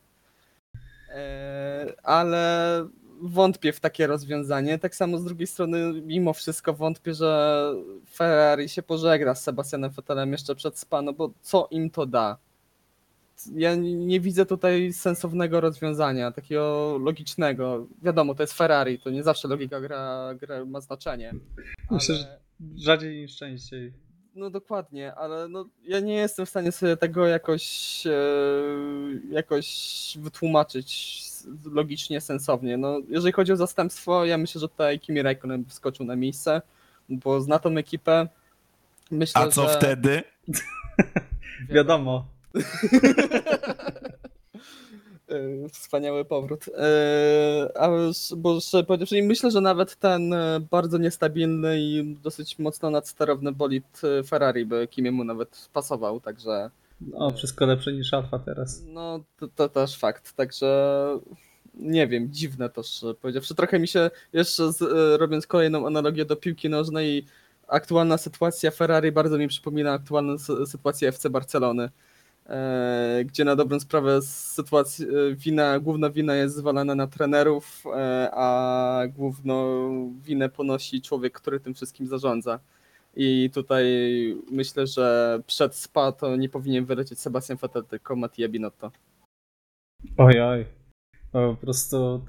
E, 1.09 1.94
ale 2.02 2.88
wątpię 3.22 3.72
w 3.72 3.81
takie 3.81 4.07
rozwiązanie. 4.07 4.78
Tak 4.78 4.96
samo 4.96 5.18
z 5.18 5.24
drugiej 5.24 5.46
strony, 5.46 6.02
mimo 6.02 6.33
wszystko 6.33 6.74
wątpię, 6.74 7.14
że 7.14 7.72
Ferrari 8.14 8.68
się 8.68 8.83
pożegna 8.83 9.35
z 9.35 9.42
Sebastianem 9.42 9.90
Vettelem 9.90 10.33
jeszcze 10.33 10.54
przed 10.54 10.78
Spa, 10.78 11.02
no 11.02 11.12
bo 11.12 11.31
co 11.40 11.68
im 11.70 11.90
to 11.90 12.07
da? 12.07 12.37
Ja 13.54 13.74
nie 13.74 13.94
nie 13.94 14.20
widzę 14.20 14.46
tutaj 14.46 14.92
sensownego 14.92 15.61
rozwiązania, 15.61 16.33
takiego 16.33 16.98
logicznego. 17.04 17.87
Wiadomo, 18.02 18.35
to 18.35 18.42
jest 18.42 18.52
Ferrari, 18.52 18.98
to 18.98 19.11
nie 19.11 19.22
zawsze 19.22 19.48
logika 19.48 19.81
gra, 19.81 20.35
gra 20.40 20.64
ma 20.64 20.81
znaczenie. 20.81 21.35
Myślę, 21.90 22.14
ale- 22.14 22.24
że 22.24 22.38
rzadziej 22.85 23.20
niż 23.20 23.37
częściej. 23.37 23.92
No 24.38 24.51
dokładnie, 24.51 25.14
ale 25.14 25.48
no, 25.48 25.64
ja 25.85 26.01
nie 26.01 26.14
jestem 26.14 26.46
w 26.46 26.51
stanie 26.51 26.72
sobie 26.72 26.96
tego 26.96 27.27
jakoś, 27.27 28.07
e, 28.07 28.12
jakoś 29.31 30.18
wytłumaczyć 30.20 31.22
logicznie, 31.64 32.20
sensownie. 32.20 32.77
No, 32.77 33.01
jeżeli 33.09 33.33
chodzi 33.33 33.53
o 33.53 33.57
zastępstwo, 33.57 34.24
ja 34.24 34.38
myślę, 34.38 34.61
że 34.61 34.68
tutaj 34.68 35.01
Kimi 35.01 35.22
Raikkonen 35.22 35.64
wskoczył 35.64 36.07
na 36.07 36.16
miejsce, 36.16 36.62
bo 37.09 37.40
zna 37.40 37.59
tą 37.59 37.77
ekipę. 37.77 38.29
Myślę, 39.11 39.40
A 39.40 39.48
co 39.48 39.68
że... 39.68 39.77
wtedy? 39.77 40.22
Wiadomo. 41.74 42.24
E, 45.29 45.69
Wspaniały 45.69 46.25
powrót. 46.25 46.65
E, 46.69 47.79
A 47.81 47.88
bo 48.37 48.61
szczerze 48.61 49.23
myślę, 49.23 49.50
że 49.50 49.61
nawet 49.61 49.96
ten 49.96 50.33
e, 50.33 50.61
bardzo 50.71 50.98
niestabilny 50.98 51.81
i 51.81 52.17
dosyć 52.23 52.59
mocno 52.59 52.90
nadsterowny 52.90 53.52
bolid 53.52 54.00
Ferrari 54.27 54.67
by 54.67 54.87
Kimiemu 54.88 55.25
nawet 55.25 55.69
pasował, 55.73 56.21
także 56.21 56.71
No, 57.00 57.31
wszystko 57.31 57.67
lepsze 57.67 57.92
niż 57.92 58.15
Alfa 58.15 58.38
teraz. 58.38 58.83
no 58.87 59.21
to, 59.38 59.48
to 59.48 59.69
też 59.69 59.98
fakt, 59.98 60.33
także 60.33 61.07
nie 61.75 62.07
wiem, 62.07 62.33
dziwne 62.33 62.69
to 62.71 62.83
szczerze 62.83 63.15
powiedziawszy. 63.15 63.55
Trochę 63.55 63.79
mi 63.79 63.88
się 63.88 64.11
jeszcze 64.33 64.73
z, 64.73 64.83
robiąc 65.21 65.46
kolejną 65.46 65.87
analogię 65.87 66.25
do 66.25 66.37
piłki 66.37 66.69
nożnej, 66.69 67.25
aktualna 67.69 68.19
sytuacja 68.19 68.71
Ferrari 68.71 69.13
bardzo 69.13 69.38
mi 69.38 69.48
przypomina 69.48 69.92
aktualną 69.92 70.35
sy- 70.38 70.67
sytuację 70.67 71.09
FC 71.09 71.31
Barcelony, 71.31 71.88
gdzie 73.25 73.44
na 73.44 73.57
dobrą 73.57 73.81
sprawę 73.81 74.23
sytuacja, 74.23 75.07
e, 75.07 75.35
wina, 75.35 75.81
główna 75.81 76.11
wina 76.11 76.35
jest 76.35 76.57
zwalana 76.57 76.94
na 76.94 77.07
trenerów, 77.07 77.85
e, 77.87 78.31
a 78.33 79.03
główną 79.17 80.15
winę 80.21 80.49
ponosi 80.49 81.03
człowiek, 81.03 81.33
który 81.33 81.61
tym 81.61 81.75
wszystkim 81.75 82.07
zarządza. 82.07 82.61
I 83.17 83.51
tutaj 83.55 83.85
myślę, 84.51 84.87
że 84.87 85.38
przed 85.46 85.75
SPA 85.75 86.13
to 86.13 86.37
nie 86.37 86.49
powinien 86.49 86.85
wylecieć 86.85 87.21
Sebastian 87.21 87.59
Vettel, 87.59 87.85
tylko 87.85 88.17
Mattia 88.17 88.49
Binotto. 88.49 88.92
Oj, 90.17 90.40
oj. 90.40 90.67
Po 91.33 91.57
prostu 91.61 92.25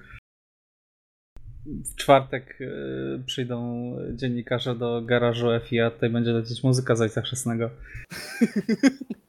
w 1.66 1.96
czwartek 1.96 2.60
przyjdą 3.26 3.92
dziennikarze 4.14 4.76
do 4.76 5.02
garażu 5.02 5.48
FIA, 5.64 5.92
tutaj 5.92 6.10
będzie 6.10 6.32
lecieć 6.32 6.64
muzyka 6.64 6.96
z 6.96 7.02
Ojca 7.02 7.22
Chrzestnego. 7.22 7.70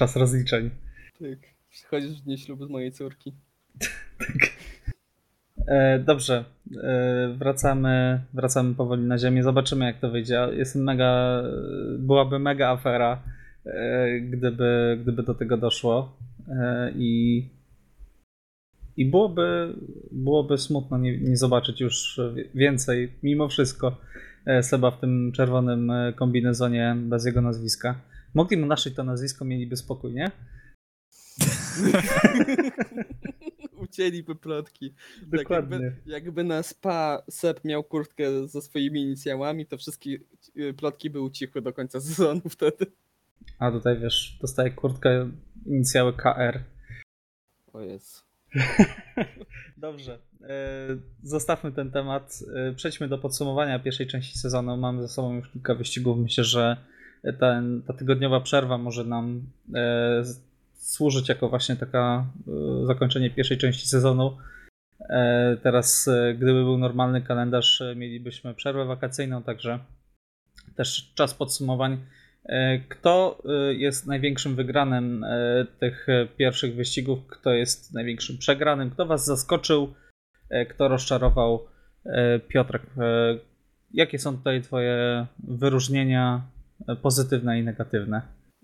Czas 0.00 0.16
rozliczeń. 0.16 0.70
Tak. 1.18 1.38
Przychodzisz 1.70 2.20
w 2.20 2.24
dniu 2.24 2.36
ślubu 2.36 2.66
z 2.66 2.70
mojej 2.70 2.92
córki. 2.92 3.32
E, 5.66 5.98
dobrze, 5.98 6.44
e, 6.82 7.34
wracamy, 7.38 8.20
wracamy 8.34 8.74
powoli 8.74 9.02
na 9.02 9.18
ziemię, 9.18 9.42
zobaczymy 9.42 9.84
jak 9.84 10.00
to 10.00 10.10
wyjdzie. 10.10 10.48
Jest 10.52 10.76
mega, 10.76 11.42
byłaby 11.98 12.38
mega 12.38 12.68
afera, 12.68 13.22
e, 13.66 14.20
gdyby, 14.20 14.98
gdyby 15.02 15.22
do 15.22 15.34
tego 15.34 15.56
doszło 15.56 16.16
e, 16.48 16.92
i, 16.96 17.44
i 18.96 19.10
byłoby, 19.10 19.74
byłoby 20.12 20.58
smutno 20.58 20.98
nie, 20.98 21.18
nie 21.18 21.36
zobaczyć 21.36 21.80
już 21.80 22.20
więcej, 22.54 23.12
mimo 23.22 23.48
wszystko, 23.48 23.96
e, 24.46 24.62
Seba 24.62 24.90
w 24.90 25.00
tym 25.00 25.32
czerwonym 25.32 25.90
e, 25.90 26.12
kombinezonie 26.12 26.96
bez 26.98 27.26
jego 27.26 27.40
nazwiska. 27.40 28.09
Mogli 28.34 28.56
mu 28.56 28.66
naszyć 28.66 28.94
to 28.94 29.04
nazwisko, 29.04 29.44
mieliby 29.44 29.76
spokój, 29.76 30.12
nie? 30.12 30.30
Ucięliby 33.82 34.34
plotki. 34.34 34.94
Tak 35.30 35.40
Dokładnie. 35.40 35.76
jakby, 35.78 36.10
jakby 36.10 36.44
na 36.44 36.62
spa 36.62 37.22
Sep 37.30 37.64
miał 37.64 37.84
kurtkę 37.84 38.48
ze 38.48 38.62
swoimi 38.62 39.02
inicjałami, 39.02 39.66
to 39.66 39.78
wszystkie 39.78 40.18
y, 40.56 40.74
plotki 40.74 41.10
by 41.10 41.20
ucichły 41.20 41.62
do 41.62 41.72
końca 41.72 42.00
sezonu 42.00 42.40
wtedy. 42.50 42.86
A 43.58 43.70
tutaj 43.70 43.98
wiesz, 43.98 44.38
dostaje 44.40 44.70
kurtkę, 44.70 45.30
inicjały 45.66 46.12
KR. 46.12 46.60
O 47.72 47.80
jest. 47.80 48.24
Dobrze. 49.76 50.18
e, 50.42 50.86
Zostawmy 51.22 51.72
ten 51.72 51.90
temat. 51.90 52.38
E, 52.54 52.72
Przejdźmy 52.74 53.08
do 53.08 53.18
podsumowania 53.18 53.78
pierwszej 53.78 54.06
części 54.06 54.38
sezonu. 54.38 54.76
Mamy 54.76 55.02
ze 55.02 55.08
sobą 55.08 55.34
już 55.34 55.48
kilka 55.48 55.74
wyścigów. 55.74 56.18
Myślę, 56.18 56.44
że 56.44 56.76
ta 57.86 57.92
tygodniowa 57.98 58.40
przerwa 58.40 58.78
może 58.78 59.04
nam 59.04 59.42
e, 59.74 60.22
służyć 60.74 61.28
jako 61.28 61.48
właśnie 61.48 61.76
taka 61.76 62.26
e, 62.82 62.86
zakończenie 62.86 63.30
pierwszej 63.30 63.58
części 63.58 63.88
sezonu. 63.88 64.36
E, 65.08 65.56
Teraz, 65.62 66.08
e, 66.08 66.34
gdyby 66.34 66.52
był 66.64 66.78
normalny 66.78 67.22
kalendarz, 67.22 67.80
e, 67.80 67.94
mielibyśmy 67.94 68.54
przerwę 68.54 68.84
wakacyjną, 68.84 69.42
także 69.42 69.78
też 70.76 71.12
czas 71.14 71.34
podsumowań. 71.34 71.98
E, 72.44 72.78
Kto 72.78 73.42
jest 73.70 74.06
największym 74.06 74.56
wygranym 74.56 75.24
tych 75.78 76.06
pierwszych 76.36 76.74
wyścigów? 76.74 77.26
Kto 77.26 77.52
jest 77.52 77.94
największym 77.94 78.38
przegranym? 78.38 78.90
Kto 78.90 79.06
Was 79.06 79.26
zaskoczył? 79.26 79.94
Kto 80.70 80.88
rozczarował? 80.88 81.66
Piotrek, 82.48 82.82
jakie 83.94 84.18
są 84.18 84.36
tutaj 84.36 84.62
Twoje 84.62 85.26
wyróżnienia 85.38 86.42
pozytywne 87.02 87.60
i 87.60 87.64
negatywne? 87.64 88.22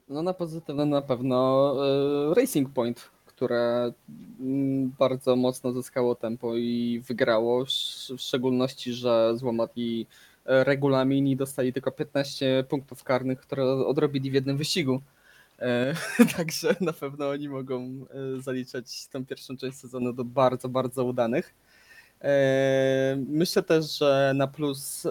No 0.09 0.23
na 0.23 0.35
pozytywne 0.35 0.87
na 0.87 1.03
pewno 1.03 1.73
y, 2.31 2.35
Racing 2.35 2.71
Point, 2.71 3.11
które 3.27 3.93
mm, 4.41 4.91
bardzo 4.99 5.37
mocno 5.37 5.73
zyskało 5.73 6.15
tempo 6.15 6.57
i 6.57 7.03
wygrało, 7.09 7.65
w 7.65 8.21
szczególności, 8.21 8.93
że 8.93 9.33
złamali 9.37 10.07
e, 10.47 10.65
regulamin 10.65 11.27
i 11.27 11.37
dostali 11.37 11.73
tylko 11.73 11.91
15 11.91 12.65
punktów 12.69 13.05
karnych, 13.05 13.41
które 13.41 13.65
odrobili 13.65 14.31
w 14.31 14.35
jednym 14.35 14.57
wyścigu. 14.57 15.01
E, 15.59 15.95
Także 16.37 16.77
na 16.81 16.93
pewno 16.93 17.29
oni 17.29 17.49
mogą 17.49 17.83
e, 17.85 18.41
zaliczać 18.41 19.07
tę 19.07 19.25
pierwszą 19.25 19.57
część 19.57 19.79
sezonu 19.79 20.13
do 20.13 20.25
bardzo, 20.25 20.69
bardzo 20.69 21.05
udanych. 21.05 21.55
E, 22.23 23.17
Myślę 23.29 23.63
też, 23.63 23.99
że 23.99 24.33
na 24.35 24.47
plus 24.47 25.07
e, 25.07 25.11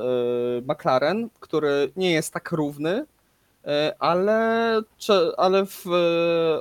McLaren, 0.62 1.30
który 1.40 1.92
nie 1.96 2.12
jest 2.12 2.34
tak 2.34 2.52
równy, 2.52 3.06
E, 3.66 3.96
ale, 4.00 4.82
ale 5.38 5.66
w 5.66 5.86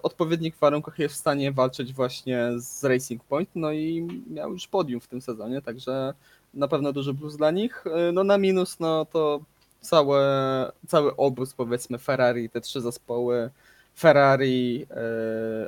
odpowiednich 0.03 0.59
warunkach 0.59 0.99
jest 0.99 1.15
w 1.15 1.19
stanie 1.19 1.53
walczyć 1.53 1.93
właśnie 1.93 2.51
z 2.57 2.85
Racing 2.85 3.25
Point, 3.25 3.49
no 3.55 3.73
i 3.73 4.09
miał 4.31 4.53
już 4.53 4.69
podium 4.69 5.01
w 5.01 5.07
tym 5.07 5.21
sezonie, 5.21 5.63
także 5.63 6.15
na 6.55 6.69
pewno 6.69 6.93
duży 6.93 7.15
plus 7.15 7.37
dla 7.37 7.51
nich. 7.51 7.85
No 8.13 8.25
na 8.25 8.39
minus, 8.39 8.81
no 8.81 9.05
to 9.05 9.41
całe, 9.81 10.73
cały 10.87 11.17
obóz 11.17 11.55
powiedzmy 11.55 11.99
Ferrari, 11.99 12.51
te 12.51 12.61
trzy 12.61 12.81
zespoły, 12.81 13.51
Ferrari, 13.99 14.87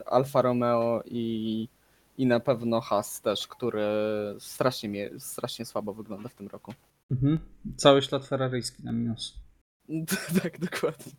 Alfa 0.07 0.43
Romeo 0.43 1.03
i, 1.07 1.69
i 2.19 2.27
na 2.27 2.41
pewno 2.41 2.81
Haas 2.81 3.21
też, 3.21 3.47
który 3.47 3.85
strasznie, 4.39 4.89
mnie, 4.89 5.11
strasznie 5.19 5.65
słabo 5.65 5.95
wygląda 5.95 6.29
w 6.29 6.35
tym 6.35 6.49
roku. 6.49 6.75
Mhm. 7.11 7.39
Cały 7.77 8.03
ślad 8.03 8.27
ferraryjski 8.27 8.85
na 8.85 8.93
minus. 8.93 9.35
tak, 10.43 10.59
dokładnie. 10.59 11.13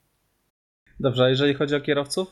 Dobrze, 0.99 1.23
a 1.23 1.29
jeżeli 1.29 1.53
chodzi 1.53 1.75
o 1.75 1.81
kierowców? 1.81 2.31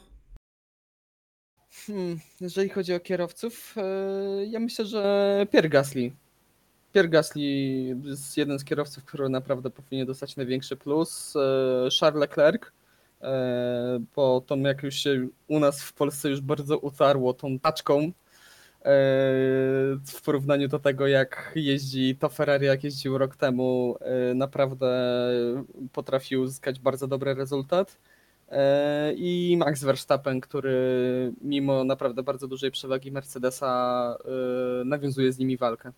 Hmm, 1.88 2.20
jeżeli 2.42 2.70
chodzi 2.70 2.94
o 2.94 3.00
kierowców, 3.00 3.76
e, 3.78 4.46
ja 4.46 4.60
myślę, 4.60 4.86
że 4.86 5.48
Pierre 5.52 5.70
Gasly. 5.70 6.12
Pierre 6.94 7.10
Gasly 7.10 7.42
jest 8.04 8.38
jeden 8.38 8.60
z 8.60 8.64
kierowców, 8.64 9.06
który 9.06 9.30
naprawdę 9.30 9.70
powinien 9.70 10.08
dostać 10.08 10.36
największy 10.36 10.76
plus. 10.76 11.36
E, 11.36 11.90
Charles 12.00 12.22
Leclerc, 12.22 12.64
e, 13.22 14.00
bo 14.16 14.42
to 14.42 14.56
jak 14.56 14.84
już 14.84 14.96
się 14.96 15.28
u 15.48 15.60
nas 15.60 15.84
w 15.84 15.94
Polsce 15.94 16.30
już 16.30 16.42
bardzo 16.42 16.78
utarło 16.78 17.34
tą 17.34 17.60
taczką 17.60 18.12
w 20.06 20.22
porównaniu 20.26 20.68
do 20.68 20.80
tego, 20.80 21.08
jak 21.08 21.52
jeździ 21.56 22.16
to 22.16 22.30
Ferrari, 22.30 22.66
jak 22.66 22.84
jeździł 22.84 23.18
rok 23.18 23.36
temu, 23.36 23.98
e, 24.02 24.34
naprawdę 24.34 24.88
potrafił 25.94 26.42
uzyskać 26.42 26.80
bardzo 26.80 27.08
dobry 27.08 27.34
rezultat. 27.34 27.98
E, 28.50 29.14
I 29.14 29.58
Max 29.58 29.84
Verstappen, 29.84 30.42
który 30.42 31.34
mimo 31.42 31.84
naprawdę 31.84 32.24
bardzo 32.24 32.48
dużej 32.48 32.72
przewagi 32.72 33.12
Mercedesa 33.12 34.18
e, 34.82 34.86
nawiązuje 34.86 35.32
z 35.32 35.40
nimi 35.40 35.58
walkę. 35.58 35.92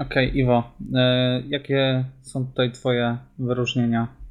Okej, 0.00 0.38
Iwo, 0.38 0.72
e, 0.94 1.42
jakie 1.48 2.04
są 2.22 2.46
tutaj 2.46 2.72
Twoje 2.72 3.18
wyróżnienia? 3.38 4.23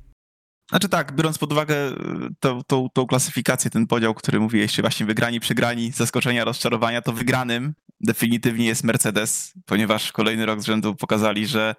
Znaczy 0.74 0.89
tak, 0.89 1.15
biorąc 1.15 1.38
pod 1.38 1.51
uwagę 1.51 1.76
y, 1.76 1.95
tą, 2.39 2.63
tą, 2.63 2.89
tą 2.93 3.07
klasyfikację, 3.07 3.71
ten 3.71 3.88
podział, 3.88 4.13
który 4.13 4.39
mówiłeś, 4.39 4.82
właśnie 4.82 5.05
wygrani, 5.05 5.39
przegrani, 5.39 5.91
zaskoczenia, 5.91 6.45
rozczarowania, 6.45 7.01
to 7.01 7.13
wygranym 7.13 7.74
definitywnie 8.01 8.65
jest 8.65 8.84
Mercedes, 8.84 9.53
ponieważ 9.65 10.11
kolejny 10.11 10.45
rok 10.45 10.61
z 10.61 10.65
rzędu 10.65 10.95
pokazali, 10.95 11.47
że 11.47 11.76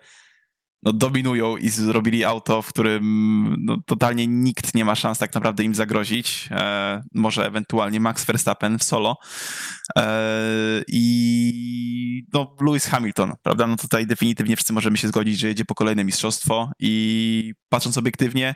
no, 0.82 0.92
dominują 0.92 1.56
i 1.56 1.68
zrobili 1.68 2.24
auto, 2.24 2.62
w 2.62 2.68
którym 2.68 3.56
no, 3.58 3.76
totalnie 3.86 4.26
nikt 4.26 4.74
nie 4.74 4.84
ma 4.84 4.94
szans 4.94 5.18
tak 5.18 5.34
naprawdę 5.34 5.64
im 5.64 5.74
zagrozić. 5.74 6.48
E, 6.50 7.02
może 7.14 7.46
ewentualnie 7.46 8.00
Max 8.00 8.24
Verstappen 8.24 8.78
w 8.78 8.84
solo. 8.84 9.16
E, 9.98 10.82
I 10.88 12.26
no, 12.32 12.56
Lewis 12.60 12.86
Hamilton, 12.86 13.32
prawda? 13.42 13.66
No 13.66 13.76
tutaj 13.76 14.06
definitywnie 14.06 14.56
wszyscy 14.56 14.72
możemy 14.72 14.96
się 14.96 15.08
zgodzić, 15.08 15.38
że 15.38 15.48
jedzie 15.48 15.64
po 15.64 15.74
kolejne 15.74 16.04
mistrzostwo 16.04 16.70
i 16.78 17.54
patrząc 17.68 17.98
obiektywnie, 17.98 18.54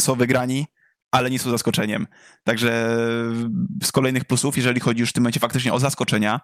są 0.00 0.14
wygrani, 0.14 0.66
ale 1.10 1.30
nie 1.30 1.38
są 1.38 1.50
zaskoczeniem. 1.50 2.06
Także 2.44 2.96
z 3.82 3.92
kolejnych 3.92 4.24
plusów, 4.24 4.56
jeżeli 4.56 4.80
chodzi 4.80 5.00
już 5.00 5.10
w 5.10 5.12
tym 5.12 5.22
momencie 5.22 5.40
faktycznie 5.40 5.72
o 5.72 5.80
zaskoczenia, 5.80 6.40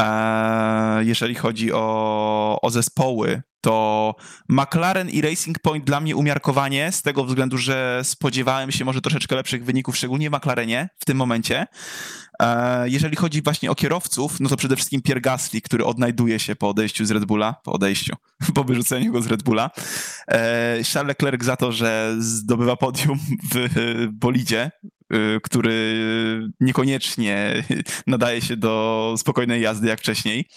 e, 0.00 1.04
jeżeli 1.04 1.34
chodzi 1.34 1.72
o, 1.72 2.58
o 2.62 2.70
zespoły, 2.70 3.42
to 3.62 4.14
McLaren 4.48 5.10
i 5.10 5.20
Racing 5.20 5.58
Point 5.58 5.84
dla 5.84 6.00
mnie 6.00 6.16
umiarkowanie, 6.16 6.92
z 6.92 7.02
tego 7.02 7.24
względu, 7.24 7.58
że 7.58 8.00
spodziewałem 8.04 8.72
się 8.72 8.84
może 8.84 9.00
troszeczkę 9.00 9.36
lepszych 9.36 9.64
wyników, 9.64 9.96
szczególnie 9.96 10.30
w 10.30 10.32
McLarenie 10.32 10.88
w 10.98 11.04
tym 11.04 11.16
momencie. 11.16 11.66
E, 12.40 12.88
Jeżeli 12.88 13.16
chodzi 13.16 13.42
właśnie 13.42 13.70
o 13.70 13.74
kierowców, 13.74 14.40
no 14.40 14.48
to 14.48 14.56
przede 14.56 14.76
wszystkim 14.76 15.02
Pierre 15.02 15.20
Gasly, 15.20 15.60
który 15.60 15.84
odnajduje 15.84 16.38
się 16.38 16.56
po 16.56 16.68
odejściu 16.68 17.04
z 17.04 17.10
Red 17.10 17.24
Bulla, 17.24 17.54
po 17.64 17.72
odejściu, 17.72 18.16
po 18.54 18.64
wyrzuceniu 18.64 19.12
go 19.12 19.22
z 19.22 19.26
Red 19.26 19.42
Bulla. 19.42 19.70
E, 20.28 20.84
Charles 20.92 21.08
Leclerc 21.08 21.44
za 21.44 21.56
to, 21.56 21.72
że 21.72 22.14
zdobywa 22.18 22.76
podium 22.76 23.18
w 23.54 24.08
bolidzie, 24.12 24.70
y, 25.14 25.40
który 25.42 26.02
niekoniecznie 26.60 27.64
nadaje 28.06 28.40
się 28.40 28.56
do 28.56 29.14
spokojnej 29.18 29.62
jazdy 29.62 29.88
jak 29.88 30.00
wcześniej. 30.00 30.48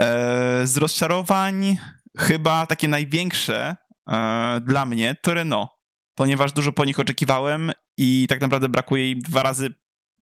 E, 0.00 0.66
Z 0.66 0.76
rozczarowań 0.76 1.78
chyba 2.18 2.66
takie 2.66 2.88
największe 2.88 3.76
e, 4.10 4.60
dla 4.64 4.86
mnie 4.86 5.16
to 5.22 5.34
Renault, 5.34 5.70
ponieważ 6.14 6.52
dużo 6.52 6.72
po 6.72 6.84
nich 6.84 7.00
oczekiwałem 7.00 7.72
i 7.96 8.26
tak 8.28 8.40
naprawdę 8.40 8.68
brakuje 8.68 9.10
im 9.10 9.20
dwa 9.20 9.42
razy 9.42 9.74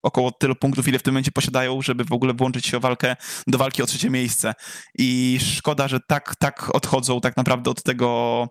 około 0.02 0.32
tylu 0.32 0.56
punktów, 0.56 0.88
ile 0.88 0.98
w 0.98 1.02
tym 1.02 1.14
momencie 1.14 1.32
posiadają, 1.32 1.82
żeby 1.82 2.04
w 2.04 2.12
ogóle 2.12 2.34
włączyć 2.34 2.66
się 2.66 2.76
o 2.76 2.80
walkę, 2.80 3.16
do 3.46 3.58
walki 3.58 3.82
o 3.82 3.86
trzecie 3.86 4.10
miejsce. 4.10 4.54
I 4.98 5.38
szkoda, 5.40 5.88
że 5.88 6.00
tak, 6.08 6.36
tak 6.36 6.74
odchodzą 6.74 7.20
tak 7.20 7.36
naprawdę 7.36 7.70
od 7.70 7.82
tego, 7.82 8.48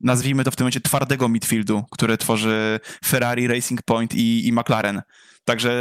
nazwijmy 0.00 0.44
to 0.44 0.50
w 0.50 0.56
tym 0.56 0.64
momencie 0.64 0.80
twardego 0.80 1.28
midfieldu, 1.28 1.84
które 1.90 2.16
tworzy 2.16 2.80
Ferrari, 3.04 3.48
Racing 3.48 3.82
Point 3.82 4.14
i, 4.14 4.46
i 4.46 4.52
McLaren. 4.52 5.02
Także 5.44 5.72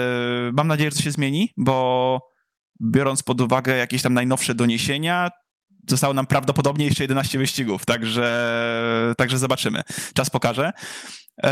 mam 0.53 0.67
nadzieję, 0.67 0.91
że 0.91 0.97
to 0.97 1.03
się 1.03 1.11
zmieni, 1.11 1.53
bo 1.57 2.19
biorąc 2.81 3.23
pod 3.23 3.41
uwagę 3.41 3.77
jakieś 3.77 4.01
tam 4.01 4.13
najnowsze 4.13 4.55
doniesienia, 4.55 5.29
zostało 5.89 6.13
nam 6.13 6.27
prawdopodobnie 6.27 6.85
jeszcze 6.85 7.03
11 7.03 7.39
wyścigów, 7.39 7.85
także, 7.85 9.13
także 9.17 9.37
zobaczymy. 9.37 9.81
Czas 10.13 10.29
pokaże. 10.29 10.71
E, 11.43 11.49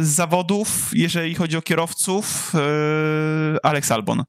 z 0.00 0.06
zawodów, 0.06 0.90
jeżeli 0.92 1.34
chodzi 1.34 1.56
o 1.56 1.62
kierowców, 1.62 2.52
e, 2.54 3.66
Alex 3.66 3.90
Albon. 3.90 4.24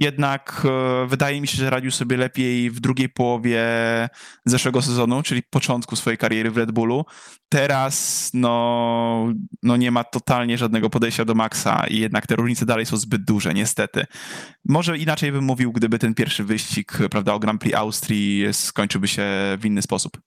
Jednak 0.00 0.62
e, 0.64 1.06
wydaje 1.06 1.40
mi 1.40 1.46
się, 1.46 1.56
że 1.56 1.70
radził 1.70 1.90
sobie 1.90 2.16
lepiej 2.16 2.70
w 2.70 2.80
drugiej 2.80 3.08
połowie 3.08 3.64
zeszłego 4.44 4.82
sezonu, 4.82 5.22
czyli 5.22 5.42
początku 5.42 5.96
swojej 5.96 6.18
kariery 6.18 6.50
w 6.50 6.56
Red 6.56 6.72
Bullu. 6.72 7.04
Teraz 7.48 8.30
no, 8.34 9.32
no 9.62 9.76
nie 9.76 9.90
ma 9.90 10.04
totalnie 10.04 10.58
żadnego 10.58 10.90
podejścia 10.90 11.24
do 11.24 11.34
Maxa 11.34 11.86
i 11.90 11.98
jednak 11.98 12.26
te 12.26 12.36
różnice 12.36 12.66
dalej 12.66 12.86
są 12.86 12.96
zbyt 12.96 13.24
duże, 13.24 13.54
niestety. 13.54 14.04
Może 14.64 14.98
inaczej 14.98 15.32
bym 15.32 15.44
mówił, 15.44 15.72
gdyby 15.72 15.98
ten 15.98 16.14
pierwszy 16.14 16.44
wyścig 16.44 16.98
prawda, 17.10 17.34
o 17.34 17.38
Grand 17.38 17.60
Prix 17.60 17.76
Austrii 17.76 18.44
skończyłby 18.52 19.08
się 19.08 19.26
w 19.60 19.64
inny 19.64 19.82
sposób. 19.82 20.20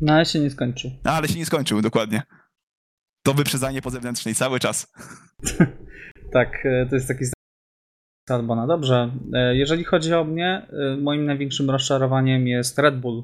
No 0.00 0.12
ale 0.12 0.26
się 0.26 0.40
nie 0.40 0.50
skończył. 0.50 0.90
No, 1.04 1.10
ale 1.10 1.28
się 1.28 1.38
nie 1.38 1.46
skończył, 1.46 1.82
dokładnie. 1.82 2.22
To 3.22 3.34
wyprzedzanie 3.34 3.82
po 3.82 3.90
zewnętrznej 3.90 4.34
cały 4.34 4.60
czas. 4.60 4.92
tak, 6.32 6.66
e, 6.66 6.86
to 6.86 6.94
jest 6.94 7.08
taki 7.08 7.24
Albona. 8.34 8.66
Dobrze. 8.66 9.10
E, 9.32 9.56
jeżeli 9.56 9.84
chodzi 9.84 10.14
o 10.14 10.24
mnie, 10.24 10.66
e, 10.72 10.96
moim 10.96 11.24
największym 11.24 11.70
rozczarowaniem 11.70 12.46
jest 12.46 12.78
Red 12.78 12.96
Bull, 12.96 13.22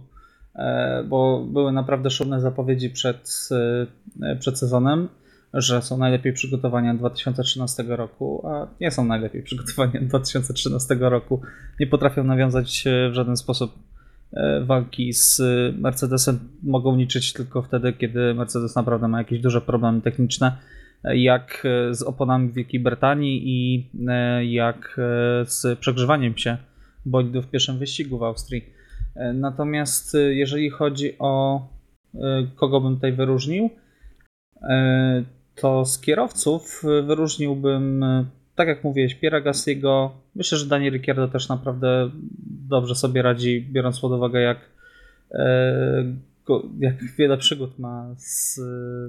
bo 1.08 1.46
były 1.46 1.72
naprawdę 1.72 2.10
szumne 2.10 2.40
zapowiedzi 2.40 2.90
przed, 2.90 3.48
przed 4.38 4.58
sezonem, 4.58 5.08
że 5.54 5.82
są 5.82 5.98
najlepiej 5.98 6.32
przygotowani 6.32 6.90
od 6.90 6.96
2013 6.96 7.84
roku, 7.88 8.46
a 8.46 8.66
nie 8.80 8.90
są 8.90 9.04
najlepiej 9.04 9.42
przygotowani 9.42 9.98
od 9.98 10.04
2013 10.04 10.96
roku. 11.00 11.40
Nie 11.80 11.86
potrafią 11.86 12.24
nawiązać 12.24 12.84
w 13.10 13.14
żaden 13.14 13.36
sposób 13.36 13.72
walki 14.64 15.12
z 15.12 15.42
Mercedesem. 15.78 16.38
Mogą 16.62 16.96
liczyć 16.96 17.32
tylko 17.32 17.62
wtedy, 17.62 17.92
kiedy 17.92 18.34
Mercedes 18.34 18.76
naprawdę 18.76 19.08
ma 19.08 19.18
jakieś 19.18 19.40
duże 19.40 19.60
problemy 19.60 20.00
techniczne 20.00 20.56
jak 21.04 21.62
e, 21.64 21.94
z 21.94 22.02
oponami 22.02 22.48
w 22.48 22.54
Wielkiej 22.54 22.80
Brytanii 22.80 23.42
i 23.44 23.90
e, 24.08 24.44
jak 24.44 24.98
e, 24.98 25.44
z 25.46 25.78
przegrzewaniem 25.78 26.36
się 26.36 26.56
bolidów 27.06 27.46
w 27.46 27.50
pierwszym 27.50 27.78
wyścigu 27.78 28.18
w 28.18 28.22
Austrii. 28.22 28.64
Natomiast 29.34 30.16
jeżeli 30.30 30.70
chodzi 30.70 31.18
o 31.18 31.62
kogo 32.56 32.80
bym 32.80 32.94
tutaj 32.94 33.12
wyróżnił, 33.12 33.70
to 35.54 35.84
z 35.84 36.00
kierowców 36.00 36.82
wyróżniłbym, 37.06 38.04
tak 38.54 38.68
jak 38.68 38.84
mówiłeś, 38.84 39.14
Piera 39.14 39.40
Gassiego. 39.40 40.12
Myślę, 40.34 40.58
że 40.58 40.66
Daniel 40.66 40.92
Ricciardo 40.92 41.28
też 41.28 41.48
naprawdę 41.48 42.10
dobrze 42.68 42.94
sobie 42.94 43.22
radzi, 43.22 43.68
biorąc 43.72 44.00
pod 44.00 44.12
uwagę, 44.12 44.40
jak, 44.40 44.58
jak 46.78 47.04
wiele 47.18 47.38
przygód 47.38 47.78
ma 47.78 48.14
z 48.16 48.60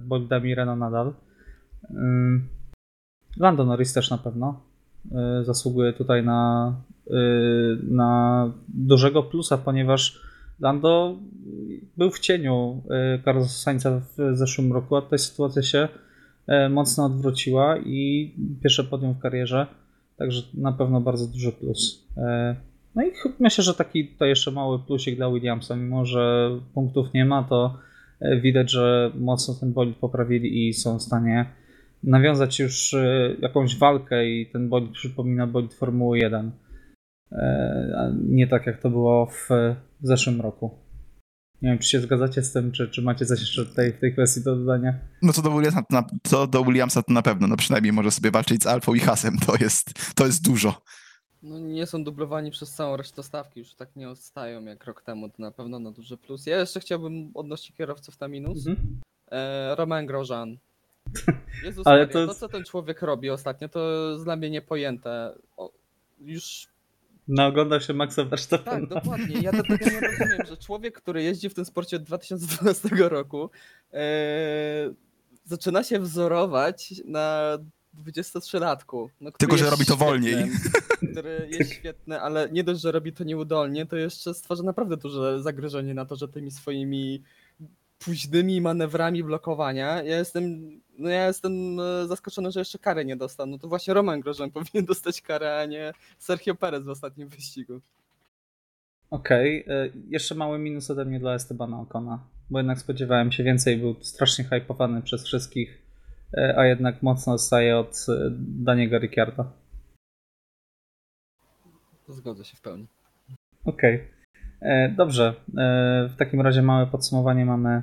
bolidami 0.02 0.56
Renault 0.56 0.80
nadal. 0.80 1.14
Lando 3.38 3.66
Norris 3.66 3.94
też 3.94 4.10
na 4.10 4.18
pewno 4.18 4.62
y, 5.42 5.46
zasługuje 5.46 5.94
tutaj 5.94 6.24
na, 6.26 6.74
y, 7.08 7.12
na 7.84 8.52
dużego 8.68 9.24
plusa, 9.24 9.58
ponieważ 9.58 10.22
Lando 10.60 11.18
był 11.98 12.12
w 12.12 12.20
cieniu 12.20 12.82
y, 13.18 13.24
Carlosa 13.24 13.50
Sainza 13.50 14.00
w 14.00 14.38
zeszłym 14.38 14.74
roku, 14.74 14.96
a 14.96 15.02
tutaj 15.02 15.20
sytuacja 15.20 15.62
się 15.62 15.88
mocno 16.70 17.06
odwróciła 17.06 17.78
i 17.78 18.32
pierwsze 18.64 18.84
podium 18.84 19.14
w 19.14 19.20
karierze, 19.20 19.68
także 20.18 20.42
na 20.54 20.72
pewno 20.72 21.02
bardzo 21.02 21.28
duży 21.28 21.52
plus. 21.52 22.08
No 22.96 23.04
i 23.04 23.12
myślę, 23.40 23.64
że 23.64 23.74
taki 23.74 24.08
to 24.08 24.26
jeszcze 24.26 24.52
mały 24.52 24.80
plusik 24.80 25.16
dla 25.16 25.32
Williamsa, 25.32 25.76
mimo 25.76 26.06
że 26.06 26.52
punktów 26.74 27.14
nie 27.14 27.26
ma, 27.26 27.44
to 27.44 27.78
widać, 28.42 28.72
że 28.72 29.12
mocno 29.16 29.54
ten 29.54 29.74
bolid 29.74 29.98
poprawili 29.98 30.68
i 30.68 30.74
są 30.74 31.00
w 31.00 31.02
stanie 31.02 31.46
nawiązać 32.04 32.60
już 32.60 32.94
e, 32.94 33.36
jakąś 33.40 33.78
walkę 33.78 34.30
i 34.30 34.50
ten 34.52 34.70
bolid 34.70 34.92
przypomina 34.92 35.48
bolid 35.48 35.74
Formuły 35.74 36.20
1. 36.20 36.52
E, 37.32 38.16
nie 38.30 38.48
tak 38.48 38.66
jak 38.66 38.82
to 38.82 38.90
było 38.90 39.26
w 39.26 39.50
zeszłym 40.02 40.42
roku. 40.42 40.84
Nie 41.62 41.70
wiem, 41.70 41.80
czy 41.80 41.90
się 41.90 42.00
zgadzacie 42.00 42.42
z 42.42 42.54
tym, 42.54 42.72
czy, 42.72 42.90
czy 42.90 43.02
macie 43.02 43.26
coś 43.26 43.40
jeszcze 43.40 43.66
tutaj 43.66 43.92
w 43.92 44.00
tej 44.00 44.14
kwestii 44.14 44.44
do 44.44 44.56
dodania? 44.56 45.00
No 45.22 45.34
co 45.34 45.42
do 45.42 45.52
Williamsa 45.52 45.82
to, 45.82 45.96
na, 45.96 46.04
co 46.24 46.48
do 46.48 46.64
Williamsa 46.64 47.04
to 47.04 47.14
na 47.14 47.22
pewno, 47.22 47.48
no 47.48 47.58
przynajmniej 47.58 47.94
może 47.94 48.12
sobie 48.12 48.32
walczyć 48.32 48.64
z 48.64 48.68
Alfą 48.68 48.94
i 48.94 49.00
Hasem, 49.00 49.38
to 49.48 49.54
jest, 49.60 50.16
to 50.16 50.26
jest 50.26 50.46
dużo. 50.46 50.82
No 51.44 51.60
nie 51.60 51.86
są 51.86 52.04
dublowani 52.04 52.52
przez 52.52 52.72
całą 52.72 52.98
resztę 52.98 53.24
stawki, 53.24 53.60
już 53.60 53.76
tak 53.76 53.96
nie 53.96 54.10
odstają 54.10 54.66
jak 54.66 54.86
rok 54.86 55.02
temu, 55.02 55.30
to 55.30 55.36
na 55.40 55.52
pewno 55.52 55.80
na 55.80 55.92
duży 55.92 56.18
plus. 56.18 56.46
Ja 56.46 56.60
jeszcze 56.60 56.80
chciałbym 56.80 57.32
odnosić 57.34 57.76
kierowców 57.76 58.20
na 58.20 58.28
minus. 58.28 58.68
Mhm. 58.68 59.02
E, 59.32 59.76
Romain 59.76 60.06
Grosjean. 60.08 60.58
Jezus 61.64 61.88
Ale 61.88 62.00
Maria, 62.00 62.14
to... 62.14 62.28
to 62.28 62.34
co 62.34 62.50
ten 62.50 62.64
człowiek 62.64 63.02
robi 63.02 63.30
ostatnio, 63.30 63.70
to 63.70 64.12
jest 64.12 64.24
dla 64.24 64.36
mnie 64.36 64.50
niepojęte. 64.50 65.36
O, 65.58 65.72
już 66.20 66.68
no, 67.28 67.46
ogląda 67.46 67.80
się 67.80 67.94
Maxa 67.94 68.24
Verstappena. 68.24 68.88
Tak, 68.88 68.90
dokładnie. 68.90 69.42
Ja 69.42 69.52
do 69.52 69.64
tego 69.64 69.86
nie 69.86 70.00
rozumiem, 70.00 70.46
że 70.50 70.58
człowiek, 70.58 71.02
który 71.02 71.24
jeździ 71.24 71.50
w 71.50 71.54
tym 71.54 71.66
sporcie 71.66 71.98
od 71.98 72.04
2012 72.04 72.90
roku, 72.90 73.50
e, 73.94 74.00
zaczyna 75.46 75.84
się 75.84 76.00
wzorować 76.00 76.94
na 77.06 77.58
23-latku. 78.06 79.10
No, 79.22 79.32
Tylko, 79.32 79.58
że 79.58 79.70
robi 79.70 79.86
to 79.86 79.96
świetny, 79.96 80.06
wolniej. 80.06 80.52
Który 81.12 81.48
jest 81.52 81.74
świetny, 81.74 82.22
ale 82.22 82.50
nie 82.52 82.64
dość, 82.64 82.82
że 82.82 82.92
robi 82.92 83.14
to 83.14 83.24
nieudolnie, 83.24 83.86
to 83.86 83.96
jeszcze 83.96 84.34
stwarza 84.34 84.64
naprawdę 84.64 84.98
duże 84.98 85.42
zagrożenie 85.42 85.94
na 85.94 86.06
to, 86.06 86.16
że 86.16 86.28
tymi 86.28 86.52
swoimi 86.52 87.24
późnymi 88.06 88.62
manewrami 88.62 89.24
blokowania. 89.24 90.04
Ja 90.04 90.18
jestem, 90.18 90.44
no 90.98 91.10
ja 91.10 91.28
jestem 91.28 91.80
e, 91.80 92.08
zaskoczony, 92.08 92.52
że 92.52 92.60
jeszcze 92.60 92.80
karę 92.80 93.06
nie 93.06 93.16
dostał. 93.16 93.48
No 93.48 93.58
to 93.58 93.68
właśnie 93.68 93.94
Roman 93.94 94.20
Grożan 94.22 94.52
powinien 94.58 94.86
dostać 94.86 95.22
karę, 95.22 95.60
a 95.60 95.66
nie 95.66 95.94
Sergio 96.18 96.56
Perez 96.56 96.84
w 96.84 96.90
ostatnim 96.90 97.30
wyścigu. 97.30 97.82
Okej, 99.10 99.64
okay. 99.64 99.76
E, 99.76 99.90
jeszcze 100.10 100.36
mały 100.36 100.60
minus 100.60 100.92
ode 100.92 101.06
mnie 101.06 101.20
dla 101.20 101.34
Estebana 101.34 101.80
Okona, 101.80 102.28
bo 102.50 102.60
jednak 102.60 102.80
spodziewałem 102.80 103.32
się 103.32 103.44
więcej, 103.44 103.78
był 103.78 103.96
strasznie 104.02 104.46
hypowany 104.46 105.02
przez 105.02 105.26
wszystkich, 105.26 105.82
e, 106.38 106.58
a 106.58 106.66
jednak 106.66 107.04
mocno 107.04 107.34
odstaje 107.34 107.78
od 107.78 108.06
Daniego 108.40 109.00
Ricciarda. 109.00 109.52
Zgodzę 112.08 112.46
się 112.46 112.58
w 112.58 112.62
pełni. 112.62 112.88
Okej. 113.66 113.96
Okay. 113.96 114.23
E, 114.64 114.90
dobrze, 114.98 115.28
e, 115.28 115.34
w 116.10 116.16
takim 116.18 116.42
razie 116.42 116.62
małe 116.62 116.88
podsumowanie 116.88 117.46
mamy 117.46 117.82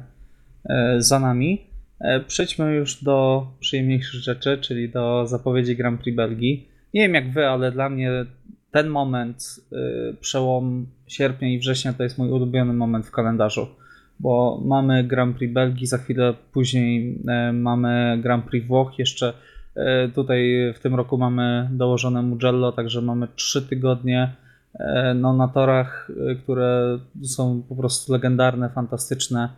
e, 0.64 1.03
za 1.03 1.20
nami. 1.20 1.70
Przejdźmy 2.26 2.74
już 2.74 3.05
do 3.05 3.47
przyjemniejszych 3.61 4.20
rzeczy, 4.20 4.59
czyli 4.59 4.89
do 4.89 5.26
zapowiedzi 5.26 5.76
Grand 5.76 6.01
Prix 6.01 6.16
Belgii. 6.16 6.68
Nie 6.95 7.01
wiem 7.01 7.14
jak 7.14 7.31
wy, 7.31 7.47
ale 7.47 7.72
dla 7.72 7.89
mnie 7.89 8.11
ten 8.70 8.89
moment, 8.89 9.61
przełom 10.20 10.87
sierpnia 11.07 11.49
i 11.49 11.59
września, 11.59 11.93
to 11.93 12.03
jest 12.03 12.18
mój 12.18 12.31
ulubiony 12.31 12.72
moment 12.72 13.07
w 13.07 13.11
kalendarzu, 13.11 13.68
bo 14.20 14.62
mamy 14.64 15.05
Grand 15.05 15.37
Prix 15.37 15.55
Belgii, 15.55 15.87
za 15.87 15.99
chwilę 15.99 16.35
później 16.53 17.18
mamy 17.53 18.18
Grand 18.22 18.45
Prix 18.45 18.66
Włoch, 18.66 18.99
jeszcze 18.99 19.33
tutaj 20.14 20.72
w 20.74 20.78
tym 20.78 20.95
roku 20.95 21.18
mamy 21.18 21.68
dołożone 21.72 22.22
Mugello, 22.22 22.72
także 22.72 23.03
mamy 23.03 23.28
trzy 23.37 23.62
tygodnie 23.62 24.37
no, 25.14 25.33
na 25.33 25.49
torach, 25.49 26.11
e, 26.31 26.35
które 26.35 26.99
są 27.23 27.62
po 27.68 27.77
prostu 27.77 28.12
legendarne, 28.12 28.71
fantastyczne 28.71 29.49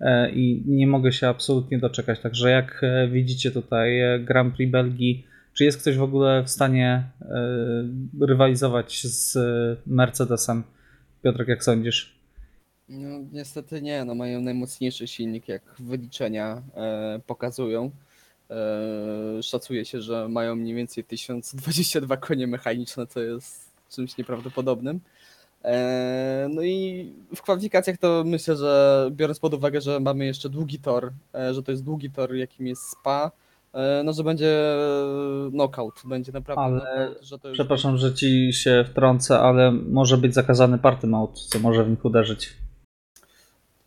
e, 0.00 0.30
i 0.30 0.62
nie 0.66 0.86
mogę 0.86 1.12
się 1.12 1.28
absolutnie 1.28 1.78
doczekać. 1.78 2.20
Także 2.20 2.50
jak 2.50 2.82
widzicie 3.10 3.50
tutaj 3.50 4.00
Grand 4.24 4.54
Prix 4.54 4.72
Belgii, 4.72 5.26
czy 5.54 5.64
jest 5.64 5.80
ktoś 5.80 5.96
w 5.96 6.02
ogóle 6.02 6.42
w 6.42 6.50
stanie 6.50 7.04
rywalizować 8.20 9.06
z 9.06 9.38
Mercedesem? 9.86 10.62
Piotrek, 11.22 11.48
jak 11.48 11.64
sądzisz? 11.64 12.22
No, 12.88 13.18
niestety 13.32 13.82
nie, 13.82 14.04
no 14.04 14.14
mają 14.14 14.40
najmocniejszy 14.40 15.06
silnik, 15.06 15.48
jak 15.48 15.62
wyliczenia 15.78 16.62
e, 16.74 17.20
pokazują. 17.26 17.90
E, 18.50 19.42
szacuje 19.42 19.84
się, 19.84 20.00
że 20.00 20.28
mają 20.28 20.56
mniej 20.56 20.74
więcej 20.74 21.04
1022 21.04 22.16
konie 22.16 22.46
mechaniczne, 22.46 23.06
to 23.06 23.20
jest 23.20 23.71
czymś 23.94 24.16
nieprawdopodobnym. 24.16 25.00
E, 25.64 26.48
No 26.50 26.62
i 26.62 27.06
w 27.36 27.42
kwalifikacjach 27.42 27.98
to 27.98 28.22
myślę, 28.26 28.56
że 28.56 29.08
biorąc 29.10 29.40
pod 29.40 29.54
uwagę, 29.54 29.80
że 29.80 30.00
mamy 30.00 30.24
jeszcze 30.24 30.48
długi 30.48 30.78
tor, 30.78 31.12
e, 31.34 31.54
że 31.54 31.62
to 31.62 31.70
jest 31.70 31.84
długi 31.84 32.10
tor, 32.10 32.34
jakim 32.34 32.66
jest 32.66 32.82
Spa, 32.82 33.30
e, 33.72 34.02
no 34.04 34.12
że 34.12 34.24
będzie 34.24 34.76
knockout, 35.50 36.02
będzie 36.04 36.32
naprawdę 36.32 36.64
Ale, 36.64 37.06
knockout, 37.06 37.26
że 37.26 37.52
Przepraszam, 37.52 37.96
że 37.96 38.14
ci 38.14 38.52
się 38.52 38.84
wtrącę, 38.90 39.38
ale 39.38 39.72
może 39.72 40.18
być 40.18 40.34
zakazany 40.34 40.78
party 40.78 41.06
mode, 41.06 41.32
co 41.34 41.58
może 41.58 41.84
w 41.84 41.90
nich 41.90 42.04
uderzyć. 42.04 42.61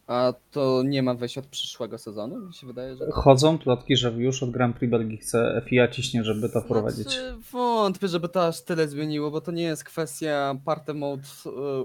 A 0.08 0.34
to 0.52 0.84
nie 0.86 1.04
ma 1.04 1.14
wejść 1.14 1.38
od 1.38 1.46
przyszłego 1.46 1.98
sezonu? 1.98 2.48
Mi 2.48 2.54
się 2.54 2.68
wydaje, 2.68 2.96
że. 2.96 3.06
Chodzą 3.12 3.58
plotki, 3.58 3.98
że 3.98 4.12
już 4.12 4.44
od 4.44 4.52
Grand 4.52 4.76
Prix 4.76 4.92
Belgii 4.92 5.18
chce 5.18 5.62
FIA 5.66 5.88
ciśnie, 5.88 6.24
żeby 6.24 6.50
to 6.50 6.62
wprowadzić. 6.62 7.04
Znaczy, 7.04 7.36
wątpię, 7.52 8.08
żeby 8.08 8.30
to 8.30 8.48
aż 8.48 8.62
tyle 8.62 8.88
zmieniło, 8.88 9.32
bo 9.32 9.42
to 9.42 9.52
nie 9.52 9.64
jest 9.64 9.84
kwestia 9.84 10.56
party 10.66 10.94
mode 10.94 11.24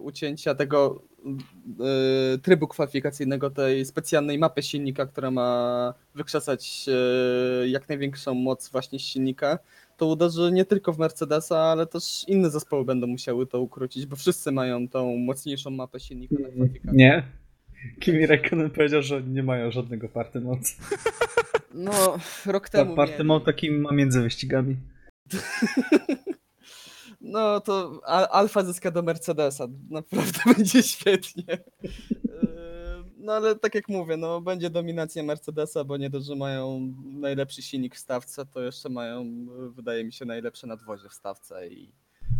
ucięcia 0.02 0.54
tego 0.54 1.02
y, 2.34 2.38
trybu 2.38 2.68
kwalifikacyjnego, 2.68 3.50
tej 3.50 3.84
specjalnej 3.84 4.38
mapy 4.38 4.62
silnika, 4.62 5.06
która 5.06 5.30
ma 5.30 5.94
wykrzesać 6.14 6.86
y, 7.64 7.68
jak 7.68 7.88
największą 7.88 8.34
moc 8.34 8.70
właśnie 8.70 8.98
silnika. 8.98 9.58
To 9.96 10.06
uderzy 10.06 10.50
nie 10.52 10.64
tylko 10.64 10.92
w 10.92 10.98
Mercedesa, 10.98 11.58
ale 11.58 11.86
też 11.86 12.24
inne 12.28 12.50
zespoły 12.50 12.84
będą 12.84 13.06
musiały 13.06 13.46
to 13.46 13.60
ukrócić, 13.60 14.06
bo 14.06 14.16
wszyscy 14.16 14.52
mają 14.52 14.88
tą 14.88 15.16
mocniejszą 15.16 15.70
mapę 15.70 16.00
silnika 16.00 16.34
na 16.42 16.48
kwalifikację. 16.48 16.98
Nie. 16.98 17.39
Kimi 18.00 18.26
Räikkönen 18.26 18.70
powiedział, 18.70 19.02
że 19.02 19.22
nie 19.22 19.42
mają 19.42 19.70
żadnego 19.70 20.08
party 20.08 20.40
mode. 20.40 20.60
No, 21.74 22.18
rok 22.46 22.68
temu. 22.68 22.96
Party 22.96 23.12
mieli. 23.12 23.24
mode 23.24 23.44
taki 23.44 23.70
ma 23.70 23.92
między 23.92 24.22
wyścigami. 24.22 24.76
No 27.20 27.60
to 27.60 28.00
Al- 28.04 28.28
Alfa 28.30 28.64
zyska 28.64 28.90
do 28.90 29.02
Mercedesa. 29.02 29.68
Naprawdę 29.90 30.38
będzie 30.56 30.82
świetnie. 30.82 31.58
Yy, 31.82 31.90
No 33.18 33.32
ale 33.32 33.56
tak 33.56 33.74
jak 33.74 33.88
mówię, 33.88 34.16
no 34.16 34.40
będzie 34.40 34.70
dominacja 34.70 35.22
Mercedesa, 35.22 35.84
bo 35.84 35.96
nie 35.96 36.10
dość, 36.10 36.26
że 36.26 36.36
mają 36.36 36.92
najlepszy 37.04 37.62
silnik 37.62 37.94
w 37.94 37.98
stawce, 37.98 38.46
to 38.46 38.60
jeszcze 38.62 38.88
mają, 38.88 39.46
wydaje 39.74 40.04
mi 40.04 40.12
się, 40.12 40.24
najlepsze 40.24 40.66
nadwozie 40.66 41.08
w 41.08 41.14
stawce 41.14 41.68
i 41.68 41.92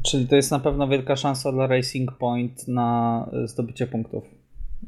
Czyli 0.03 0.29
to 0.29 0.37
jest 0.37 0.51
na 0.51 0.59
pewno 0.59 0.89
wielka 0.89 1.17
szansa 1.17 1.53
dla 1.53 1.67
Racing 1.67 2.13
Point 2.13 2.69
na 2.69 3.27
e, 3.33 3.49
zdobycie 3.49 3.87
punktów. 3.87 4.25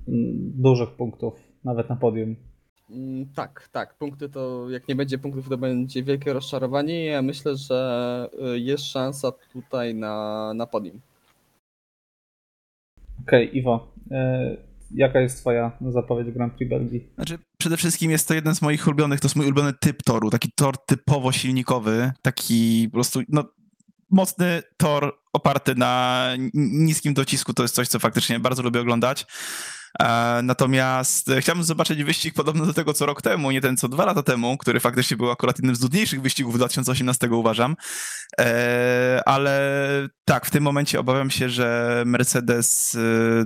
Mm, 0.08 0.52
Dużych 0.62 0.90
punktów, 0.90 1.34
nawet 1.64 1.88
na 1.88 1.96
podium. 1.96 2.36
Mm, 2.90 3.26
Tak, 3.34 3.68
tak. 3.72 3.98
Punkty 3.98 4.28
to, 4.28 4.70
jak 4.70 4.88
nie 4.88 4.94
będzie 4.94 5.18
punktów, 5.18 5.48
to 5.48 5.58
będzie 5.58 6.02
wielkie 6.02 6.32
rozczarowanie. 6.32 7.04
Ja 7.04 7.22
myślę, 7.22 7.56
że 7.56 8.28
y, 8.54 8.58
jest 8.58 8.84
szansa 8.84 9.32
tutaj 9.52 9.94
na, 9.94 10.52
na 10.54 10.66
podium. 10.66 11.00
Okej, 13.22 13.56
Iwo, 13.58 13.92
e, 14.10 14.56
jaka 14.94 15.20
jest 15.20 15.38
twoja 15.40 15.72
zapowiedź 15.90 16.30
Grand 16.30 16.54
Prix 16.54 16.70
Belgii? 16.70 17.08
Znaczy, 17.14 17.38
przede 17.58 17.76
wszystkim 17.76 18.10
jest 18.10 18.28
to 18.28 18.34
jeden 18.34 18.54
z 18.54 18.62
moich 18.62 18.86
ulubionych, 18.86 19.20
to 19.20 19.26
jest 19.26 19.36
mój 19.36 19.46
ulubiony 19.46 19.72
typ 19.80 20.02
toru, 20.02 20.30
taki 20.30 20.52
tor 20.56 20.84
typowo 20.86 21.32
silnikowy, 21.32 22.12
taki 22.22 22.88
po 22.88 22.94
prostu, 22.94 23.20
no, 23.28 23.44
mocny 24.10 24.62
tor 24.76 25.18
oparty 25.32 25.74
na 25.74 26.28
niskim 26.54 27.14
docisku, 27.14 27.54
to 27.54 27.62
jest 27.62 27.74
coś, 27.74 27.88
co 27.88 27.98
faktycznie 27.98 28.40
bardzo 28.40 28.62
lubię 28.62 28.80
oglądać. 28.80 29.26
E, 30.00 30.40
Natomiast 30.42 31.28
e, 31.28 31.40
chciałbym 31.40 31.64
zobaczyć 31.64 32.04
wyścig 32.04 32.34
podobny 32.34 32.66
do 32.66 32.74
tego, 32.74 32.92
co 32.92 33.06
rok 33.06 33.22
temu, 33.22 33.50
nie 33.50 33.60
ten, 33.60 33.76
co 33.76 33.88
dwa 33.88 34.04
lata 34.04 34.22
temu, 34.22 34.58
który 34.58 34.80
faktycznie 34.80 35.16
był 35.16 35.30
akurat 35.30 35.58
jednym 35.58 35.76
z 35.76 35.80
nudniejszych 35.80 36.22
wyścigów 36.22 36.54
2018 36.54 37.30
uważam. 37.30 37.76
E, 38.40 39.20
Ale 39.26 39.52
tak, 40.24 40.46
w 40.46 40.50
tym 40.50 40.64
momencie 40.64 41.00
obawiam 41.00 41.30
się, 41.30 41.48
że 41.48 42.02
Mercedes, 42.06 42.98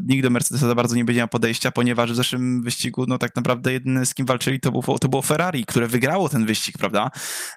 nikt 0.03 0.23
do 0.23 0.31
Mercedesa 0.31 0.67
za 0.67 0.75
bardzo 0.75 0.97
nie 0.97 1.05
będzie 1.05 1.21
miał 1.21 1.29
podejścia, 1.29 1.71
ponieważ 1.71 2.13
w 2.13 2.17
zeszłym 2.17 2.63
wyścigu, 2.63 3.05
no 3.09 3.19
tak 3.19 3.37
naprawdę 3.37 3.73
jedyny 3.73 4.07
z 4.07 4.15
kim 4.15 4.27
walczyli 4.27 4.61
to, 4.61 4.73
był, 4.73 4.99
to 4.99 5.09
było 5.09 5.23
Ferrari, 5.23 5.67
które 5.67 5.87
wygrało 5.87 6.29
ten 6.29 6.47
wyścig, 6.47 6.79
prawda? 6.79 7.11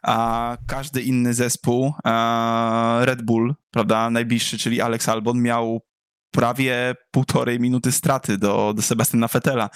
A 0.03 0.57
każdy 0.67 1.01
inny 1.01 1.33
zespół, 1.33 1.93
Red 3.01 3.21
Bull, 3.21 3.55
prawda, 3.71 4.09
najbliższy, 4.09 4.57
czyli 4.57 4.81
Alex 4.81 5.09
Albon, 5.09 5.41
miał 5.41 5.81
prawie 6.31 6.95
półtorej 7.11 7.59
minuty 7.59 7.91
straty 7.91 8.37
do, 8.37 8.73
do 8.75 8.81
Sebastiana 8.81 9.27
Vettela. 9.27 9.69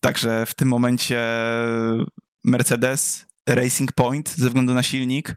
Także 0.00 0.46
w 0.46 0.54
tym 0.54 0.68
momencie 0.68 1.22
Mercedes, 2.44 3.26
Racing 3.48 3.92
Point 3.92 4.28
ze 4.28 4.46
względu 4.46 4.74
na 4.74 4.82
silnik, 4.82 5.36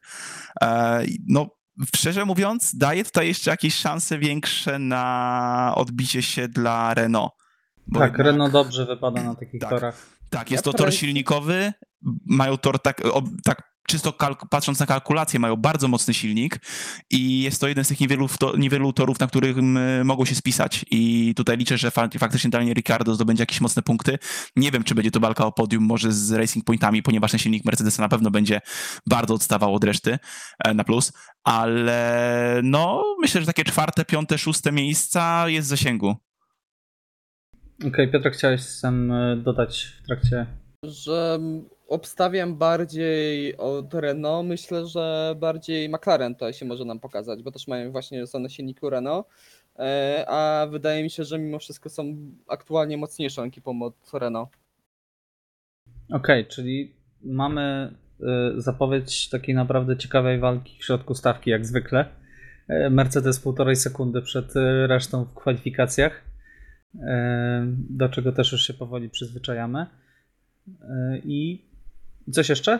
e, 0.63 1.03
no 1.28 1.47
szczerze 1.95 2.26
mówiąc, 2.26 2.76
daje 2.76 3.03
tutaj 3.03 3.28
jeszcze 3.28 3.51
jakieś 3.51 3.76
szanse 3.76 4.17
większe 4.19 4.80
na 4.80 5.74
odbicie 5.76 6.22
się 6.22 6.47
dla 6.47 6.93
Renault. 6.93 7.32
Tak, 7.93 8.01
jednak- 8.03 8.26
Renault 8.26 8.53
dobrze 8.53 8.86
wypada 8.86 9.24
na 9.24 9.36
takich 9.36 9.61
Tak. 9.61 9.69
torach. 9.69 10.05
tak, 10.30 10.51
jest 10.51 10.65
Ja 10.65 10.72
to 10.72 10.78
tor 10.78 10.93
silnikowy, 10.93 11.74
mają 12.26 12.57
tor 12.57 12.80
tak, 12.82 13.01
o, 13.05 13.24
tak 13.43 13.70
czysto 13.88 14.11
kalk- 14.11 14.47
patrząc 14.49 14.79
na 14.79 14.86
kalkulację, 14.86 15.39
mają 15.39 15.55
bardzo 15.55 15.88
mocny 15.88 16.13
silnik 16.13 16.59
i 17.09 17.41
jest 17.41 17.61
to 17.61 17.67
jeden 17.67 17.86
z 17.86 17.88
tych 17.88 17.99
niewielu, 17.99 18.27
to, 18.39 18.57
niewielu 18.57 18.93
torów, 18.93 19.19
na 19.19 19.27
których 19.27 19.57
m, 19.57 19.77
mogą 20.05 20.25
się 20.25 20.36
spisać 20.36 20.86
i 20.91 21.34
tutaj 21.36 21.57
liczę, 21.57 21.77
że 21.77 21.91
fa 21.91 22.09
faktycznie 22.19 22.49
Daniel 22.49 22.73
Ricciardo 22.73 23.15
zdobędzie 23.15 23.41
jakieś 23.41 23.61
mocne 23.61 23.82
punkty. 23.82 24.17
Nie 24.55 24.71
wiem, 24.71 24.84
czy 24.84 24.95
będzie 24.95 25.11
to 25.11 25.19
walka 25.19 25.45
o 25.45 25.51
podium, 25.51 25.84
może 25.84 26.11
z 26.11 26.32
Racing 26.32 26.65
Pointami, 26.65 27.03
ponieważ 27.03 27.32
ten 27.32 27.39
silnik 27.39 27.65
Mercedesa 27.65 28.01
na 28.03 28.09
pewno 28.09 28.32
będzie 28.32 28.61
bardzo 29.07 29.34
odstawał 29.34 29.75
od 29.75 29.84
reszty 29.84 30.19
e, 30.65 30.73
na 30.73 30.84
plus, 30.84 31.13
ale 31.43 32.59
no 32.63 33.03
myślę, 33.21 33.41
że 33.41 33.47
takie 33.47 33.63
czwarte, 33.63 34.05
piąte, 34.05 34.38
szóste 34.38 34.71
miejsca 34.71 35.49
jest 35.49 35.67
w 35.67 35.69
zasięgu. 35.69 36.15
Okej, 37.88 38.11
Piotr, 38.11 38.32
chciałeś 38.32 38.61
sam 38.61 39.11
e, 39.11 39.38
dodać 39.38 39.84
w 40.03 40.05
trakcie. 40.07 40.45
że 40.84 41.39
obstawiam 41.91 42.55
bardziej 42.55 43.57
od 43.57 43.93
Renault. 43.93 44.47
Myślę, 44.47 44.87
że 44.87 45.35
bardziej 45.39 45.89
McLaren 45.89 46.35
to 46.35 46.53
się 46.53 46.65
może 46.65 46.85
nam 46.85 46.99
pokazać, 46.99 47.43
bo 47.43 47.51
też 47.51 47.67
mają 47.67 47.91
właśnie 47.91 48.27
są 48.27 48.39
na 48.39 48.49
silniku 48.49 48.89
Renault. 48.89 49.27
E, 49.79 50.25
A 50.27 50.67
wydaje 50.67 51.03
mi 51.03 51.09
się, 51.09 51.23
że 51.23 51.39
mimo 51.39 51.59
wszystko 51.59 51.89
są 51.89 52.15
aktualnie 52.47 52.97
mocniejszą 52.97 53.43
ekipą 53.43 53.81
od 53.81 53.95
Renault. 54.13 54.49
Okej, 56.11 56.45
czyli 56.45 56.95
mamy 57.23 57.61
e, 58.21 58.53
zapowiedź 58.57 59.29
takiej 59.29 59.55
naprawdę 59.55 59.97
ciekawej 59.97 60.39
walki 60.39 60.77
w 60.79 60.85
środku 60.85 61.15
stawki, 61.15 61.49
jak 61.49 61.65
zwykle. 61.65 62.05
E, 62.67 62.89
Mercedes 62.89 63.39
półtorej 63.39 63.75
sekundy 63.75 64.21
przed 64.21 64.53
resztą 64.87 65.25
w 65.25 65.33
kwalifikacjach, 65.33 66.31
do 67.89 68.09
czego 68.09 68.31
też 68.31 68.51
już 68.51 68.67
się 68.67 68.73
powoli 68.73 69.09
przyzwyczajamy. 69.09 69.85
I 71.23 71.70
coś 72.32 72.49
jeszcze? 72.49 72.80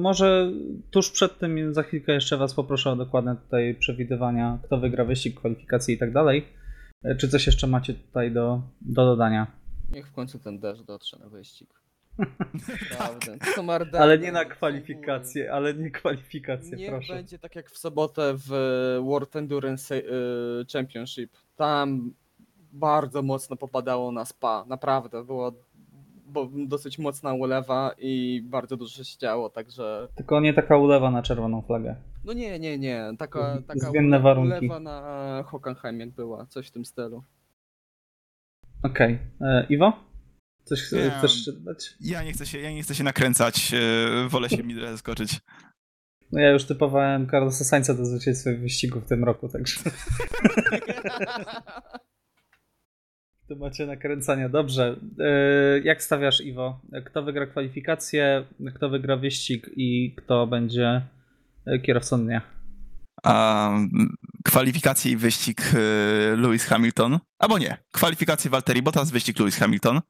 Może 0.00 0.52
tuż 0.90 1.10
przed 1.10 1.38
tym 1.38 1.74
za 1.74 1.82
chwilkę 1.82 2.12
jeszcze 2.12 2.36
Was 2.36 2.54
poproszę 2.54 2.90
o 2.90 2.96
dokładne 2.96 3.36
tutaj 3.36 3.74
przewidywania, 3.74 4.58
kto 4.64 4.78
wygra 4.78 5.04
wyścig, 5.04 5.38
kwalifikacje 5.40 5.94
i 5.94 5.98
tak 5.98 6.12
dalej. 6.12 6.46
E, 7.04 7.16
Czy 7.16 7.28
coś 7.28 7.46
jeszcze 7.46 7.66
macie 7.66 7.94
tutaj 7.94 8.32
do, 8.32 8.62
do 8.80 9.04
dodania? 9.04 9.46
Niech 9.92 10.08
w 10.08 10.12
końcu 10.12 10.38
ten 10.38 10.58
deszcz 10.60 10.82
dotrze 10.82 11.18
na 11.18 11.28
wyścig. 11.28 11.70
Naprawdę. 12.90 13.38
To 13.38 13.46
są 13.54 13.70
Ardenne, 13.72 13.98
Ale 14.00 14.18
nie 14.18 14.32
na 14.32 14.44
kwalifikacje, 14.44 15.52
ale 15.52 15.74
nie 15.74 15.90
kwalifikacje, 15.90 16.76
Niech 16.76 16.90
proszę. 16.90 17.14
będzie 17.14 17.38
tak 17.38 17.56
jak 17.56 17.70
w 17.70 17.78
sobotę 17.78 18.34
w 18.36 18.48
World 19.04 19.36
Endurance 19.36 19.96
y, 19.96 20.02
Championship. 20.72 21.32
Tam 21.56 22.12
bardzo 22.72 23.22
mocno 23.22 23.56
popadało 23.56 24.12
na 24.12 24.24
spa. 24.24 24.64
Naprawdę 24.68 25.24
było 25.24 25.52
bo 26.30 26.48
dosyć 26.66 26.98
mocna 26.98 27.32
ulewa 27.34 27.94
i 27.98 28.42
bardzo 28.44 28.76
dużo 28.76 29.04
się 29.04 29.18
działo, 29.18 29.50
także 29.50 30.08
Tylko 30.14 30.40
nie 30.40 30.54
taka 30.54 30.76
ulewa 30.76 31.10
na 31.10 31.22
czerwoną 31.22 31.62
flagę. 31.62 31.96
no 32.24 32.32
nie, 32.32 32.58
nie, 32.58 32.78
nie. 32.78 33.10
Taka, 33.18 33.62
taka 33.66 33.90
Zmienne 33.90 34.20
warunki. 34.20 34.58
ulewa 34.58 34.80
na 34.80 35.42
Hockenheim 35.46 36.00
jak 36.00 36.10
była, 36.10 36.46
coś 36.46 36.68
w 36.68 36.70
tym 36.70 36.84
stylu. 36.84 37.22
Okej. 38.82 39.18
E, 39.40 39.66
Iwo? 39.68 39.92
Coś 40.64 40.92
Nie. 40.92 41.10
chcesz 41.10 41.44
dodać? 41.46 41.94
Ja 42.00 42.22
nie 42.22 42.32
chcę 42.32 42.46
się, 42.46 42.58
ja 42.58 42.72
nie 42.72 42.82
chcę 42.82 42.94
się 42.94 43.04
nakręcać, 43.04 43.72
e, 43.74 44.28
wolę 44.28 44.48
się 44.50 44.62
mi 44.62 44.80
zaskoczyć. 44.80 45.40
No 46.32 46.40
ja 46.40 46.50
już 46.50 46.64
typowałem 46.64 47.28
Carlosa 47.30 47.64
Sainza 47.64 47.94
do 47.94 48.04
zwycięstwa 48.04 48.50
w 48.50 48.56
wyścigu 48.60 49.00
w 49.00 49.06
tym 49.08 49.24
roku, 49.24 49.48
także 49.48 49.80
to 53.50 53.56
macie 53.56 53.86
nakręcania. 53.86 54.48
Dobrze. 54.48 54.96
E, 55.20 55.80
Jak 55.84 56.02
stawiasz, 56.02 56.40
Iwo? 56.40 56.80
Kto 57.04 57.22
wygra 57.22 57.46
kwalifikację, 57.46 58.44
kto 58.74 58.88
wygra 58.88 59.16
wyścig 59.16 59.70
i 59.76 60.14
kto 60.18 60.46
będzie 60.46 61.02
e, 61.66 61.78
kierowcą 61.78 62.24
dnia? 62.26 62.40
A, 63.24 63.70
kwalifikacje 64.44 65.12
i 65.12 65.16
wyścig 65.16 65.60
e, 65.74 66.36
Lewis 66.36 66.64
Hamilton. 66.64 67.18
Albo 67.38 67.58
nie, 67.58 67.76
kwalifikacje 67.92 68.50
Valtteri 68.50 68.82
Bottas, 68.82 69.10
wyścig 69.10 69.38
Lewis 69.38 69.56
Hamilton. 69.58 70.00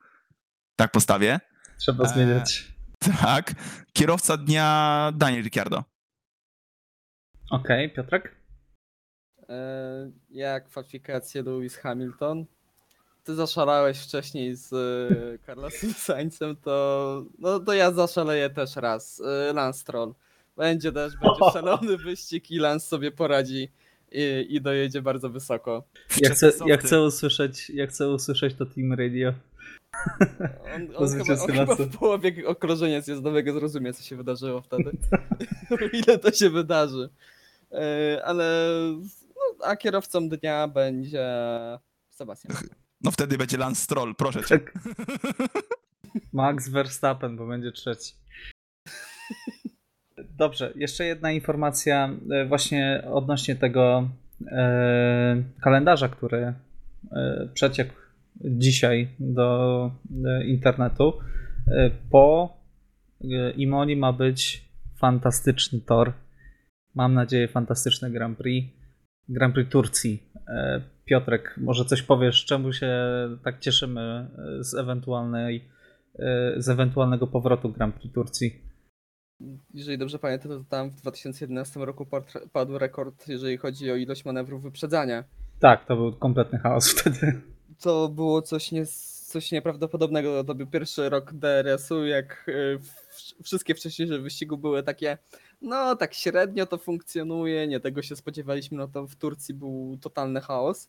Tak 0.77 0.91
postawię. 0.91 1.41
Trzeba 1.79 2.05
E, 2.05 2.09
zmieniać. 2.09 2.73
Tak. 3.23 3.55
Kierowca 3.93 4.37
dnia 4.37 5.13
Daniel 5.17 5.43
Ricciardo. 5.43 5.85
Okej, 7.51 7.91
Piotrek? 7.93 8.37
E, 9.49 10.11
Jak 10.31 10.69
kwalifikacje 10.69 11.43
Lewis 11.43 11.77
Hamilton? 11.77 12.45
Ty 13.31 13.35
zaszalałeś 13.37 13.99
wcześniej 13.99 14.57
z 14.57 14.73
e, 14.73 15.39
Carlosem 15.47 16.57
to, 16.65 17.25
no, 17.39 17.61
to 17.61 17.73
ja 17.73 17.93
zaszaleję 17.93 18.51
też 18.51 18.77
raz. 18.77 19.23
E, 19.51 19.53
Lance 19.53 19.81
Stroll. 19.81 20.15
Będzie 20.57 20.93
też, 20.93 21.13
będzie 21.17 21.53
szalony 21.53 21.97
wyścig 21.97 22.51
i 22.51 22.59
Lance 22.59 22.87
sobie 22.87 23.11
poradzi 23.11 23.69
i, 24.13 24.47
i 24.49 24.61
dojedzie 24.61 25.03
bardzo 25.03 25.31
wysoko. 25.31 25.85
Ja 26.21 26.31
chcę, 26.31 26.53
ja 26.67 26.77
chce 26.77 27.03
usłyszeć, 27.03 27.71
ja 27.71 27.87
chcę 27.87 28.09
usłyszeć 28.09 28.55
to 28.55 28.67
Team 28.67 28.93
Radio. 28.93 29.33
On, 30.75 30.89
on, 30.97 31.09
chyba, 31.09 31.43
on 31.43 31.53
chyba 31.53 31.75
w 31.75 31.99
połowie 31.99 32.47
okrążenia 32.47 33.01
zjazdowego 33.01 33.53
zrozumie, 33.53 33.93
co 33.93 34.03
się 34.03 34.17
wydarzyło 34.17 34.61
wtedy. 34.61 34.91
ile 35.93 36.19
to 36.19 36.33
się 36.33 36.51
wydarzy. 36.51 37.09
E, 37.73 38.23
Ale 38.25 38.67
no, 39.37 39.67
a 39.67 39.77
kierowcą 39.77 40.29
dnia 40.29 40.69
będzie 40.69 41.29
Sebastian. 42.11 42.57
No 43.01 43.11
wtedy 43.11 43.39
będzie 43.39 43.57
Lance 43.57 43.83
Stroll, 43.83 44.15
proszę 44.15 44.45
cię. 44.45 44.59
Tak. 44.59 44.73
Max 46.33 46.69
Verstappen, 46.69 47.37
bo 47.37 47.47
będzie 47.47 47.73
trzeci. 47.73 48.15
Dobrze, 50.39 50.73
jeszcze 50.77 51.05
jedna 51.05 51.33
informacja 51.33 52.11
e, 52.31 52.47
właśnie 52.47 53.03
odnośnie 53.13 53.57
tego 53.57 54.09
e, 54.47 55.43
kalendarza, 55.61 56.09
który 56.09 56.39
e, 57.13 57.49
przeciekł 57.55 57.93
dzisiaj 58.45 59.09
do 59.19 59.91
e, 60.25 60.45
internetu. 60.45 61.13
E, 61.69 61.91
po 62.11 62.57
e, 63.21 63.51
Imoni 63.51 63.97
ma 63.97 64.13
być 64.13 64.71
fantastyczny 64.97 65.81
tor. 65.81 66.13
Mam 66.95 67.15
nadzieję 67.15 67.49
fantastyczny 67.49 68.11
Grand 68.11 68.39
Prix. 68.39 68.77
Grand 69.29 69.55
Prix 69.55 69.71
Turcji. 69.73 70.30
E, 70.51 70.81
Piotrek, 71.05 71.55
może 71.57 71.85
coś 71.85 72.03
powiesz, 72.03 72.45
czemu 72.45 72.73
się 72.73 72.91
tak 73.45 73.61
cieszymy 73.61 74.01
e, 74.61 74.65
z 74.65 74.75
ewentualnej 74.75 75.69
e, 76.19 76.55
z 76.57 76.69
ewentualnego 76.69 77.27
powrotu 77.27 77.69
Grand 77.69 77.95
Prix 77.95 78.15
Turcji? 78.15 78.61
Jeżeli 79.75 79.99
dobrze 79.99 80.19
pamiętam, 80.19 80.51
to 80.51 80.65
tam 80.71 80.91
w 80.91 80.95
2011 80.95 81.81
roku 81.81 82.07
padł 82.53 82.79
rekord, 82.79 83.29
jeżeli 83.29 83.57
chodzi 83.57 83.91
o 83.91 83.97
ilość 83.97 84.25
manewrów 84.25 84.63
wyprzedzania. 84.63 85.25
Tak, 85.61 85.87
to 85.87 85.97
był 85.97 86.13
kompletny 86.13 86.59
chaos 86.59 86.91
wtedy. 86.95 87.41
To 87.81 88.09
było 88.09 88.43
coś, 88.43 88.73
nie, 88.73 88.87
coś 89.27 89.53
nieprawdopodobnego. 89.53 90.45
To 90.45 90.55
był 90.55 90.67
pierwszy 90.67 91.09
rok 91.09 91.33
DRS-u, 91.33 92.07
jak 92.07 92.51
wszystkie 93.43 93.75
wcześniejsze 93.75 94.19
wyścigi 94.19 94.57
były 94.57 94.83
takie, 94.83 95.19
no 95.63 95.97
tak 95.97 96.15
średnio 96.15 96.67
to 96.67 96.79
funkcjonuje, 96.79 97.67
nie 97.69 97.81
tego 97.81 98.03
się 98.03 98.17
spodziewaliśmy, 98.17 98.79
no 98.79 98.89
to 98.89 99.07
w 99.07 99.15
Turcji 99.17 99.55
był 99.55 99.99
totalny 100.01 100.41
chaos 100.41 100.89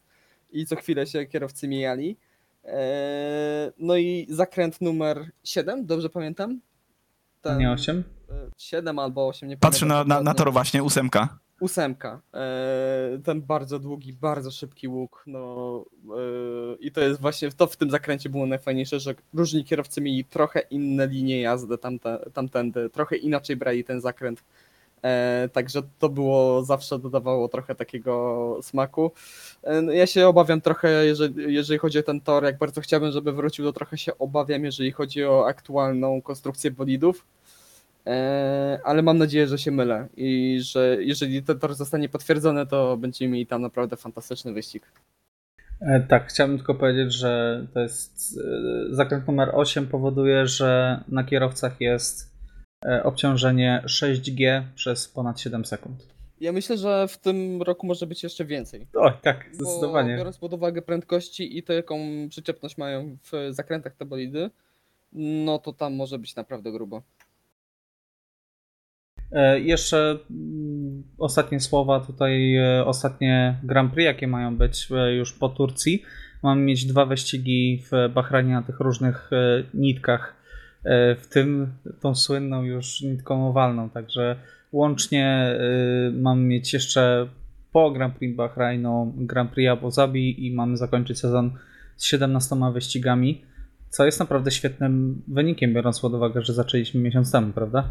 i 0.52 0.66
co 0.66 0.76
chwilę 0.76 1.08
się 1.08 1.26
kierowcy 1.26 1.68
mijali. 1.68 2.18
Eee, 2.64 3.72
No 3.78 3.96
i 3.96 4.28
zakręt 4.30 4.82
numer 4.82 5.32
7, 5.44 5.86
dobrze 5.86 6.10
pamiętam? 6.10 6.60
A 7.44 7.56
nie 7.56 7.72
8? 7.72 8.04
7 8.58 9.00
albo 9.00 9.28
8, 9.28 9.50
nie 9.50 9.58
Patrzę 9.58 9.86
na, 9.86 9.94
pamiętam. 9.94 10.08
na, 10.10 10.16
na 10.16 10.20
dokładnie. 10.22 10.38
tor 10.46 10.54
właśnie, 10.54 10.84
ósemka. 10.84 11.40
Ósemka. 11.62 12.22
E, 12.34 13.20
ten 13.24 13.42
bardzo 13.42 13.80
długi, 13.80 14.14
bardzo 14.14 14.52
szybki 14.52 14.88
łuk. 14.88 15.24
No, 15.28 15.86
e, 16.06 16.76
I 16.80 16.92
to 16.92 17.02
jest 17.02 17.22
właśnie, 17.22 17.52
to 17.52 17.68
w 17.68 17.78
tym 17.78 17.90
zakręcie 17.90 18.30
było 18.30 18.46
najfajniejsze, 18.46 19.00
że 19.00 19.16
różni 19.34 19.64
kierowcy 19.64 20.02
mieli 20.02 20.26
trochę 20.26 20.60
inne 20.60 21.08
linie 21.08 21.42
jazdy 21.42 21.78
tamte, 21.78 22.30
tamtędy, 22.34 22.90
trochę 22.90 23.16
inaczej 23.16 23.56
brali 23.56 23.84
ten 23.84 24.02
zakręt. 24.02 24.44
E, 25.04 25.50
także 25.54 25.82
to 26.00 26.10
było, 26.10 26.64
zawsze 26.64 27.00
dodawało 27.00 27.48
trochę 27.48 27.76
takiego 27.76 28.60
smaku. 28.62 29.12
No 29.84 29.92
ja 29.92 30.08
się 30.08 30.28
obawiam 30.28 30.62
trochę, 30.62 31.06
jeżeli, 31.06 31.54
jeżeli 31.54 31.80
chodzi 31.80 32.00
o 32.00 32.04
ten 32.04 32.22
tor, 32.22 32.44
jak 32.44 32.58
bardzo 32.58 32.82
chciałbym, 32.82 33.12
żeby 33.12 33.32
wrócił, 33.34 33.66
to 33.66 33.74
trochę 33.74 33.98
się 33.98 34.18
obawiam, 34.18 34.66
jeżeli 34.66 34.92
chodzi 34.92 35.26
o 35.26 35.48
aktualną 35.48 36.22
konstrukcję 36.22 36.72
bolidów. 36.72 37.26
E, 38.08 38.80
ale 38.84 39.02
mam 39.02 39.18
nadzieję, 39.18 39.48
że 39.48 39.58
się 39.58 39.72
mylę 39.72 40.08
i 40.18 40.60
że 40.62 40.98
jeżeli 41.00 41.44
ten 41.44 41.60
tor 41.60 41.76
zostanie 41.76 42.10
potwierdzony, 42.10 42.68
to 42.68 42.98
będziemy 42.98 43.32
mieli 43.32 43.48
tam 43.48 43.62
naprawdę 43.62 43.98
fantastyczny 43.98 44.54
wyścig. 44.54 44.92
E, 45.82 46.00
Tak, 46.00 46.28
chciałbym 46.30 46.58
tylko 46.58 46.76
powiedzieć, 46.76 47.14
że 47.14 47.66
to 47.74 47.80
jest 47.80 48.40
e, 48.92 48.96
zakręt 48.96 49.28
numer 49.28 49.50
8 49.54 49.88
powoduje, 49.88 50.48
że 50.48 51.00
na 51.08 51.24
kierowcach 51.24 51.82
jest 51.82 52.32
obciążenie 53.04 53.84
6G 53.86 54.64
przez 54.76 55.08
ponad 55.08 55.40
7 55.40 55.66
sekund. 55.66 56.08
Ja 56.42 56.52
myślę, 56.52 56.78
że 56.78 57.08
w 57.08 57.18
tym 57.18 57.62
roku 57.62 57.88
może 57.88 58.08
być 58.08 58.24
jeszcze 58.24 58.46
więcej. 58.46 58.88
Oj, 58.96 59.12
tak, 59.22 59.50
Bo 59.60 59.66
zdecydowanie. 59.66 60.18
biorąc 60.18 60.38
pod 60.38 60.54
uwagę 60.54 60.82
prędkości 60.82 61.58
i 61.58 61.64
to, 61.64 61.74
jaką 61.74 62.00
przyczepność 62.30 62.78
mają 62.78 63.18
w 63.24 63.32
zakrętach 63.50 63.96
te 63.96 64.06
bolidy, 64.06 64.50
no 65.14 65.60
to 65.60 65.74
tam 65.74 65.96
może 65.96 66.20
być 66.20 66.36
naprawdę 66.36 66.72
grubo. 66.72 67.02
E, 69.32 69.60
Jeszcze 69.60 70.18
mm, 70.32 71.04
ostatnie 71.18 71.60
słowa 71.60 72.00
tutaj, 72.00 72.56
e, 72.56 72.86
ostatnie 72.86 73.60
Grand 73.64 73.94
Prix, 73.94 74.06
jakie 74.06 74.28
mają 74.28 74.58
być 74.58 74.88
e, 74.92 75.16
już 75.16 75.34
po 75.34 75.50
Turcji. 75.50 76.04
Mamy 76.44 76.62
mieć 76.62 76.86
dwa 76.86 77.06
wyścigi 77.06 77.84
w 77.92 78.14
Bahrajnie 78.14 78.54
na 78.54 78.62
tych 78.62 78.80
różnych 78.80 79.32
nitkach, 79.74 80.36
w 81.18 81.28
tym 81.30 81.74
tą 82.00 82.16
słynną 82.16 82.64
już 82.64 83.02
nitką 83.02 83.48
owalną, 83.48 83.90
także 83.90 84.36
łącznie 84.72 85.56
mamy 86.14 86.42
mieć 86.42 86.74
jeszcze 86.74 87.28
po 87.72 87.92
Grand 87.92 88.16
Prix 88.16 88.38
Bahrajnu 88.38 89.14
Grand 89.18 89.52
Prix 89.52 89.70
Abu 89.70 89.92
Zabi 89.92 90.48
i 90.48 90.56
mamy 90.56 90.78
zakończyć 90.78 91.20
sezon 91.20 91.52
z 91.96 92.06
17 92.06 92.56
wyścigami, 92.74 93.42
co 93.90 94.06
jest 94.06 94.20
naprawdę 94.20 94.52
świetnym 94.52 95.22
wynikiem, 95.28 95.74
biorąc 95.74 96.00
pod 96.00 96.14
uwagę, 96.14 96.42
że 96.42 96.54
zaczęliśmy 96.54 97.02
miesiąc 97.02 97.32
temu, 97.32 97.54
prawda? 97.54 97.84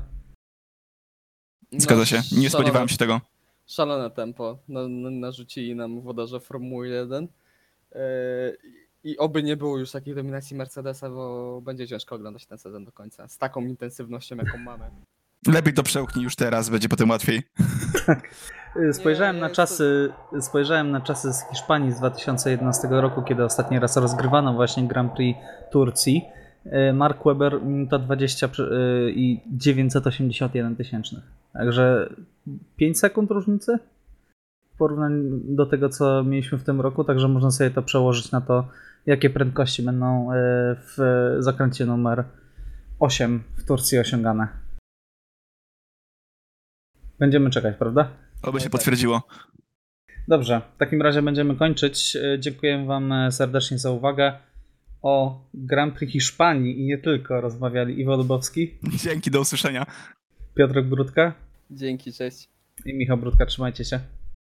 Zgadza 1.72 2.06
się. 2.06 2.16
Nie 2.16 2.22
szalone- 2.22 2.48
spodziewałem 2.50 2.88
się 2.88 2.96
tego. 2.96 3.20
Szalone 3.66 4.10
tempo 4.10 4.58
na, 4.68 4.88
na, 4.88 5.10
narzucili 5.10 5.74
nam 5.74 6.00
włodarze 6.00 6.40
Formuły 6.40 6.88
1. 6.88 7.28
Yy, 7.94 7.98
I 9.04 9.18
oby 9.18 9.42
nie 9.42 9.56
było 9.56 9.78
już 9.78 9.90
takiej 9.90 10.14
dominacji 10.14 10.56
Mercedesa, 10.56 11.10
bo 11.10 11.60
będzie 11.60 11.88
ciężko 11.88 12.14
oglądać 12.14 12.46
ten 12.46 12.58
sezon 12.58 12.84
do 12.84 12.92
końca. 12.92 13.28
Z 13.28 13.38
taką 13.38 13.60
intensywnością, 13.60 14.36
jaką 14.36 14.58
mamy. 14.58 14.84
Lepiej 15.46 15.74
to 15.74 15.82
przełknij 15.82 16.24
już 16.24 16.36
teraz, 16.36 16.68
będzie 16.68 16.88
potem 16.88 17.10
łatwiej. 17.10 17.42
Spojrzałem 18.92 19.36
Nie, 19.36 19.42
na 19.42 19.50
czasy, 19.50 20.12
spojrzałem 20.40 20.90
na 20.90 21.00
czasy 21.00 21.32
z 21.32 21.42
Hiszpanii 21.50 21.92
z 21.92 21.98
2011 21.98 22.88
roku, 22.90 23.22
kiedy 23.22 23.44
ostatni 23.44 23.78
raz 23.78 23.96
rozgrywano 23.96 24.54
właśnie 24.54 24.88
Grand 24.88 25.12
Prix 25.12 25.38
Turcji. 25.72 26.22
Y, 26.66 26.92
Mark 26.92 27.24
Webber 27.24 27.62
minuta 27.62 27.98
20 27.98 28.48
przy- 28.48 28.62
y, 29.08 29.12
i 29.16 29.40
981 29.46 30.76
tysięcznych. 30.76 31.24
Także 31.52 32.14
5 32.76 32.98
sekund 32.98 33.30
różnicy 33.30 33.78
w 34.74 34.76
porównaniu 34.76 35.40
do 35.44 35.66
tego, 35.66 35.88
co 35.88 36.24
mieliśmy 36.24 36.58
w 36.58 36.64
tym 36.64 36.80
roku, 36.80 37.04
także 37.04 37.28
można 37.28 37.50
sobie 37.50 37.70
to 37.70 37.82
przełożyć 37.82 38.32
na 38.32 38.40
to, 38.40 38.68
jakie 39.06 39.30
prędkości 39.30 39.82
będą 39.82 40.32
y, 40.32 40.34
w 40.76 41.36
zakręcie 41.38 41.86
numer 41.86 42.24
8 42.98 43.42
w 43.56 43.64
Turcji 43.64 43.98
osiągane. 43.98 44.48
Będziemy 47.18 47.50
czekać, 47.50 47.76
prawda? 47.76 48.08
Oby 48.42 48.58
się 48.58 48.64
tak. 48.64 48.72
potwierdziło. 48.72 49.22
Dobrze, 50.28 50.60
w 50.74 50.78
takim 50.78 51.02
razie 51.02 51.22
będziemy 51.22 51.56
kończyć. 51.56 52.16
E, 52.16 52.38
Dziękuję 52.40 52.84
Wam 52.86 53.12
e, 53.12 53.32
serdecznie 53.32 53.78
za 53.78 53.90
uwagę. 53.90 54.32
O 55.02 55.44
Grand 55.54 55.94
Prix 55.94 56.12
Hiszpanii 56.12 56.80
i 56.80 56.86
nie 56.86 56.98
tylko 56.98 57.40
rozmawiali 57.40 58.00
Iwo 58.00 58.16
Lubowski, 58.16 58.78
Dzięki, 59.04 59.30
do 59.30 59.40
usłyszenia. 59.40 59.86
Piotrek 60.54 60.86
Brudka 60.86 61.34
Dzięki, 61.70 62.12
cześć. 62.12 62.48
i 62.86 62.94
Michał 62.94 63.16
Brudka. 63.16 63.46
Trzymajcie 63.46 63.84
się. 63.84 64.00